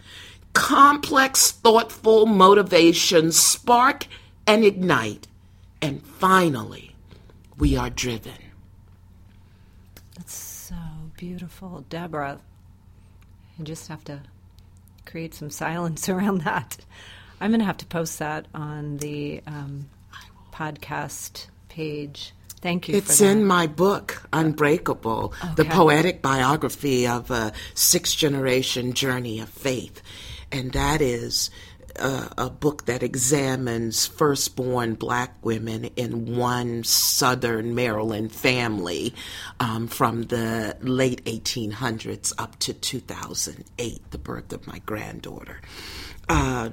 Complex, 0.54 1.50
thoughtful 1.50 2.24
motivations 2.24 3.38
spark 3.38 4.06
and 4.46 4.64
ignite, 4.64 5.28
and 5.82 6.02
finally, 6.02 6.96
we 7.58 7.76
are 7.76 7.90
driven. 7.90 8.32
That's 10.16 10.34
so 10.34 10.74
beautiful, 11.18 11.84
Deborah. 11.90 12.40
You 13.58 13.64
just 13.66 13.88
have 13.88 14.04
to 14.04 14.22
create 15.11 15.34
some 15.34 15.50
silence 15.50 16.08
around 16.08 16.42
that. 16.42 16.78
I'm 17.40 17.50
going 17.50 17.61
to 17.61 17.66
have 17.66 17.78
to 17.78 17.86
post 17.86 18.18
that 18.18 18.46
on 18.54 18.98
the 18.98 19.42
um, 19.46 19.88
podcast 20.52 21.46
page. 21.68 22.32
Thank 22.61 22.88
you. 22.88 22.96
It's 22.96 23.22
in 23.22 23.46
my 23.46 23.66
book, 23.66 24.28
Unbreakable, 24.34 25.32
okay. 25.42 25.54
the 25.54 25.64
poetic 25.64 26.20
biography 26.20 27.06
of 27.06 27.30
a 27.30 27.52
six 27.74 28.14
generation 28.14 28.92
journey 28.92 29.40
of 29.40 29.48
faith. 29.48 30.02
And 30.52 30.72
that 30.72 31.00
is 31.00 31.50
uh, 32.01 32.28
a 32.38 32.51
book 32.51 32.86
that 32.86 33.03
examines 33.03 34.07
firstborn 34.07 34.94
black 34.94 35.34
women 35.44 35.86
in 35.96 36.36
one 36.36 36.82
southern 36.84 37.74
Maryland 37.74 38.32
family 38.32 39.14
um, 39.61 39.86
from 39.86 40.24
the 40.24 40.76
late 40.80 41.24
1800s 41.24 42.32
up 42.38 42.59
to 42.61 42.72
2008, 42.72 44.11
the 44.11 44.18
birth 44.18 44.53
of 44.53 44.66
my 44.66 44.78
granddaughter. 44.80 45.61
Uh, 46.28 46.70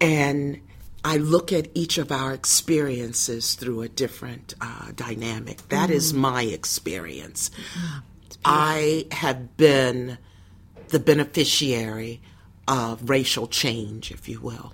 and 0.00 0.60
I 1.04 1.16
look 1.16 1.52
at 1.52 1.68
each 1.74 1.98
of 1.98 2.12
our 2.12 2.32
experiences 2.32 3.54
through 3.54 3.82
a 3.82 3.88
different 3.88 4.54
uh, 4.60 4.92
dynamic. 4.94 5.68
That 5.68 5.90
mm. 5.90 5.94
is 5.94 6.12
my 6.12 6.42
experience. 6.42 7.50
Mm. 7.50 8.02
I 8.44 9.06
have 9.12 9.56
been 9.56 10.18
the 10.88 10.98
beneficiary 10.98 12.20
of 12.70 13.10
racial 13.10 13.48
change, 13.48 14.12
if 14.12 14.28
you 14.28 14.40
will, 14.40 14.72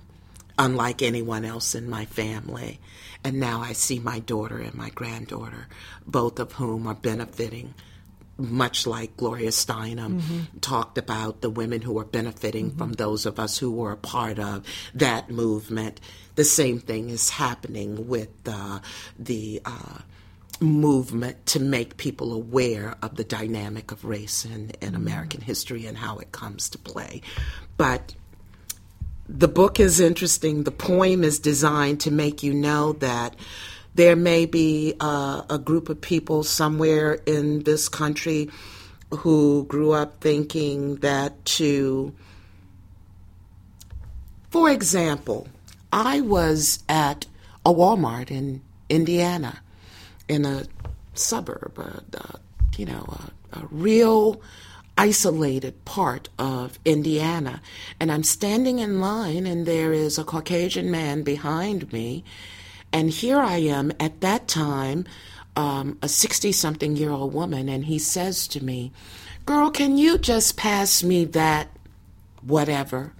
unlike 0.58 1.00
anyone 1.00 1.46
else 1.46 1.74
in 1.74 1.88
my 1.88 2.04
family. 2.04 2.78
And 3.24 3.40
now 3.40 3.62
I 3.62 3.72
see 3.72 3.98
my 3.98 4.18
daughter 4.20 4.58
and 4.58 4.74
my 4.74 4.90
granddaughter, 4.90 5.66
both 6.06 6.38
of 6.38 6.52
whom 6.52 6.86
are 6.86 6.94
benefiting 6.94 7.74
much 8.38 8.86
like 8.86 9.16
Gloria 9.16 9.48
Steinem 9.48 10.20
mm-hmm. 10.20 10.58
talked 10.60 10.98
about 10.98 11.40
the 11.40 11.48
women 11.48 11.80
who 11.80 11.98
are 11.98 12.04
benefiting 12.04 12.68
mm-hmm. 12.68 12.78
from 12.78 12.92
those 12.92 13.24
of 13.24 13.38
us 13.38 13.56
who 13.56 13.70
were 13.70 13.92
a 13.92 13.96
part 13.96 14.38
of 14.38 14.62
that 14.94 15.30
movement. 15.30 15.98
The 16.34 16.44
same 16.44 16.78
thing 16.78 17.08
is 17.08 17.30
happening 17.30 18.08
with 18.08 18.28
uh, 18.46 18.80
the 19.18 19.62
uh, 19.64 20.00
movement 20.60 21.44
to 21.46 21.60
make 21.60 21.96
people 21.96 22.32
aware 22.32 22.96
of 23.02 23.16
the 23.16 23.24
dynamic 23.24 23.92
of 23.92 24.04
race 24.04 24.44
in, 24.44 24.52
in 24.52 24.70
mm-hmm. 24.70 24.96
American 24.96 25.40
history 25.40 25.86
and 25.86 25.98
how 25.98 26.18
it 26.18 26.32
comes 26.32 26.68
to 26.70 26.78
play. 26.78 27.20
But 27.76 28.14
the 29.28 29.48
book 29.48 29.80
is 29.80 30.00
interesting. 30.00 30.64
The 30.64 30.70
poem 30.70 31.24
is 31.24 31.38
designed 31.38 32.00
to 32.00 32.10
make 32.10 32.42
you 32.42 32.54
know 32.54 32.92
that 32.94 33.34
there 33.94 34.16
may 34.16 34.46
be 34.46 34.94
uh, 35.00 35.42
a 35.48 35.58
group 35.58 35.88
of 35.88 36.00
people 36.00 36.42
somewhere 36.42 37.14
in 37.26 37.62
this 37.64 37.88
country 37.88 38.50
who 39.10 39.64
grew 39.64 39.92
up 39.92 40.20
thinking 40.20 40.96
that 40.96 41.44
to, 41.44 42.14
for 44.50 44.70
example, 44.70 45.48
I 45.92 46.20
was 46.20 46.82
at 46.88 47.26
a 47.64 47.72
Walmart 47.72 48.30
in 48.30 48.62
Indiana, 48.88 49.60
in 50.28 50.44
a 50.44 50.64
suburb, 51.14 51.78
uh, 51.78 52.18
uh, 52.18 52.38
you 52.76 52.86
know, 52.86 53.04
a, 53.52 53.58
a 53.58 53.66
real 53.70 54.40
isolated 54.98 55.84
part 55.84 56.28
of 56.38 56.78
Indiana. 56.84 57.60
And 58.00 58.10
I'm 58.10 58.22
standing 58.22 58.78
in 58.78 59.00
line, 59.00 59.46
and 59.46 59.66
there 59.66 59.92
is 59.92 60.18
a 60.18 60.24
Caucasian 60.24 60.90
man 60.90 61.22
behind 61.22 61.92
me. 61.92 62.24
And 62.92 63.10
here 63.10 63.38
I 63.38 63.56
am 63.56 63.92
at 64.00 64.20
that 64.22 64.48
time, 64.48 65.04
um, 65.54 65.98
a 66.02 66.08
60 66.08 66.52
something 66.52 66.96
year 66.96 67.10
old 67.10 67.32
woman, 67.34 67.68
and 67.68 67.84
he 67.84 67.98
says 67.98 68.48
to 68.48 68.64
me, 68.64 68.92
Girl, 69.44 69.70
can 69.70 69.96
you 69.96 70.18
just 70.18 70.56
pass 70.56 71.04
me 71.04 71.24
that 71.26 71.68
whatever? 72.42 73.12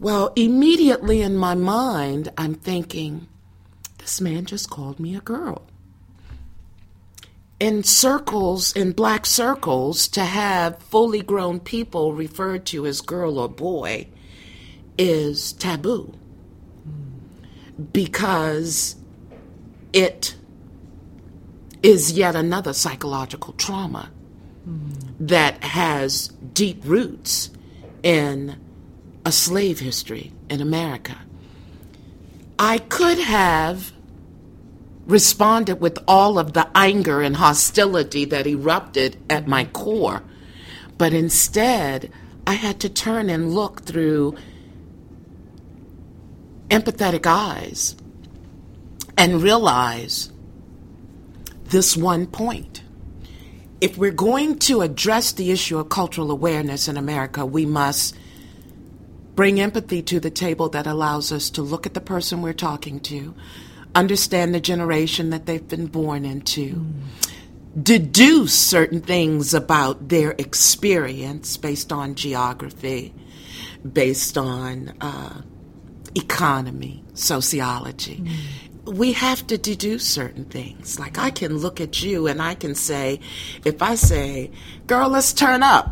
Well, 0.00 0.32
immediately 0.36 1.22
in 1.22 1.36
my 1.36 1.54
mind, 1.54 2.30
I'm 2.36 2.54
thinking, 2.54 3.28
this 3.98 4.20
man 4.20 4.44
just 4.46 4.68
called 4.68 5.00
me 5.00 5.16
a 5.16 5.20
girl 5.20 5.62
in 7.58 7.82
circles, 7.82 8.72
in 8.74 8.92
black 8.92 9.26
circles, 9.26 10.08
to 10.08 10.24
have 10.24 10.78
fully 10.82 11.22
grown 11.22 11.60
people 11.60 12.12
referred 12.12 12.66
to 12.66 12.86
as 12.86 13.00
girl 13.00 13.38
or 13.38 13.48
boy 13.48 14.06
is 14.98 15.52
taboo 15.54 16.12
because 17.92 18.96
it 19.92 20.36
is 21.82 22.12
yet 22.12 22.34
another 22.34 22.72
psychological 22.72 23.52
trauma 23.54 24.10
that 25.20 25.62
has 25.62 26.28
deep 26.52 26.82
roots 26.84 27.50
in 28.02 28.56
a 29.24 29.32
slave 29.32 29.80
history 29.80 30.32
in 30.50 30.60
America. 30.60 31.16
I 32.58 32.78
could 32.78 33.18
have 33.18 33.92
responded 35.06 35.80
with 35.80 35.98
all 36.08 36.38
of 36.38 36.52
the 36.52 36.68
anger 36.74 37.22
and 37.22 37.36
hostility 37.36 38.24
that 38.26 38.46
erupted 38.46 39.16
at 39.30 39.46
my 39.46 39.64
core. 39.66 40.22
But 40.98 41.12
instead, 41.12 42.10
I 42.46 42.54
had 42.54 42.80
to 42.80 42.88
turn 42.88 43.30
and 43.30 43.54
look 43.54 43.82
through 43.82 44.36
empathetic 46.68 47.26
eyes 47.26 47.96
and 49.16 49.42
realize 49.42 50.32
this 51.64 51.96
one 51.96 52.26
point. 52.26 52.82
If 53.80 53.98
we're 53.98 54.10
going 54.10 54.58
to 54.60 54.80
address 54.80 55.32
the 55.32 55.50
issue 55.50 55.78
of 55.78 55.88
cultural 55.88 56.30
awareness 56.30 56.88
in 56.88 56.96
America, 56.96 57.44
we 57.44 57.66
must 57.66 58.16
bring 59.34 59.60
empathy 59.60 60.02
to 60.02 60.18
the 60.18 60.30
table 60.30 60.70
that 60.70 60.86
allows 60.86 61.30
us 61.30 61.50
to 61.50 61.62
look 61.62 61.86
at 61.86 61.94
the 61.94 62.00
person 62.00 62.40
we're 62.40 62.54
talking 62.54 63.00
to, 63.00 63.34
understand 63.96 64.54
the 64.54 64.60
generation 64.60 65.30
that 65.30 65.46
they've 65.46 65.66
been 65.66 65.86
born 65.86 66.24
into, 66.24 66.74
mm. 66.74 67.82
deduce 67.82 68.54
certain 68.54 69.00
things 69.00 69.54
about 69.54 70.08
their 70.08 70.32
experience 70.32 71.56
based 71.56 71.92
on 71.92 72.14
geography, 72.14 73.14
based 73.90 74.36
on 74.36 74.94
uh, 75.00 75.40
economy, 76.14 77.02
sociology. 77.14 78.18
Mm. 78.18 78.94
We 78.96 79.14
have 79.14 79.44
to 79.48 79.58
deduce 79.58 80.06
certain 80.06 80.44
things. 80.44 81.00
Like 81.00 81.18
I 81.18 81.30
can 81.30 81.56
look 81.56 81.80
at 81.80 82.02
you 82.02 82.28
and 82.28 82.40
I 82.40 82.54
can 82.54 82.74
say, 82.74 83.18
if 83.64 83.82
I 83.82 83.96
say, 83.96 84.52
girl, 84.86 85.08
let's 85.08 85.32
turn 85.32 85.62
up 85.64 85.90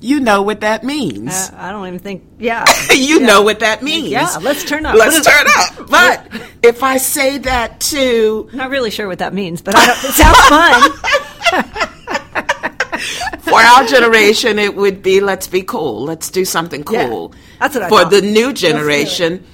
you 0.00 0.20
know 0.20 0.42
what 0.42 0.60
that 0.60 0.84
means. 0.84 1.32
Uh, 1.32 1.54
I 1.56 1.72
don't 1.72 1.86
even 1.86 1.98
think, 1.98 2.24
yeah. 2.38 2.64
you 2.92 3.20
yeah. 3.20 3.26
know 3.26 3.42
what 3.42 3.60
that 3.60 3.82
means. 3.82 4.08
Yeah, 4.08 4.36
let's 4.40 4.64
turn 4.64 4.86
up. 4.86 4.94
Let's 4.96 5.24
turn 5.24 5.46
up. 5.56 5.74
But 5.88 6.30
if 6.62 6.82
I 6.82 6.98
say 6.98 7.38
that 7.38 7.80
to. 7.80 8.48
I'm 8.52 8.58
not 8.58 8.70
really 8.70 8.90
sure 8.90 9.08
what 9.08 9.20
that 9.20 9.32
means, 9.32 9.62
but 9.62 9.74
I 9.74 9.86
don't 9.86 10.04
it 10.04 10.12
sounds 10.12 10.38
fun. 10.48 11.88
For 13.40 13.54
our 13.54 13.86
generation, 13.86 14.58
it 14.58 14.76
would 14.76 15.02
be 15.02 15.20
let's 15.20 15.48
be 15.48 15.62
cool. 15.62 16.04
Let's 16.04 16.30
do 16.30 16.44
something 16.44 16.84
cool. 16.84 17.32
Yeah, 17.32 17.38
that's 17.60 17.74
what 17.74 17.84
I 17.84 17.88
For 17.88 18.02
thought. 18.02 18.10
the 18.10 18.20
new 18.20 18.52
generation, 18.52 19.44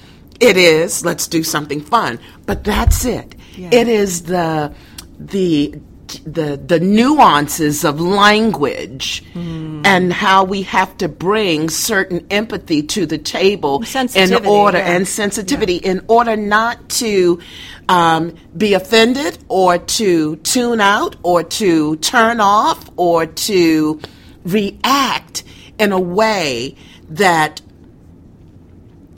it 0.41 0.57
is 0.57 1.05
let's 1.05 1.27
do 1.27 1.41
something 1.43 1.79
fun. 1.79 2.19
But 2.45 2.65
that's 2.65 3.05
it. 3.05 3.35
Yeah. 3.55 3.69
It 3.71 3.87
is 3.87 4.23
the 4.23 4.73
the 5.17 5.75
the 6.07 6.57
the 6.57 6.79
nuances 6.79 7.83
of 7.83 7.99
language 7.99 9.23
mm. 9.33 9.85
and 9.85 10.13
how 10.13 10.43
we 10.43 10.61
have 10.63 10.97
to 10.97 11.07
bring 11.07 11.69
certain 11.69 12.25
empathy 12.29 12.83
to 12.83 13.05
the 13.05 13.17
table 13.17 13.83
in 14.15 14.45
order 14.45 14.77
yeah. 14.77 14.95
and 14.95 15.07
sensitivity 15.07 15.75
yeah. 15.75 15.91
in 15.91 16.05
order 16.07 16.35
not 16.35 16.87
to 16.89 17.39
um, 17.89 18.35
be 18.55 18.73
offended 18.73 19.37
or 19.47 19.77
to 19.77 20.35
tune 20.37 20.81
out 20.81 21.15
or 21.23 21.43
to 21.43 21.95
turn 21.97 22.39
off 22.39 22.89
or 22.97 23.25
to 23.25 23.99
react 24.43 25.43
in 25.79 25.91
a 25.91 25.99
way 25.99 26.75
that 27.09 27.61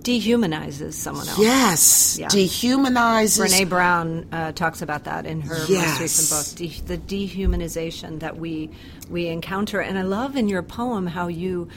dehumanizes 0.08 0.93
someone 0.93 1.28
else. 1.28 1.38
Yes, 1.38 2.18
yeah. 2.18 2.28
dehumanizes. 2.28 3.45
Brene 3.45 3.68
Brown 3.68 4.28
uh, 4.32 4.53
talks 4.53 4.82
about 4.82 5.03
that 5.03 5.26
in 5.26 5.41
her 5.41 5.58
yes. 5.68 5.99
most 5.99 5.99
recent 5.99 6.30
book, 6.30 6.72
de- 6.72 6.82
the 6.86 6.97
dehumanization 6.97 8.22
that 8.22 8.38
we 8.38 8.70
we 9.10 9.28
encounter. 9.28 9.82
And 9.82 9.97
I 9.97 10.03
love 10.03 10.36
in 10.38 10.47
your 10.47 10.64
poem 10.64 11.08
how 11.08 11.28
you. 11.28 11.68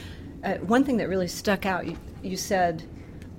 Uh, 0.43 0.55
one 0.55 0.83
thing 0.83 0.97
that 0.97 1.07
really 1.07 1.27
stuck 1.27 1.65
out, 1.65 1.85
you, 1.85 1.97
you 2.23 2.37
said. 2.37 2.83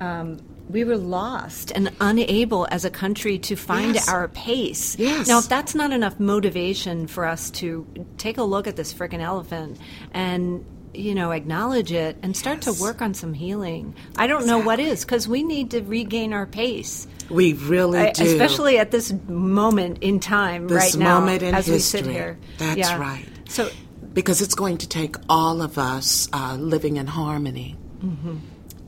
Um, 0.01 0.41
we 0.69 0.85
were 0.85 0.97
lost 0.97 1.71
and 1.75 1.91
unable 2.01 2.67
as 2.71 2.85
a 2.85 2.91
country 2.91 3.39
to 3.41 3.57
find 3.57 3.95
yes. 3.95 4.09
our 4.09 4.29
pace. 4.29 4.97
Yes. 4.99 5.29
Now, 5.29 5.41
if 5.41 5.49
that's 5.49 5.75
not 5.75 5.93
enough 5.93 6.19
motivation 6.19 7.09
for 7.09 7.27
us 7.27 7.51
to 7.51 7.87
take 8.17 8.39
a 8.39 8.43
look 8.43 8.67
at 8.67 8.77
this 8.77 8.95
freaking 8.95 9.21
elephant 9.21 9.79
and 10.13 10.65
you 10.95 11.15
know, 11.15 11.31
acknowledge 11.31 11.93
it 11.93 12.17
and 12.23 12.37
start 12.37 12.65
yes. 12.65 12.77
to 12.77 12.83
work 12.83 13.01
on 13.01 13.15
some 13.15 13.35
healing. 13.35 13.95
I 14.17 14.27
don't 14.27 14.43
exactly. 14.43 14.61
know 14.61 14.67
what 14.67 14.79
is 14.79 15.05
because 15.05 15.27
we 15.27 15.43
need 15.43 15.71
to 15.73 15.81
regain 15.83 16.33
our 16.33 16.47
pace. 16.47 17.07
We 17.31 17.55
really 17.55 17.99
I, 17.99 18.13
do, 18.13 18.25
especially 18.25 18.79
at 18.79 18.91
this 18.91 19.13
moment 19.29 19.99
in 20.03 20.21
time 20.21 20.69
this 20.69 20.95
right 20.95 21.03
now, 21.03 21.27
as 21.27 21.67
history. 21.67 21.73
we 21.73 21.79
sit 21.79 22.07
here. 22.07 22.39
That's 22.59 22.79
yeah. 22.79 22.99
right. 22.99 23.27
So, 23.49 23.71
because 24.13 24.43
it's 24.43 24.55
going 24.55 24.79
to 24.79 24.89
take 24.89 25.17
all 25.29 25.63
of 25.63 25.79
us 25.79 26.29
uh, 26.33 26.57
living 26.59 26.97
in 26.97 27.07
harmony 27.07 27.77
mm-hmm. 28.03 28.37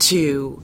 to 0.01 0.63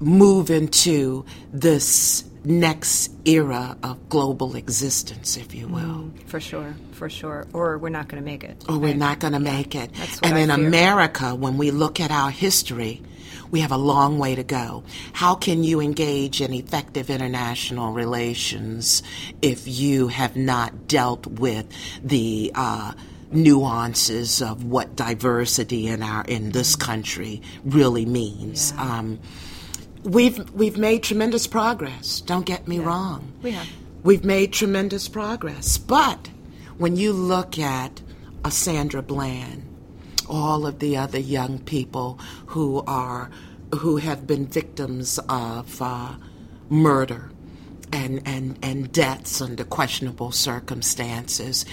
move 0.00 0.50
into 0.50 1.24
this 1.52 2.24
next 2.48 3.12
era 3.26 3.76
of 3.82 4.08
global 4.08 4.56
existence, 4.56 5.36
if 5.36 5.54
you 5.54 5.68
will. 5.68 5.82
Mm, 5.82 6.22
for 6.24 6.40
sure, 6.40 6.74
for 6.92 7.10
sure. 7.10 7.46
Or 7.52 7.76
we're 7.78 7.90
not 7.90 8.08
going 8.08 8.22
to 8.22 8.28
make 8.28 8.42
it. 8.42 8.64
Or 8.68 8.78
we're 8.78 8.94
not 8.94 9.20
going 9.20 9.34
to 9.34 9.40
yeah. 9.40 9.52
make 9.52 9.74
it. 9.74 9.90
and 10.22 10.34
I 10.34 10.40
in 10.40 10.48
fear. 10.48 10.66
America, 10.66 11.34
when 11.34 11.58
we 11.58 11.70
look 11.70 12.00
at 12.00 12.10
our 12.10 12.30
history, 12.30 13.02
we 13.50 13.60
have 13.60 13.72
a 13.72 13.76
long 13.78 14.18
way 14.18 14.34
to 14.34 14.42
go. 14.42 14.82
How 15.12 15.34
can 15.34 15.62
you 15.62 15.80
engage 15.80 16.40
in 16.40 16.52
effective 16.52 17.10
international 17.10 17.92
relations 17.92 19.02
if 19.42 19.66
you 19.66 20.08
have 20.08 20.36
not 20.36 20.88
dealt 20.88 21.26
with 21.26 21.66
the 22.02 22.50
uh, 22.54 22.92
nuances 23.30 24.40
of 24.40 24.64
what 24.64 24.96
diversity 24.96 25.88
in 25.88 26.02
our 26.02 26.24
in 26.24 26.52
this 26.52 26.76
country 26.76 27.42
really 27.64 28.06
means? 28.06 28.72
Yeah. 28.72 28.98
Um, 28.98 29.18
We've 30.08 30.50
we've 30.54 30.78
made 30.78 31.02
tremendous 31.02 31.46
progress. 31.46 32.22
Don't 32.22 32.46
get 32.46 32.66
me 32.66 32.78
yeah, 32.78 32.86
wrong. 32.86 33.30
We 33.42 33.50
have. 33.50 33.68
We've 34.02 34.24
made 34.24 34.54
tremendous 34.54 35.06
progress. 35.06 35.76
But 35.76 36.30
when 36.78 36.96
you 36.96 37.12
look 37.12 37.58
at 37.58 38.00
a 38.42 38.50
Sandra 38.50 39.02
Bland, 39.02 39.64
all 40.26 40.66
of 40.66 40.78
the 40.78 40.96
other 40.96 41.18
young 41.18 41.58
people 41.58 42.18
who 42.46 42.82
are 42.86 43.30
who 43.80 43.98
have 43.98 44.26
been 44.26 44.46
victims 44.46 45.18
of 45.28 45.82
uh, 45.82 46.14
murder 46.70 47.30
and, 47.92 48.22
and, 48.26 48.58
and 48.62 48.90
deaths 48.90 49.42
under 49.42 49.62
questionable 49.62 50.32
circumstances, 50.32 51.66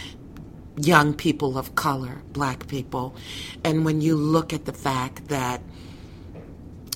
young 0.76 1.14
people 1.14 1.58
of 1.58 1.76
color, 1.76 2.22
black 2.34 2.68
people, 2.68 3.16
and 3.64 3.86
when 3.86 4.02
you 4.02 4.18
look 4.18 4.52
at 4.52 4.66
the 4.66 4.74
fact 4.74 5.30
that 5.30 5.62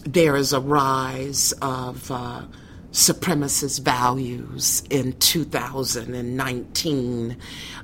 there 0.05 0.35
is 0.35 0.53
a 0.53 0.59
rise 0.59 1.53
of 1.61 2.11
uh, 2.11 2.43
supremacist 2.91 3.81
values 3.81 4.83
in 4.89 5.13
2019 5.13 7.37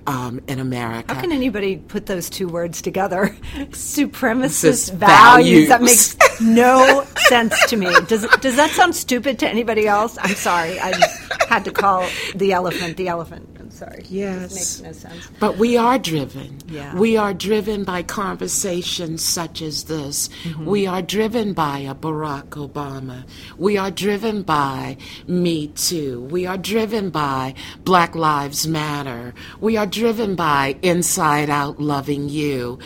um, 0.07 0.41
in 0.47 0.59
America. 0.59 1.13
How 1.13 1.21
can 1.21 1.31
anybody 1.31 1.77
put 1.77 2.07
those 2.07 2.29
two 2.29 2.47
words 2.47 2.81
together? 2.81 3.27
Supremacist 3.71 4.93
values. 4.93 5.67
values. 5.67 5.69
That 5.69 5.81
makes 5.81 6.17
no 6.41 7.05
sense 7.27 7.65
to 7.67 7.77
me. 7.77 7.87
Does 8.07 8.27
does 8.41 8.55
that 8.55 8.71
sound 8.71 8.95
stupid 8.95 9.39
to 9.39 9.47
anybody 9.47 9.87
else? 9.87 10.17
I'm 10.21 10.35
sorry. 10.35 10.79
I 10.79 10.91
just 10.91 11.43
had 11.43 11.65
to 11.65 11.71
call 11.71 12.07
the 12.35 12.53
elephant 12.53 12.97
the 12.97 13.07
elephant. 13.07 13.54
Sorry. 13.75 14.05
Yes. 14.07 14.55
Makes 14.55 14.81
no 14.81 14.91
sense. 14.93 15.29
But 15.37 15.57
we 15.57 15.75
are 15.75 15.99
driven. 15.99 16.59
Yeah. 16.69 16.95
We 16.95 17.17
are 17.17 17.33
driven 17.33 17.83
by 17.83 18.03
conversations 18.03 19.21
such 19.21 19.61
as 19.61 19.83
this. 19.83 20.29
Mm-hmm. 20.43 20.65
We 20.65 20.87
are 20.87 21.01
driven 21.01 21.51
by 21.51 21.79
a 21.79 21.93
Barack 21.93 22.51
Obama. 22.51 23.27
We 23.57 23.77
are 23.77 23.91
driven 23.91 24.43
by 24.43 24.95
Me 25.27 25.67
Too. 25.67 26.21
We 26.21 26.45
are 26.45 26.57
driven 26.57 27.09
by 27.09 27.53
Black 27.83 28.15
Lives 28.15 28.65
Matter. 28.65 29.33
We 29.59 29.75
are 29.75 29.85
driven 29.85 30.35
by 30.35 30.77
Inside 30.81 31.49
Out 31.49 31.77
Loving 31.77 32.29
You. 32.29 32.79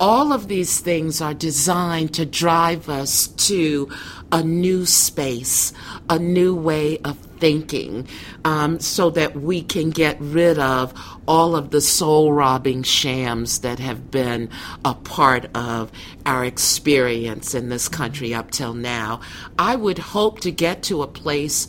All 0.00 0.32
of 0.32 0.48
these 0.48 0.80
things 0.80 1.20
are 1.20 1.34
designed 1.34 2.14
to 2.14 2.24
drive 2.24 2.88
us 2.88 3.28
to 3.48 3.88
a 4.32 4.42
new 4.42 4.86
space, 4.86 5.74
a 6.08 6.18
new 6.18 6.56
way 6.56 6.98
of 7.04 7.31
thinking, 7.42 8.06
um, 8.44 8.78
so 8.78 9.10
that 9.10 9.34
we 9.34 9.60
can 9.60 9.90
get 9.90 10.16
rid 10.20 10.60
of 10.60 10.94
all 11.26 11.56
of 11.56 11.70
the 11.70 11.80
soul 11.80 12.32
robbing 12.32 12.84
shams 12.84 13.58
that 13.62 13.80
have 13.80 14.12
been 14.12 14.48
a 14.84 14.94
part 14.94 15.46
of 15.56 15.90
our 16.24 16.44
experience 16.44 17.52
in 17.52 17.68
this 17.68 17.88
country 17.88 18.32
up 18.32 18.52
till 18.52 18.74
now. 18.74 19.20
I 19.58 19.74
would 19.74 19.98
hope 19.98 20.38
to 20.42 20.52
get 20.52 20.84
to 20.84 21.02
a 21.02 21.08
place 21.08 21.66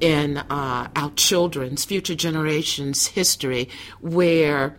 in 0.00 0.38
uh, 0.38 0.88
our 0.96 1.10
children's, 1.16 1.84
future 1.84 2.14
generations' 2.14 3.08
history 3.08 3.68
where 4.00 4.78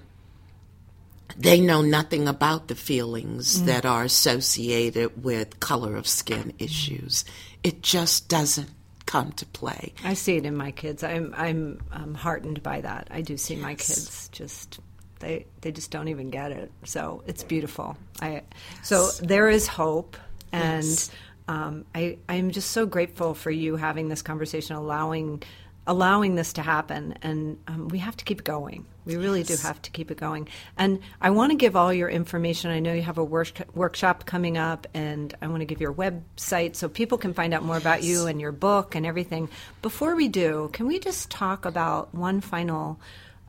they 1.37 1.61
know 1.61 1.83
nothing 1.83 2.27
about 2.27 2.67
the 2.67 2.75
feelings 2.75 3.63
that 3.65 3.85
are 3.85 4.05
associated 4.05 5.23
with 5.23 5.59
color 5.59 5.95
of 5.95 6.07
skin 6.07 6.51
issues. 6.57 7.25
It 7.61 7.83
just 7.83 8.27
doesn't 8.27 8.71
come 9.05 9.31
to 9.33 9.45
play. 9.47 9.93
I 10.03 10.13
see 10.15 10.35
it 10.37 10.45
in 10.45 10.55
my 10.55 10.71
kids. 10.71 11.03
I'm 11.03 11.33
I'm 11.37 11.81
um, 11.91 12.13
heartened 12.13 12.63
by 12.63 12.81
that. 12.81 13.07
I 13.11 13.21
do 13.21 13.37
see 13.37 13.55
my 13.55 13.75
kids 13.75 14.29
just 14.31 14.79
they 15.19 15.45
they 15.61 15.71
just 15.71 15.91
don't 15.91 16.07
even 16.07 16.29
get 16.29 16.51
it. 16.51 16.71
So 16.83 17.23
it's 17.27 17.43
beautiful. 17.43 17.97
I 18.21 18.41
so 18.83 19.09
there 19.21 19.49
is 19.49 19.67
hope, 19.67 20.17
and 20.51 20.83
Yes. 20.83 21.11
um, 21.47 21.85
I 21.93 22.17
I'm 22.27 22.51
just 22.51 22.71
so 22.71 22.85
grateful 22.85 23.33
for 23.33 23.51
you 23.51 23.75
having 23.75 24.09
this 24.09 24.21
conversation, 24.21 24.75
allowing 24.75 25.43
allowing 25.87 26.35
this 26.35 26.53
to 26.53 26.61
happen, 26.61 27.17
and 27.21 27.57
um, 27.67 27.87
we 27.89 27.99
have 27.99 28.17
to 28.17 28.25
keep 28.25 28.43
going. 28.43 28.85
We 29.05 29.17
really 29.17 29.43
do 29.43 29.55
have 29.57 29.79
to 29.83 29.91
keep 29.91 30.09
it 30.09 30.17
going. 30.17 30.47
And 30.77 30.99
I 31.21 31.29
want 31.29 31.51
to 31.51 31.55
give 31.55 31.75
all 31.75 31.93
your 31.93 32.09
information. 32.09 32.71
I 32.71 32.79
know 32.79 32.91
you 32.91 33.03
have 33.03 33.19
a 33.19 33.23
work, 33.23 33.51
workshop 33.75 34.25
coming 34.25 34.57
up, 34.57 34.87
and 34.95 35.33
I 35.41 35.47
want 35.47 35.61
to 35.61 35.65
give 35.65 35.79
your 35.79 35.93
website 35.93 36.75
so 36.75 36.89
people 36.89 37.19
can 37.19 37.33
find 37.33 37.53
out 37.53 37.63
more 37.63 37.77
about 37.77 38.01
you 38.01 38.25
and 38.25 38.41
your 38.41 38.51
book 38.51 38.95
and 38.95 39.05
everything. 39.05 39.49
Before 39.83 40.15
we 40.15 40.27
do, 40.27 40.71
can 40.73 40.87
we 40.87 40.97
just 40.99 41.29
talk 41.29 41.65
about 41.65 42.15
one 42.15 42.41
final 42.41 42.99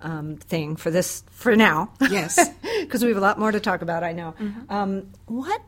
um, 0.03 0.37
thing 0.37 0.76
for 0.76 0.91
this 0.91 1.24
for 1.30 1.57
now? 1.57 1.91
Yes. 2.01 2.39
because 2.80 3.03
we 3.03 3.09
have 3.09 3.16
a 3.16 3.22
lot 3.22 3.39
more 3.39 3.51
to 3.51 3.61
talk 3.61 3.80
about. 3.80 4.05
I 4.05 4.12
know. 4.12 4.34
Um, 4.68 5.09
what 5.24 5.62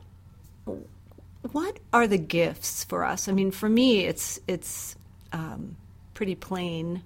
what 1.52 1.78
are 1.92 2.06
the 2.06 2.18
gifts 2.18 2.84
for 2.84 3.04
us? 3.04 3.28
I 3.28 3.32
mean, 3.32 3.50
for 3.50 3.68
me, 3.68 4.04
it's 4.04 4.38
it's 4.46 4.96
um, 5.32 5.76
pretty 6.18 6.34
plain, 6.34 7.00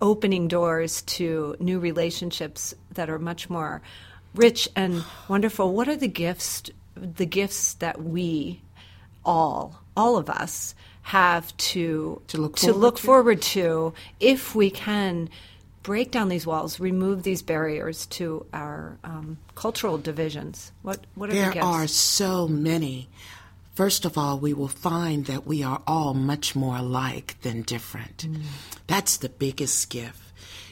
opening 0.00 0.48
doors 0.48 1.02
to 1.02 1.54
new 1.60 1.78
relationships 1.78 2.72
that 2.94 3.10
are 3.10 3.18
much 3.18 3.50
more 3.50 3.82
rich 4.34 4.66
and 4.74 5.04
wonderful. 5.28 5.74
What 5.74 5.88
are 5.88 5.96
the 5.96 6.08
gifts? 6.08 6.62
The 6.96 7.26
gifts 7.26 7.74
that 7.74 8.02
we 8.02 8.62
all, 9.26 9.82
all 9.94 10.16
of 10.16 10.30
us, 10.30 10.74
have 11.02 11.54
to 11.58 12.22
To 12.28 12.38
look 12.40 12.56
to 12.56 12.66
forward 12.68 12.80
look 12.80 12.96
to? 12.96 13.02
forward 13.02 13.42
to 13.42 13.92
if 14.20 14.54
we 14.54 14.70
can 14.70 15.28
break 15.82 16.10
down 16.10 16.30
these 16.30 16.46
walls, 16.46 16.80
remove 16.80 17.22
these 17.22 17.42
barriers 17.42 18.06
to 18.06 18.46
our 18.54 18.96
um, 19.04 19.36
cultural 19.54 19.98
divisions. 19.98 20.72
What 20.82 21.00
what 21.14 21.28
are 21.28 21.34
the 21.34 21.38
There 21.40 21.52
gifts? 21.52 21.66
are 21.66 21.86
so 21.86 22.48
many. 22.48 23.08
First 23.76 24.06
of 24.06 24.16
all, 24.16 24.38
we 24.38 24.54
will 24.54 24.68
find 24.68 25.26
that 25.26 25.46
we 25.46 25.62
are 25.62 25.82
all 25.86 26.14
much 26.14 26.56
more 26.56 26.78
alike 26.78 27.36
than 27.42 27.60
different. 27.60 28.26
Mm. 28.26 28.40
That's 28.86 29.18
the 29.18 29.28
biggest 29.28 29.90
gift. 29.90 30.18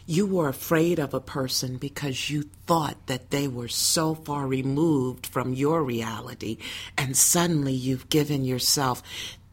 You 0.06 0.24
were 0.24 0.48
afraid 0.48 0.98
of 0.98 1.12
a 1.12 1.20
person 1.20 1.76
because 1.76 2.30
you 2.30 2.44
thought 2.66 2.96
that 3.06 3.28
they 3.28 3.46
were 3.46 3.68
so 3.68 4.14
far 4.14 4.46
removed 4.46 5.26
from 5.26 5.52
your 5.52 5.82
reality, 5.82 6.56
and 6.96 7.14
suddenly 7.14 7.74
you've 7.74 8.08
given 8.08 8.42
yourself 8.46 9.02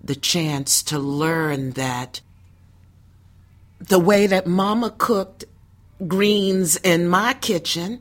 the 0.01 0.15
chance 0.15 0.81
to 0.83 0.97
learn 0.97 1.71
that 1.71 2.21
the 3.79 3.99
way 3.99 4.27
that 4.27 4.47
mama 4.47 4.95
cooked 4.97 5.43
greens 6.07 6.77
in 6.77 7.05
my 7.05 7.33
kitchen 7.33 7.99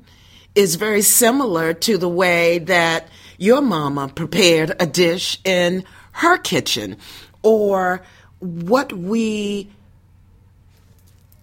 is 0.54 0.76
very 0.76 1.02
similar 1.02 1.74
to 1.74 1.98
the 1.98 2.08
way 2.08 2.58
that 2.58 3.08
your 3.40 3.62
mama 3.62 4.06
prepared 4.06 4.76
a 4.78 4.86
dish 4.86 5.40
in 5.44 5.82
her 6.12 6.36
kitchen 6.36 6.96
or 7.42 8.02
what 8.38 8.92
we 8.92 9.68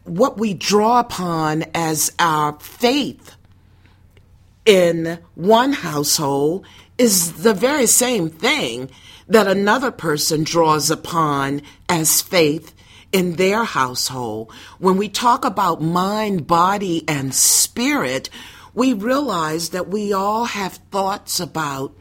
what 0.04 0.38
we 0.38 0.54
draw 0.54 1.00
upon 1.00 1.66
as 1.74 2.14
our 2.20 2.58
faith 2.60 3.36
in 4.66 5.18
one 5.34 5.74
household 5.74 6.66
is 7.00 7.44
the 7.44 7.54
very 7.54 7.88
same 7.88 8.30
thing 8.30 8.90
that 9.28 9.48
another 9.48 9.92
person 9.92 10.44
draws 10.44 10.92
upon 10.92 11.62
as 11.90 12.22
faith 12.22 12.74
in 13.12 13.36
their 13.38 13.64
household. 13.64 14.52
When 14.78 14.98
we 14.98 15.10
talk 15.10 15.44
about 15.44 15.82
mind, 15.82 16.46
body, 16.46 17.04
and 17.08 17.34
spirit, 17.34 18.30
we 18.78 18.94
realize 18.94 19.70
that 19.70 19.88
we 19.88 20.14
all 20.14 20.46
have 20.46 20.74
thoughts 20.92 21.40
about 21.40 21.96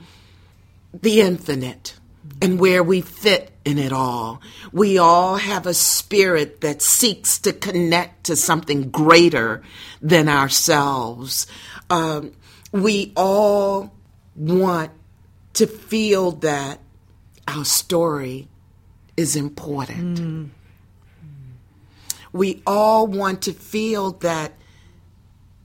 the 0.93 1.23
infinite 1.23 1.95
and 2.43 2.61
where 2.61 2.83
we 2.83 3.01
fit 3.01 3.51
in 3.65 3.79
it 3.79 3.95
all. 3.95 4.43
We 4.73 4.99
all 4.99 5.37
have 5.37 5.67
a 5.67 5.73
spirit 5.73 6.61
that 6.61 6.83
seeks 6.83 7.39
to 7.39 7.55
connect 7.55 8.25
to 8.25 8.37
something 8.37 8.91
greater 8.91 9.63
than 10.03 10.29
ourselves. 10.29 11.47
Um, 11.89 12.33
we 12.73 13.15
all 13.17 13.95
want 14.35 14.91
to 15.55 15.67
feel 15.67 16.33
that 16.33 16.79
our 17.49 17.65
story 17.65 18.49
is 19.17 19.35
important. 19.35 20.53
We 22.35 22.63
all 22.67 23.07
want 23.07 23.41
to 23.45 23.55
feel 23.55 24.11
that 24.11 24.53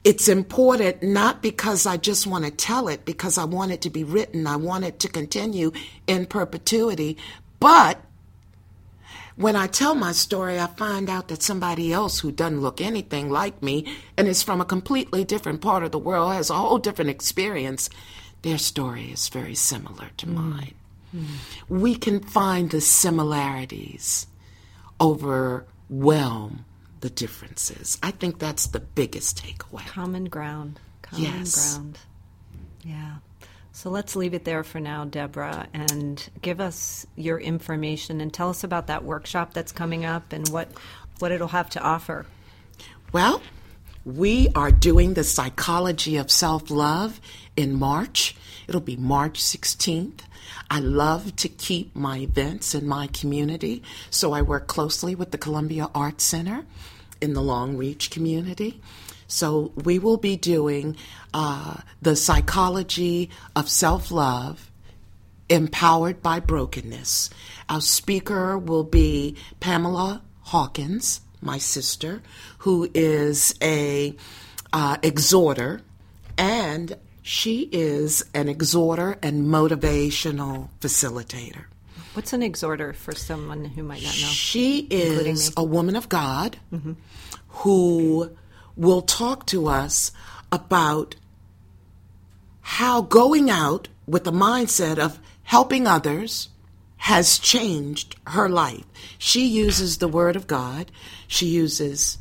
it's 0.03 0.27
important 0.27 1.03
not 1.03 1.41
because 1.41 1.85
I 1.85 1.97
just 1.97 2.25
want 2.25 2.45
to 2.45 2.51
tell 2.51 2.87
it, 2.87 3.05
because 3.05 3.37
I 3.37 3.45
want 3.45 3.71
it 3.71 3.81
to 3.81 3.89
be 3.89 4.03
written, 4.03 4.47
I 4.47 4.55
want 4.55 4.85
it 4.85 4.99
to 4.99 5.07
continue 5.07 5.71
in 6.07 6.25
perpetuity, 6.25 7.17
but 7.59 8.01
when 9.35 9.55
I 9.55 9.67
tell 9.67 9.95
my 9.95 10.11
story, 10.11 10.59
I 10.59 10.67
find 10.67 11.09
out 11.09 11.27
that 11.29 11.41
somebody 11.41 11.93
else 11.93 12.19
who 12.19 12.31
doesn't 12.31 12.61
look 12.61 12.81
anything 12.81 13.29
like 13.29 13.61
me 13.63 13.85
and 14.17 14.27
is 14.27 14.43
from 14.43 14.59
a 14.59 14.65
completely 14.65 15.23
different 15.23 15.61
part 15.61 15.83
of 15.83 15.91
the 15.91 15.99
world, 15.99 16.33
has 16.33 16.49
a 16.49 16.55
whole 16.55 16.77
different 16.77 17.09
experience, 17.09 17.89
their 18.41 18.57
story 18.57 19.11
is 19.11 19.29
very 19.29 19.55
similar 19.55 20.09
to 20.17 20.25
mm. 20.25 20.33
mine. 20.33 20.75
Mm. 21.15 21.25
We 21.69 21.95
can 21.95 22.21
find 22.21 22.69
the 22.71 22.81
similarities 22.81 24.27
overwhelm 24.99 26.65
the 27.01 27.09
differences. 27.09 27.97
I 28.01 28.11
think 28.11 28.39
that's 28.39 28.67
the 28.67 28.79
biggest 28.79 29.43
takeaway. 29.43 29.85
Common 29.87 30.25
ground. 30.25 30.79
Common 31.01 31.23
Yes. 31.23 31.73
ground. 31.75 31.99
Yeah. 32.83 33.15
So 33.73 33.89
let's 33.89 34.15
leave 34.15 34.33
it 34.33 34.45
there 34.45 34.63
for 34.63 34.79
now, 34.79 35.05
Deborah, 35.05 35.67
and 35.73 36.29
give 36.41 36.59
us 36.59 37.05
your 37.15 37.39
information 37.39 38.21
and 38.21 38.33
tell 38.33 38.49
us 38.49 38.63
about 38.63 38.87
that 38.87 39.03
workshop 39.03 39.53
that's 39.53 39.71
coming 39.71 40.05
up 40.05 40.33
and 40.33 40.47
what 40.49 40.69
what 41.19 41.31
it'll 41.31 41.49
have 41.49 41.69
to 41.69 41.79
offer. 41.79 42.25
Well, 43.13 43.41
we 44.03 44.49
are 44.55 44.71
doing 44.71 45.13
the 45.13 45.23
psychology 45.23 46.17
of 46.17 46.31
self 46.31 46.69
love 46.71 47.21
in 47.55 47.77
March. 47.77 48.35
It'll 48.67 48.81
be 48.81 48.95
March 48.97 49.39
16th. 49.39 50.21
I 50.69 50.79
love 50.79 51.35
to 51.37 51.49
keep 51.49 51.95
my 51.95 52.19
events 52.19 52.73
in 52.73 52.87
my 52.87 53.07
community, 53.07 53.83
so 54.09 54.33
I 54.33 54.41
work 54.41 54.67
closely 54.67 55.15
with 55.15 55.31
the 55.31 55.37
Columbia 55.37 55.89
Art 55.93 56.21
Center 56.21 56.65
in 57.21 57.33
the 57.33 57.41
Long 57.41 57.77
Reach 57.77 58.11
community. 58.11 58.81
So 59.27 59.71
we 59.75 59.97
will 59.99 60.17
be 60.17 60.35
doing 60.35 60.97
uh, 61.33 61.77
the 62.01 62.15
psychology 62.15 63.29
of 63.55 63.69
self 63.69 64.11
love 64.11 64.69
Empowered 65.47 66.21
by 66.21 66.39
Brokenness. 66.39 67.29
Our 67.67 67.81
speaker 67.81 68.57
will 68.57 68.85
be 68.85 69.35
Pamela 69.59 70.21
Hawkins, 70.43 71.19
my 71.41 71.57
sister, 71.57 72.21
who 72.59 72.89
is 72.93 73.53
a 73.61 74.15
uh, 74.71 74.95
exhorter, 75.03 75.81
and 76.37 76.95
she 77.21 77.67
is 77.71 78.23
an 78.33 78.47
exhorter 78.47 79.17
and 79.21 79.45
motivational 79.45 80.69
facilitator. 80.79 81.65
What's 82.13 82.33
an 82.33 82.43
exhorter 82.43 82.91
for 82.93 83.13
someone 83.13 83.63
who 83.63 83.83
might 83.83 84.03
not 84.03 84.13
know? 84.19 84.27
She 84.27 84.79
is 84.89 85.53
a 85.55 85.63
woman 85.63 85.95
of 85.95 86.09
God 86.09 86.57
who 87.47 88.31
will 88.75 89.01
talk 89.01 89.45
to 89.47 89.67
us 89.67 90.11
about 90.51 91.15
how 92.61 93.01
going 93.01 93.49
out 93.49 93.87
with 94.05 94.23
the 94.25 94.31
mindset 94.31 94.97
of 94.97 95.19
helping 95.43 95.87
others 95.87 96.49
has 96.97 97.39
changed 97.39 98.15
her 98.27 98.49
life. 98.49 98.83
She 99.17 99.45
uses 99.45 99.97
the 99.97 100.07
Word 100.07 100.35
of 100.35 100.47
God, 100.47 100.91
she 101.27 101.47
uses 101.47 102.17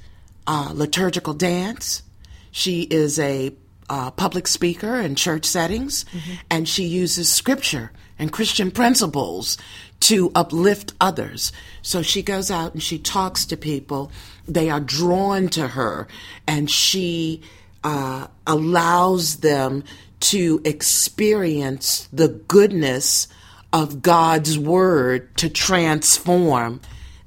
uh, 0.47 0.71
liturgical 0.73 1.35
dance, 1.35 2.03
she 2.51 2.83
is 2.83 3.19
a 3.19 3.53
uh, 3.89 4.11
public 4.13 4.47
speaker 4.47 4.97
in 4.97 5.17
church 5.17 5.45
settings, 5.45 6.05
and 6.49 6.69
she 6.69 6.85
uses 6.85 7.29
scripture 7.29 7.93
and 8.21 8.31
Christian 8.31 8.71
principles 8.71 9.59
to 10.01 10.31
uplift 10.35 10.95
others. 11.01 11.53
So 11.83 12.03
she 12.03 12.23
goes 12.23 12.51
out 12.51 12.75
and 12.75 12.83
she 12.83 12.99
talks 12.99 13.45
to 13.47 13.57
people. 13.57 14.13
They 14.47 14.71
are 14.71 14.81
drawn 14.81 15.49
to 15.49 15.69
her, 15.69 16.07
and 16.47 16.71
she 16.71 17.43
uh, 17.83 18.29
allows 18.47 19.39
them 19.39 19.85
to 20.21 20.61
experience 20.65 22.09
the 22.13 22.29
goodness 22.29 23.27
of 23.73 24.03
God's 24.03 24.59
word 24.59 25.35
to 25.39 25.49
transform 25.49 26.81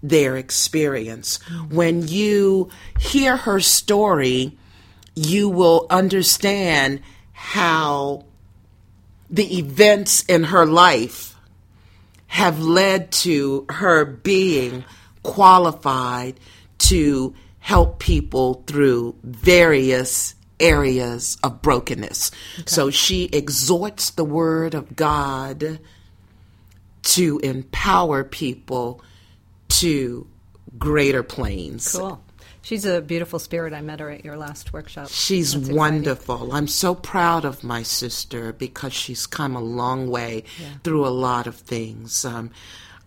their 0.04 0.36
experience. 0.36 1.42
When 1.70 2.08
you 2.08 2.70
hear 3.00 3.38
her 3.38 3.62
story, 3.62 4.58
you 5.16 5.50
will 5.50 5.88
understand 5.90 7.02
how 7.32 8.26
the 9.34 9.58
events 9.58 10.24
in 10.26 10.44
her 10.44 10.64
life 10.64 11.36
have 12.28 12.60
led 12.60 13.12
to 13.12 13.66
her 13.68 14.06
being 14.06 14.86
qualified 15.24 16.40
to 16.78 17.34
help 17.58 17.98
people 17.98 18.64
through 18.68 19.16
various 19.24 20.36
areas 20.60 21.38
of 21.44 21.64
brokenness. 21.64 22.30
So 22.68 22.92
she 22.92 23.26
exhorts 23.26 24.12
the 24.12 24.24
word 24.24 24.76
of 24.76 24.96
God 24.96 25.80
to 27.02 27.40
empower 27.40 28.24
people 28.24 29.02
to 29.70 30.28
greater 30.78 31.24
planes. 31.24 31.96
Cool. 31.96 32.22
She's 32.64 32.86
a 32.86 33.02
beautiful 33.02 33.40
spirit. 33.40 33.74
I 33.74 33.82
met 33.82 34.00
her 34.00 34.10
at 34.10 34.24
your 34.24 34.38
last 34.38 34.72
workshop. 34.72 35.10
She's 35.10 35.56
wonderful. 35.56 36.54
I'm 36.54 36.68
so 36.68 36.96
proud 36.96 37.44
of 37.44 37.62
my 37.62 37.84
sister 37.84 38.54
because 38.54 38.94
she's 38.94 39.28
come 39.28 39.54
a 39.54 39.62
long 39.62 40.10
way 40.10 40.46
through 40.82 41.06
a 41.06 41.10
lot 41.10 41.46
of 41.46 41.56
things. 41.56 42.24
Um, 42.24 42.52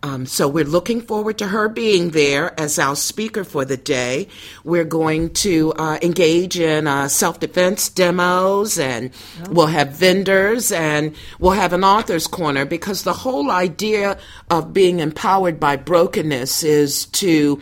um, 0.02 0.26
so 0.26 0.46
we're 0.46 0.64
looking 0.64 1.00
forward 1.00 1.38
to 1.38 1.48
her 1.48 1.70
being 1.70 2.10
there 2.10 2.58
as 2.60 2.78
our 2.78 2.94
speaker 2.94 3.44
for 3.44 3.64
the 3.64 3.78
day. 3.78 4.28
We're 4.62 4.84
going 4.84 5.30
to 5.34 5.72
uh, 5.72 5.98
engage 6.02 6.58
in 6.58 6.86
uh, 6.86 7.08
self-defense 7.08 7.88
demos, 7.88 8.78
and 8.78 9.10
we'll 9.48 9.66
have 9.68 9.92
vendors, 9.92 10.70
and 10.70 11.16
we'll 11.40 11.52
have 11.52 11.72
an 11.72 11.82
author's 11.82 12.26
corner 12.26 12.66
because 12.66 13.04
the 13.04 13.14
whole 13.14 13.50
idea 13.50 14.18
of 14.50 14.74
being 14.74 15.00
empowered 15.00 15.58
by 15.58 15.76
brokenness 15.76 16.62
is 16.62 17.06
to 17.06 17.60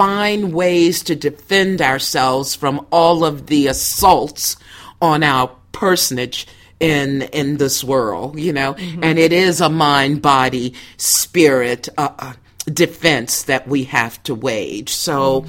find 0.00 0.54
ways 0.54 1.02
to 1.02 1.14
defend 1.14 1.82
ourselves 1.82 2.54
from 2.54 2.86
all 2.90 3.22
of 3.22 3.48
the 3.48 3.66
assaults 3.66 4.56
on 5.02 5.22
our 5.22 5.54
personage 5.72 6.46
in 6.80 7.20
in 7.34 7.58
this 7.58 7.84
world 7.84 8.38
you 8.38 8.50
know? 8.50 8.72
And 9.02 9.18
it 9.18 9.30
is 9.30 9.60
a 9.60 9.68
mind 9.68 10.22
body 10.22 10.72
spirit 10.96 11.90
uh, 11.98 12.14
uh, 12.18 12.32
defense 12.64 13.42
that 13.42 13.68
we 13.68 13.84
have 13.84 14.22
to 14.22 14.34
wage. 14.34 14.88
So 14.88 15.44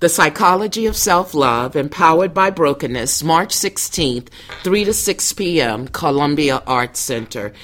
the 0.00 0.10
psychology 0.10 0.84
of 0.84 0.98
self-love 0.98 1.74
empowered 1.74 2.34
by 2.34 2.50
brokenness 2.50 3.22
march 3.22 3.54
16th 3.54 4.28
3 4.64 4.84
to 4.84 4.92
6 4.92 5.32
p.m 5.32 5.88
columbia 5.88 6.62
arts 6.66 7.00
center. 7.00 7.54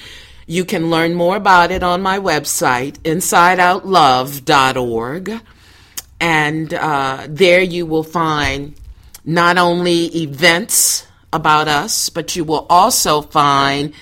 You 0.46 0.64
can 0.64 0.88
learn 0.88 1.12
more 1.12 1.36
about 1.36 1.70
it 1.70 1.82
on 1.82 2.00
my 2.00 2.18
website 2.18 2.98
insideoutlove.org 3.00 5.42
and 6.20 6.72
uh, 6.74 7.26
there 7.28 7.62
you 7.62 7.86
will 7.86 8.04
find 8.04 8.74
not 9.24 9.58
only 9.58 10.04
events 10.16 11.06
about 11.32 11.68
us, 11.68 12.08
but 12.10 12.36
you 12.36 12.44
will 12.44 12.66
also 12.68 13.22
find 13.22 13.94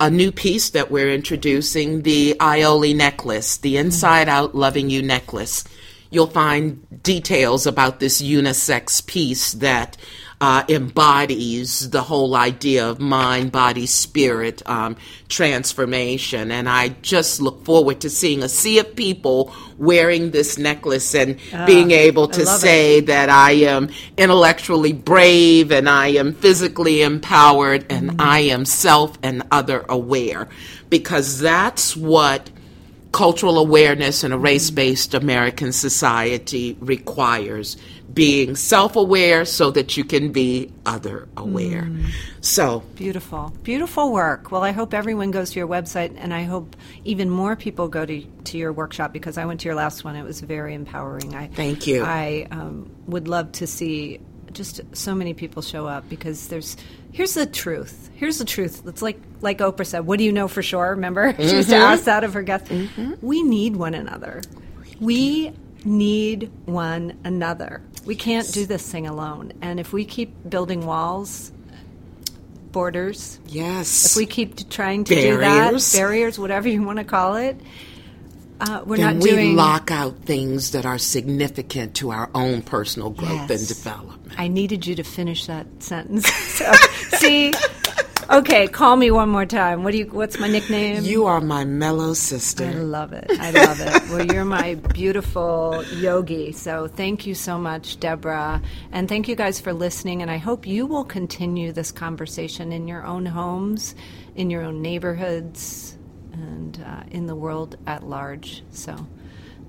a 0.00 0.10
new 0.10 0.30
piece 0.32 0.70
that 0.70 0.90
we're 0.90 1.10
introducing 1.10 2.02
the 2.02 2.36
Ioli 2.40 2.94
necklace, 2.94 3.56
the 3.58 3.76
Inside 3.76 4.28
Out 4.28 4.54
Loving 4.54 4.90
You 4.90 5.02
necklace. 5.02 5.64
You'll 6.10 6.26
find 6.26 6.86
details 7.02 7.66
about 7.66 8.00
this 8.00 8.22
unisex 8.22 9.04
piece 9.06 9.52
that 9.54 9.96
uh, 10.44 10.62
embodies 10.68 11.88
the 11.88 12.02
whole 12.02 12.36
idea 12.36 12.86
of 12.86 13.00
mind, 13.00 13.50
body, 13.50 13.86
spirit 13.86 14.62
um, 14.68 14.94
transformation. 15.30 16.50
And 16.50 16.68
I 16.68 16.90
just 17.00 17.40
look 17.40 17.64
forward 17.64 18.02
to 18.02 18.10
seeing 18.10 18.42
a 18.42 18.48
sea 18.50 18.78
of 18.78 18.94
people 18.94 19.54
wearing 19.78 20.32
this 20.32 20.58
necklace 20.58 21.14
and 21.14 21.40
being 21.64 21.92
able 21.92 22.28
to 22.28 22.44
love 22.44 22.56
it. 22.56 22.60
say 22.60 23.00
that 23.00 23.30
I 23.30 23.52
am 23.52 23.88
intellectually 24.18 24.92
brave 24.92 25.72
and 25.72 25.88
I 25.88 26.08
am 26.08 26.34
physically 26.34 27.00
empowered 27.00 27.86
and 27.88 28.20
I 28.20 28.40
am 28.40 28.66
self 28.66 29.16
and 29.22 29.44
other 29.50 29.86
aware. 29.88 30.50
Because 30.90 31.38
that's 31.38 31.96
what 31.96 32.50
cultural 33.14 33.58
awareness 33.58 34.24
in 34.24 34.32
a 34.32 34.36
race 34.36 34.70
based 34.70 35.14
American 35.14 35.70
society 35.70 36.76
requires 36.80 37.76
being 38.12 38.56
self 38.56 38.96
aware 38.96 39.44
so 39.44 39.70
that 39.70 39.96
you 39.96 40.04
can 40.04 40.32
be 40.32 40.72
other 40.84 41.28
aware. 41.36 41.88
So, 42.40 42.80
Beautiful, 42.96 43.52
beautiful 43.62 44.12
work. 44.12 44.50
Well, 44.50 44.64
I 44.64 44.72
hope 44.72 44.92
everyone 44.92 45.30
goes 45.30 45.50
to 45.50 45.60
your 45.60 45.68
website, 45.68 46.12
and 46.18 46.34
I 46.34 46.42
hope 46.42 46.74
even 47.04 47.30
more 47.30 47.54
people 47.54 47.86
go 47.86 48.04
to 48.04 48.20
to 48.20 48.58
your 48.58 48.72
workshop 48.72 49.12
because 49.12 49.38
I 49.38 49.44
went 49.44 49.60
to 49.60 49.66
your 49.66 49.76
last 49.76 50.02
one. 50.02 50.16
It 50.16 50.24
was 50.24 50.40
very 50.40 50.74
empowering. 50.74 51.36
I 51.36 51.46
Thank 51.46 51.86
you. 51.86 52.02
I 52.02 52.48
um, 52.50 52.90
would 53.06 53.28
love 53.28 53.52
to 53.52 53.66
see 53.68 54.18
just 54.54 54.80
so 54.92 55.14
many 55.14 55.34
people 55.34 55.62
show 55.62 55.86
up 55.86 56.08
because 56.08 56.48
there's 56.48 56.76
here's 57.12 57.34
the 57.34 57.46
truth. 57.46 58.10
Here's 58.14 58.38
the 58.38 58.44
truth. 58.44 58.82
It's 58.86 59.02
like 59.02 59.20
like 59.40 59.58
Oprah 59.58 59.86
said. 59.86 60.06
What 60.06 60.18
do 60.18 60.24
you 60.24 60.32
know 60.32 60.48
for 60.48 60.62
sure? 60.62 60.90
Remember, 60.90 61.34
she 61.38 61.56
used 61.56 61.70
to 61.70 61.76
ask 61.76 62.04
that 62.04 62.24
of 62.24 62.34
her 62.34 62.42
guests. 62.42 62.68
Mm-hmm. 62.68 63.14
We 63.20 63.42
need 63.42 63.76
one 63.76 63.94
another. 63.94 64.42
We 65.00 65.52
need 65.84 66.50
one 66.64 67.18
another. 67.24 67.82
We 68.04 68.16
can't 68.16 68.50
do 68.52 68.66
this 68.66 68.90
thing 68.90 69.06
alone. 69.06 69.52
And 69.62 69.80
if 69.80 69.92
we 69.92 70.04
keep 70.04 70.34
building 70.48 70.86
walls, 70.86 71.52
borders, 72.72 73.38
yes. 73.46 74.10
if 74.10 74.16
we 74.16 74.26
keep 74.26 74.68
trying 74.68 75.04
to 75.04 75.14
Barriers. 75.14 75.90
do 75.92 75.96
that, 75.96 75.98
barriers, 75.98 76.38
whatever 76.38 76.68
you 76.68 76.82
want 76.82 76.98
to 76.98 77.04
call 77.04 77.36
it, 77.36 77.58
uh, 78.60 78.82
we're 78.86 78.96
then 78.96 79.18
not 79.18 79.22
we 79.22 79.30
doing. 79.30 79.56
lock 79.56 79.90
out 79.90 80.16
things 80.24 80.70
that 80.72 80.86
are 80.86 80.98
significant 80.98 81.94
to 81.96 82.10
our 82.10 82.30
own 82.34 82.62
personal 82.62 83.10
growth 83.10 83.50
and 83.50 83.66
development. 83.66 84.32
I 84.38 84.48
needed 84.48 84.86
you 84.86 84.94
to 84.96 85.02
finish 85.04 85.46
that 85.46 85.66
sentence. 85.82 86.30
So, 86.54 86.72
see, 87.18 87.52
okay, 88.30 88.68
call 88.68 88.94
me 88.96 89.10
one 89.10 89.28
more 89.28 89.44
time. 89.44 89.82
What 89.82 89.90
do 89.90 89.98
you? 89.98 90.06
What's 90.06 90.38
my 90.38 90.46
nickname? 90.46 91.02
You 91.02 91.26
are 91.26 91.40
my 91.40 91.64
mellow 91.64 92.14
sister. 92.14 92.64
I 92.64 92.72
love 92.74 93.12
it. 93.12 93.26
I 93.28 93.50
love 93.50 93.80
it. 93.80 94.10
Well, 94.10 94.24
you're 94.24 94.44
my 94.44 94.74
beautiful 94.74 95.82
yogi. 95.96 96.52
So 96.52 96.86
thank 96.86 97.26
you 97.26 97.34
so 97.34 97.58
much, 97.58 97.98
Deborah. 97.98 98.62
And 98.92 99.08
thank 99.08 99.26
you 99.26 99.34
guys 99.34 99.60
for 99.60 99.72
listening. 99.72 100.22
And 100.22 100.30
I 100.30 100.36
hope 100.38 100.64
you 100.64 100.86
will 100.86 101.04
continue 101.04 101.72
this 101.72 101.90
conversation 101.90 102.70
in 102.70 102.86
your 102.86 103.04
own 103.04 103.26
homes, 103.26 103.96
in 104.36 104.48
your 104.48 104.62
own 104.62 104.80
neighborhoods, 104.80 105.93
and 106.34 106.84
uh, 106.84 107.02
in 107.10 107.26
the 107.26 107.34
world 107.34 107.76
at 107.86 108.02
large. 108.02 108.62
So 108.70 108.94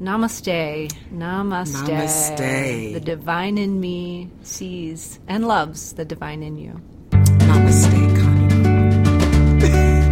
namaste. 0.02 0.92
Namaste. 1.14 1.88
Namaste. 1.88 2.94
The 2.94 3.00
divine 3.00 3.58
in 3.58 3.80
me 3.80 4.30
sees 4.42 5.20
and 5.28 5.48
loves 5.48 5.94
the 5.94 6.06
divine 6.06 6.44
in 6.44 6.58
you. 6.58 6.82
Namaste, 7.12 7.92
Connie. 8.22 10.02